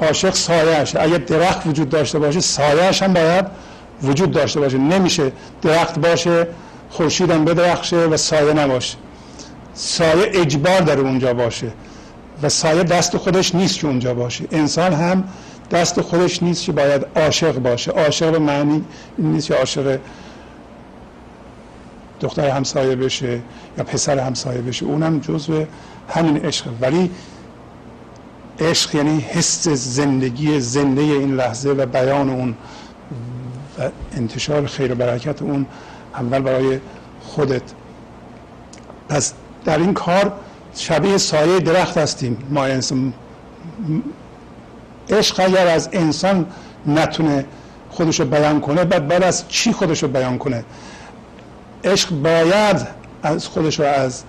عاشق 0.01 0.33
سایهش 0.33 0.95
اگر 0.95 1.17
درخت 1.17 1.67
وجود 1.67 1.89
داشته 1.89 2.19
باشه 2.19 2.39
سایهش 2.39 3.03
هم 3.03 3.13
باید 3.13 3.45
وجود 4.03 4.31
داشته 4.31 4.59
باشه. 4.59 4.77
نمیشه 4.77 5.31
درخت 5.61 5.99
باشه 5.99 6.47
خورشیدم 6.89 7.45
بدرخشه 7.45 7.97
و 7.97 8.17
سایه 8.17 8.53
نباشه. 8.53 8.97
سایه 9.73 10.31
اجبار 10.33 10.79
داره 10.79 10.99
اونجا 10.99 11.33
باشه 11.33 11.67
و 12.43 12.49
سایه 12.49 12.83
دست 12.83 13.17
خودش 13.17 13.55
نیست 13.55 13.79
که 13.79 13.87
اونجا 13.87 14.13
باشه. 14.13 14.43
انسان 14.51 14.93
هم 14.93 15.23
دست 15.71 16.01
خودش 16.01 16.43
نیست 16.43 16.65
که 16.65 16.71
باید 16.71 17.05
عاشق 17.15 17.59
باشه. 17.59 17.91
عاشق 17.91 18.31
به 18.31 18.39
معنی 18.39 18.83
نیست 19.17 19.47
که 19.47 19.55
عاشق 19.55 19.99
دختر 22.19 22.49
همسایه 22.49 22.95
بشه 22.95 23.39
یا 23.77 23.83
پسر 23.83 24.19
همسایه 24.19 24.61
بشه 24.61 24.85
اونم 24.85 25.19
جزو 25.19 25.65
همین 26.09 26.37
عشق 26.37 26.65
ولی 26.81 27.11
عشق 28.59 28.95
یعنی 28.95 29.19
حس 29.19 29.67
زندگی 29.67 30.59
زنده 30.59 31.01
این 31.01 31.35
لحظه 31.35 31.69
و 31.69 31.85
بیان 31.85 32.29
اون 32.29 32.55
و 33.79 33.89
انتشار 34.17 34.65
خیر 34.65 34.91
و 34.91 34.95
برکت 34.95 35.41
اون 35.41 35.65
اول 36.15 36.39
برای 36.39 36.79
خودت. 37.21 37.61
پس 39.09 39.33
در 39.65 39.77
این 39.77 39.93
کار 39.93 40.33
شبیه 40.75 41.17
سایه 41.17 41.59
درخت 41.59 41.97
هستیم. 41.97 42.37
ما 42.49 42.65
انسان 42.65 43.13
عشق 45.09 45.39
اگر 45.39 45.67
از 45.67 45.89
انسان 45.93 46.45
نتونه 46.87 47.45
خودش 47.89 48.19
رو 48.19 48.25
بیان 48.25 48.61
کنه 48.61 48.85
بعد 48.85 49.07
بعد 49.07 49.23
از 49.23 49.47
چی 49.47 49.73
خودش 49.73 50.03
رو 50.03 50.09
بیان 50.09 50.37
کنه؟ 50.37 50.63
عشق 51.83 52.09
باید 52.09 52.87
از 53.23 53.47
خودش 53.47 53.79
رو 53.79 53.85
از 53.85 54.23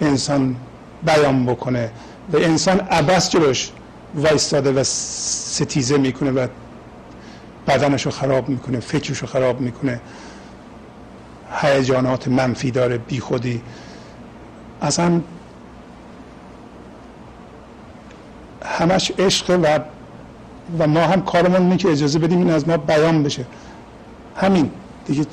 انسان 0.00 0.56
بیان 1.02 1.46
بکنه 1.46 1.90
و 2.32 2.36
انسان 2.36 2.80
عبس 2.80 3.30
جلوش 3.30 3.70
وایستاده 4.14 4.72
و 4.72 4.84
ستیزه 4.84 5.98
می‌کنه 5.98 6.30
و 6.30 6.46
بدنش 7.66 8.02
رو 8.02 8.10
خراب 8.10 8.48
می‌کنه 8.48 8.80
فکرش 8.80 9.18
رو 9.18 9.26
خراب 9.26 9.60
می‌کنه. 9.60 10.00
هیجانات 11.60 12.28
منفی 12.28 12.70
داره 12.70 12.98
بی 12.98 13.20
خودی 13.20 13.62
اصلا 14.82 15.20
همش 18.64 19.12
عشق 19.18 19.60
و 19.62 19.78
و 20.78 20.86
ما 20.86 21.00
هم 21.00 21.22
کارمون 21.22 21.62
اینه 21.62 21.76
که 21.76 21.88
اجازه 21.88 22.18
بدیم 22.18 22.38
این 22.38 22.50
از 22.50 22.68
ما 22.68 22.76
بیان 22.76 23.22
بشه. 23.22 23.44
همین. 24.36 24.70
دیگه 25.06 25.26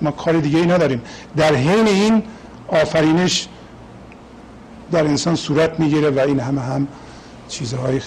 ما 0.00 0.10
کار 0.10 0.40
دیگه 0.40 0.58
ای 0.58 0.66
نداریم. 0.66 1.02
در 1.36 1.54
حین 1.54 1.86
این 1.86 2.22
آفرینش 2.68 3.48
در 4.92 5.04
انسان 5.04 5.36
صورت 5.36 5.80
می‌گیره 5.80 6.10
و 6.10 6.18
این 6.18 6.40
همه 6.40 6.60
هم 6.60 6.88
چیزهای 7.48 8.00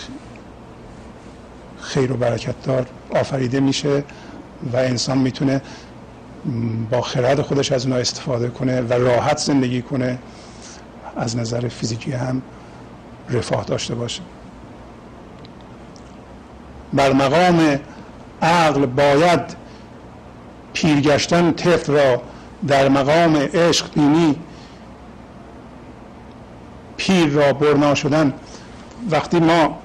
خیر 1.81 2.11
و 2.11 2.17
برکت 2.17 2.63
دار 2.63 2.85
آفریده 3.09 3.59
میشه 3.59 4.03
و 4.73 4.77
انسان 4.77 5.17
می‌تونه 5.17 5.61
با 6.91 7.01
خرد 7.01 7.41
خودش 7.41 7.71
از 7.71 7.85
اونها 7.85 7.99
استفاده 7.99 8.49
کنه 8.49 8.81
و 8.81 8.93
راحت 8.93 9.37
زندگی 9.37 9.81
کنه. 9.81 10.17
از 11.17 11.37
نظر 11.37 11.67
فیزیکی 11.67 12.11
هم 12.11 12.41
رفاه 13.29 13.63
داشته 13.63 13.95
باشه. 13.95 14.21
بر 16.93 17.13
مقام 17.13 17.79
عقل 18.41 18.85
باید 18.85 19.64
پیرگشتن 20.75 21.51
طفل 21.51 21.93
را 21.93 22.21
در 22.67 22.89
مقام 22.89 23.35
عشق 23.35 23.93
بینی 23.93 24.35
پیر 26.97 27.29
را 27.29 27.53
برنا 27.53 27.95
شدن. 27.95 28.33
وقتی 29.11 29.39
ما 29.39 29.79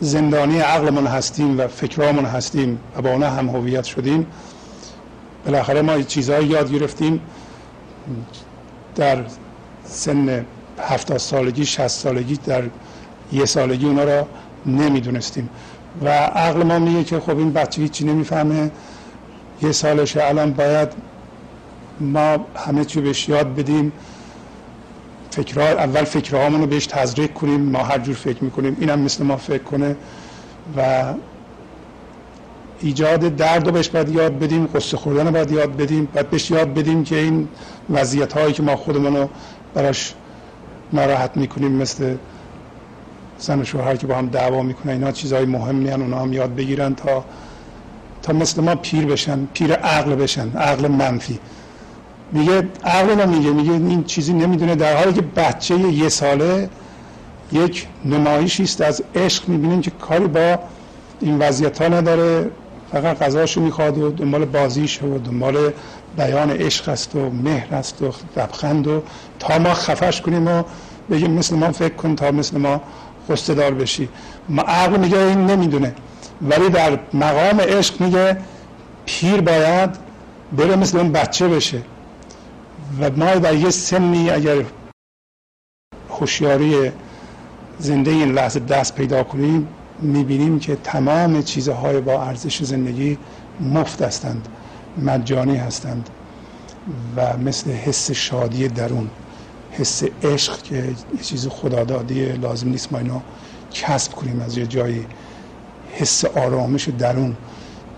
زندانی 0.00 0.58
عقلمون 0.58 1.06
هستیم 1.06 1.60
و 1.60 1.66
فکرامون 1.66 2.24
هستیم 2.24 2.78
و 2.96 3.02
با 3.02 3.10
اون 3.10 3.22
هم 3.22 3.48
هویت 3.48 3.84
شدیم 3.84 4.26
بالاخره 5.44 5.82
ما 5.82 6.02
چیزهایی 6.02 6.46
یاد 6.46 6.72
گرفتیم. 6.72 7.20
در 8.96 9.24
سن 9.84 10.46
هفتاد 10.88 11.16
سالگی 11.16 11.66
شست 11.66 12.00
سالگی 12.00 12.36
در 12.46 12.62
یه 13.32 13.44
سالگی 13.44 13.86
اونا 13.86 14.04
را 14.04 14.26
نمی‌دونستیم. 14.66 15.48
و 16.02 16.08
عقل 16.08 16.62
ما 16.62 16.78
میگه 16.78 17.04
که 17.04 17.20
خب 17.20 17.38
این 17.38 17.52
بچه 17.52 17.82
هیچی 17.82 18.04
نمی‌فهمه. 18.04 18.70
یه 19.62 19.72
سالشه 19.72 20.24
الان 20.24 20.52
باید 20.52 20.88
ما 22.00 22.46
همه 22.56 22.84
چی 22.84 23.00
بهش 23.00 23.28
یاد 23.28 23.54
بدیم. 23.54 23.92
فکرها 25.30 25.66
اول 25.66 26.04
فکرهامون 26.04 26.60
رو 26.60 26.66
بهش 26.66 26.86
تزریق 26.86 27.32
کنیم 27.32 27.60
ما 27.60 27.78
هر 27.78 27.98
جور 27.98 28.14
فکر 28.14 28.44
می‌کنیم 28.44 28.76
اینم 28.80 29.00
مثل 29.00 29.24
ما 29.24 29.36
فکر 29.36 29.62
کنه 29.62 29.96
و 30.76 31.04
ایجاد 32.80 33.36
درد 33.36 33.66
رو 33.66 33.72
بهش 33.72 33.88
باید 33.88 34.08
یاد 34.08 34.38
بدیم 34.38 34.66
قصه 34.66 34.96
خوردن 34.96 35.26
رو 35.26 35.32
باید 35.32 35.50
یاد 35.50 35.76
بدیم. 35.76 36.08
باید 36.14 36.30
بهش 36.30 36.50
یاد 36.50 36.74
بدیم 36.74 37.04
که 37.04 37.16
این 37.16 37.48
وضعیت 37.90 38.32
هایی 38.32 38.52
که 38.52 38.62
ما 38.62 38.76
خودمون 38.76 39.16
رو 39.16 39.28
براش 39.74 40.14
ناراحت 40.92 41.36
می‌کنیم 41.36 41.72
مثل 41.72 42.16
زن 43.38 43.60
و 43.60 43.64
شوهر 43.64 43.96
که 43.96 44.06
با 44.06 44.14
هم 44.14 44.26
دعوا 44.28 44.62
می‌کنن 44.62 44.92
اینا 44.92 45.12
چیزهای 45.12 45.44
مهمی 45.44 45.88
هن 45.88 46.02
اونا 46.02 46.18
هم 46.20 46.32
یاد 46.32 46.54
بگیرن 46.54 46.94
تا 46.94 47.24
تا 48.22 48.32
مثل 48.32 48.62
ما 48.62 48.74
پیر 48.74 49.06
بشن 49.06 49.48
پیر 49.52 49.72
عقل 49.72 50.14
بشن 50.14 50.56
عقل 50.56 50.88
منفی. 50.88 51.38
میگه 52.32 52.68
عقل 52.84 53.28
میگه 53.28 53.50
میگه 53.50 53.72
این 53.72 54.04
چیزی 54.04 54.32
نمی‌دونه. 54.32 54.74
در 54.74 54.96
حالی 54.96 55.12
که 55.12 55.20
بچه 55.20 55.78
یه 55.78 56.08
ساله 56.08 56.68
یک 57.52 57.86
نمایشی 58.04 58.62
است 58.62 58.80
از 58.80 59.02
عشق 59.14 59.48
می‌بینیم 59.48 59.80
که 59.80 59.90
کاری 59.90 60.26
با 60.26 60.58
این 61.20 61.38
وضعیت 61.38 61.82
ها 61.82 61.88
نداره. 61.88 62.50
فقط 62.92 63.18
غذاشو 63.18 63.60
می‌خواد 63.60 63.98
و 63.98 64.10
دنبال 64.10 64.44
بازیش 64.44 65.02
و 65.02 65.18
دنبال 65.18 65.72
بیان 66.16 66.50
عشق 66.50 66.88
است 66.88 67.16
و 67.16 67.30
مهر 67.30 67.74
است 67.74 68.02
و 68.02 68.12
لبخند 68.36 68.86
و 68.86 69.02
تا 69.38 69.58
ما 69.58 69.74
خفش 69.74 70.20
کنیم 70.20 70.48
و 70.48 70.62
بگیم 71.10 71.30
مثل 71.30 71.56
ما 71.56 71.72
فکر 71.72 71.94
کن 71.94 72.16
تا 72.16 72.30
مثل 72.30 72.58
ما 72.58 72.80
قصه 73.30 73.54
دار 73.54 73.74
بشی. 73.74 74.08
ما 74.48 74.62
عقل 74.62 74.96
میگه 74.96 75.18
این 75.18 75.46
نمی‌دونه. 75.46 75.94
ولی 76.42 76.68
در 76.68 76.98
مقام 77.14 77.60
عشق 77.60 78.00
میگه 78.00 78.36
پیر 79.06 79.40
باید 79.40 79.90
بره 80.52 80.76
مثل 80.76 80.98
اون 80.98 81.12
بچه 81.12 81.48
بشه. 81.48 81.82
و 83.00 83.10
ما 83.10 83.34
در 83.34 83.54
یه 83.54 83.70
سنی 83.70 84.30
اگر 84.30 84.64
هوشیاری 86.10 86.90
زنده 87.78 88.10
این 88.10 88.32
لحظه 88.32 88.60
دست 88.60 88.94
پیدا 88.94 89.22
کنیم 89.22 89.68
می‌بینیم 90.00 90.58
که 90.58 90.76
تمام 90.76 91.42
چیزهای 91.42 92.00
با 92.00 92.22
ارزش 92.22 92.62
زندگی 92.62 93.18
مفت 93.60 94.02
هستند 94.02 94.48
مجانی 94.98 95.56
هستند 95.56 96.10
و 97.16 97.36
مثل 97.36 97.70
حس 97.70 98.10
شادی 98.10 98.68
درون 98.68 99.10
حس 99.70 100.02
عشق 100.22 100.62
که 100.62 100.74
یه 100.74 101.22
چیز 101.22 101.48
خدادادی 101.48 102.32
لازم 102.32 102.68
نیست 102.68 102.92
ما 102.92 102.98
اینو 102.98 103.20
کسب 103.74 104.12
کنیم 104.12 104.40
از 104.40 104.58
یه 104.58 104.66
جایی. 104.66 105.06
حس 105.92 106.24
آرامش 106.24 106.88
درون 106.88 107.36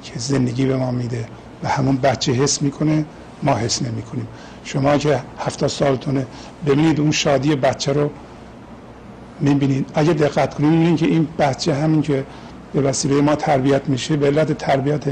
که 0.03 0.13
زندگی 0.19 0.67
به 0.67 0.77
ما 0.77 0.91
میده 0.91 1.29
و 1.63 1.69
همون 1.69 1.97
بچه 1.97 2.33
حس 2.33 2.63
می‌کنه 2.63 3.05
ما 3.43 3.55
حس 3.55 3.83
نمی‌کنیم. 3.83 4.29
شما 4.65 4.99
که 4.99 5.21
هفتاد 5.39 5.69
سالتونه 5.69 6.27
ببینید 6.67 7.01
اون 7.01 7.11
شادی 7.11 7.55
بچه 7.57 7.93
رو 7.93 8.11
می‌بینید. 9.41 9.91
اگه 9.95 10.13
دقت 10.13 10.55
کنید 10.55 10.71
می‌بینید 10.71 10.97
که 10.97 11.07
این 11.07 11.29
بچه 11.39 11.75
همین 11.75 12.03
که 12.03 12.25
به 12.73 12.81
وسیله 12.81 13.21
ما 13.21 13.37
تربیت 13.37 13.89
میشه 13.89 14.17
به 14.17 14.27
علت 14.27 14.53
تربیت 14.53 15.05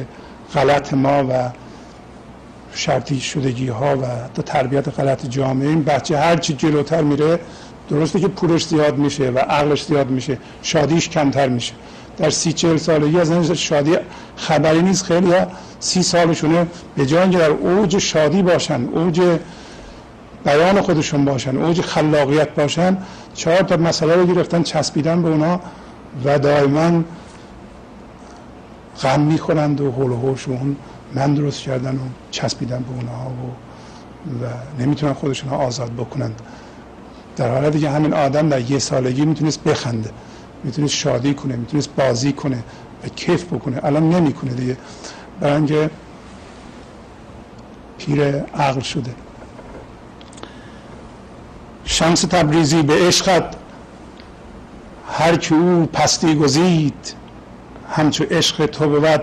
غلط 0.54 0.94
ما 0.94 1.24
و 1.30 1.50
شرطی 2.74 3.20
شدگی 3.20 3.68
ها 3.68 3.96
و 3.96 4.04
تا 4.34 4.42
تربیت 4.42 4.88
غلط 4.88 5.26
جامعه 5.26 5.68
این 5.68 5.84
بچه 5.84 6.18
هر 6.18 6.36
چی 6.36 6.54
جلوتر 6.54 7.02
میره 7.02 7.40
درسته 7.88 8.20
که 8.20 8.28
پولش 8.28 8.66
زیاد 8.66 8.98
میشه 8.98 9.30
و 9.30 9.38
عقلش 9.38 9.84
زیاد 9.84 10.10
میشه 10.10 10.38
شادیش 10.62 11.08
کمتر 11.08 11.48
میشه. 11.48 11.72
در 12.18 12.30
سی 12.30 12.52
چهل 12.52 12.76
سالگی 12.76 13.20
از 13.20 13.50
شادی 13.50 13.96
خبری 14.36 14.82
نیست. 14.82 15.04
خیلی 15.04 15.32
سی 15.80 16.02
سالشونه 16.02 16.66
به 16.96 17.06
جای 17.06 17.22
اینکه 17.22 17.38
در 17.38 17.50
اوج 17.50 17.98
شادی 17.98 18.42
باشن 18.42 18.84
اوج 18.84 19.38
بیان 20.44 20.80
خودشون 20.80 21.24
باشن 21.24 21.56
اوج 21.56 21.80
خلاقیت 21.80 22.54
باشن 22.54 22.96
چهار 23.34 23.62
تا 23.62 23.76
مسئله 23.76 24.14
رو 24.14 24.26
گرفتن 24.26 24.62
چسبیدن 24.62 25.22
به 25.22 25.28
اونا 25.28 25.60
و 26.24 26.38
دائما 26.38 27.04
غم 29.02 29.20
می‌خورند 29.20 29.80
و 29.80 29.92
حول 29.92 30.10
و 30.10 30.36
من 31.14 31.34
درست 31.34 31.60
کردن 31.60 31.94
و 31.94 31.98
چسبیدن 32.30 32.78
به 32.78 32.94
اونها 32.94 33.26
و, 33.26 34.44
و 34.44 34.48
نمی‌تونن 34.82 35.12
خودشون 35.12 35.52
آزاد 35.52 35.92
بکنند. 35.92 36.42
در 37.36 37.54
حالتی 37.54 37.80
که 37.80 37.90
همین 37.90 38.14
آدم 38.14 38.48
در 38.48 38.70
یه 38.70 38.78
سالگی 38.78 39.24
می‌تونست 39.24 39.64
بخنده. 39.64 40.10
می‌تونست 40.64 40.94
شادی 40.94 41.34
کنه 41.34 41.56
می‌تونست 41.56 41.94
بازی 41.96 42.32
کنه 42.32 42.64
و 43.04 43.08
کیف 43.08 43.44
بکنه. 43.44 43.80
الان 43.84 44.10
نمی‌کنه 44.10 44.50
دیگه. 44.50 44.76
برای 45.40 45.88
پیر 47.98 48.24
عقل 48.36 48.80
شده. 48.80 49.14
شمس 51.84 52.20
تبریزی 52.20 52.82
به 52.82 52.94
عشقت. 52.94 53.54
هر 55.08 55.36
که 55.36 55.54
او 55.54 55.88
پستی 55.92 56.34
گزید 56.34 57.14
همچو 57.90 58.24
عشق 58.24 58.66
تو 58.66 58.88
بود 58.88 59.20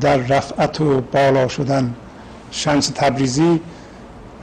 در 0.00 0.16
رفعت 0.16 0.80
و 0.80 1.00
بالا 1.00 1.48
شدن. 1.48 1.94
شمس 2.50 2.88
تبریزی 2.88 3.60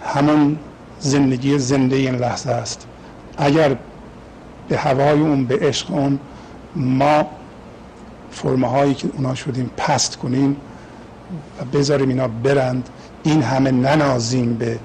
همون 0.06 0.60
زندگی 1.00 1.60
زنده 1.60 1.96
این 1.96 2.16
لحظه 2.16 2.52
است. 2.52 2.88
اگر 3.38 3.76
به 4.70 4.78
هوای 4.78 5.20
اون 5.20 5.46
به 5.46 5.58
عشق 5.62 5.92
اون 5.92 6.20
ما 6.76 7.26
فرمه 8.32 8.68
هایی 8.68 8.94
که 8.94 9.08
اونا 9.14 9.36
شدیم 9.36 9.72
پست 9.78 10.18
کنیم 10.18 10.58
و 11.62 11.66
بذاریم 11.78 12.10
اینا 12.10 12.28
برند. 12.28 12.90
این 13.24 13.42
همه 13.42 13.72
ننازیم 13.72 14.54
به 14.54 14.80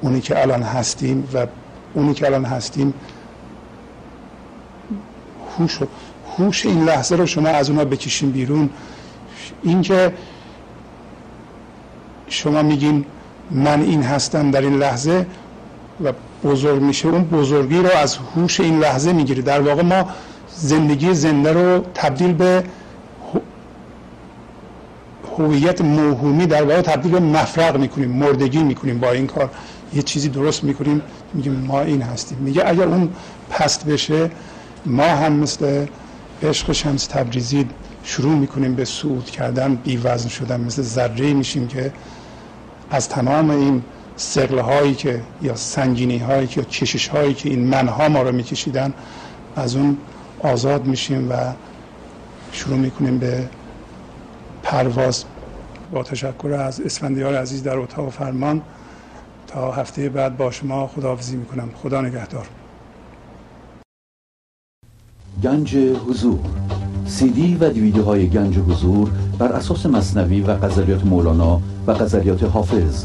اونی 0.00 0.20
که 0.20 0.42
الان 0.42 0.62
هستیم 0.62 1.28
و 1.34 1.46
اونی 1.94 2.14
که 2.14 2.26
الان 2.26 2.44
هستیم. 2.44 2.94
هوش 5.58 5.78
هوش 6.38 6.66
این 6.66 6.84
لحظه 6.84 7.16
رو 7.16 7.26
شما 7.26 7.48
از 7.48 7.70
اونها 7.70 7.84
بکشین 7.84 8.30
بیرون. 8.30 8.70
اینکه 9.62 10.12
شما 12.28 12.62
میگین 12.62 13.04
من 13.50 13.82
این 13.82 14.02
هستم 14.02 14.50
در 14.50 14.60
این 14.60 14.78
لحظه 14.78 15.26
و 16.04 16.12
بزرگ 16.44 16.82
میشه 16.82 17.08
اون 17.08 17.24
بزرگی 17.24 17.78
رو 17.78 17.88
از 17.96 18.16
هوش 18.16 18.60
این 18.60 18.78
لحظه 18.78 19.12
می‌گیره 19.12 19.42
در 19.42 19.60
واقع 19.60 19.82
ما 19.82 20.08
زندگی 20.56 21.14
زنده 21.14 21.52
رو 21.52 21.84
تبدیل 21.94 22.32
به 22.32 22.64
هویت 25.38 25.80
موهومی 25.80 26.46
در 26.46 26.62
واقع 26.62 26.82
تبدیل 26.82 27.12
به 27.12 27.20
مفرق 27.20 27.76
می‌کنیم 27.76 28.10
مردگی 28.10 28.62
می‌کنیم 28.62 28.98
با 28.98 29.10
این 29.10 29.26
کار. 29.26 29.50
یه 29.94 30.02
چیزی 30.02 30.28
درست 30.28 30.64
می‌کنیم 30.64 31.02
میگیم 31.34 31.52
ما 31.52 31.80
این 31.80 32.02
هستیم. 32.02 32.38
میگه 32.38 32.62
اگر 32.66 32.84
اون 32.84 33.08
پست 33.50 33.84
بشه 33.84 34.30
ما 34.86 35.02
هم 35.02 35.32
مثل 35.32 35.86
عشق 36.42 36.72
شمس 36.72 37.06
تبریزی 37.06 37.66
شروع 38.04 38.34
می‌کنیم 38.34 38.74
به 38.74 38.84
صعود 38.84 39.24
کردن 39.24 39.74
بی 39.74 39.96
وزن 39.96 40.28
شدن. 40.28 40.60
مثل 40.60 40.82
ذره 40.82 41.32
میشیم 41.32 41.68
که 41.68 41.92
از 42.90 43.08
تمام 43.08 43.50
این 43.50 43.82
سقل 44.20 44.58
هایی 44.58 44.94
که 44.94 45.22
یا 45.42 45.54
سنگینی 45.54 46.18
هایی 46.18 46.46
که 46.46 46.60
یا 46.60 46.66
کشش 46.66 47.08
هایی 47.08 47.34
که 47.34 47.48
این 47.48 47.64
منها 47.68 48.08
ما 48.08 48.22
رو 48.22 48.32
میکشیدن 48.32 48.92
از 49.56 49.76
اون 49.76 49.96
آزاد 50.40 50.86
میشیم 50.86 51.30
و 51.30 51.34
شروع 52.52 52.76
می‌کنیم 52.76 53.18
به 53.18 53.48
پرواز. 54.62 55.24
با 55.92 56.02
تشکر 56.02 56.52
از 56.52 56.80
اسفندیار 56.80 57.34
عزیز 57.34 57.62
در 57.62 57.78
اتاق 57.78 58.10
فرمان 58.10 58.62
تا 59.46 59.72
هفته 59.72 60.08
بعد 60.08 60.36
با 60.36 60.50
شما 60.50 60.86
خداحافظی 60.86 61.36
می‌کنم. 61.36 61.70
خدا 61.82 62.00
نگهدار. 62.00 62.46
گنج 65.42 65.76
حضور. 65.76 66.38
سی 67.06 67.30
دی 67.30 67.56
و 67.60 67.70
دیویدیو 67.70 68.02
های 68.02 68.28
گنج 68.28 68.58
حضور 68.58 69.10
بر 69.38 69.52
اساس 69.52 69.86
مصنوی 69.86 70.40
و 70.40 70.54
غزلیات 70.54 71.04
مولانا 71.04 71.60
و 71.86 71.94
غزلیات 71.94 72.42
حافظ. 72.42 73.04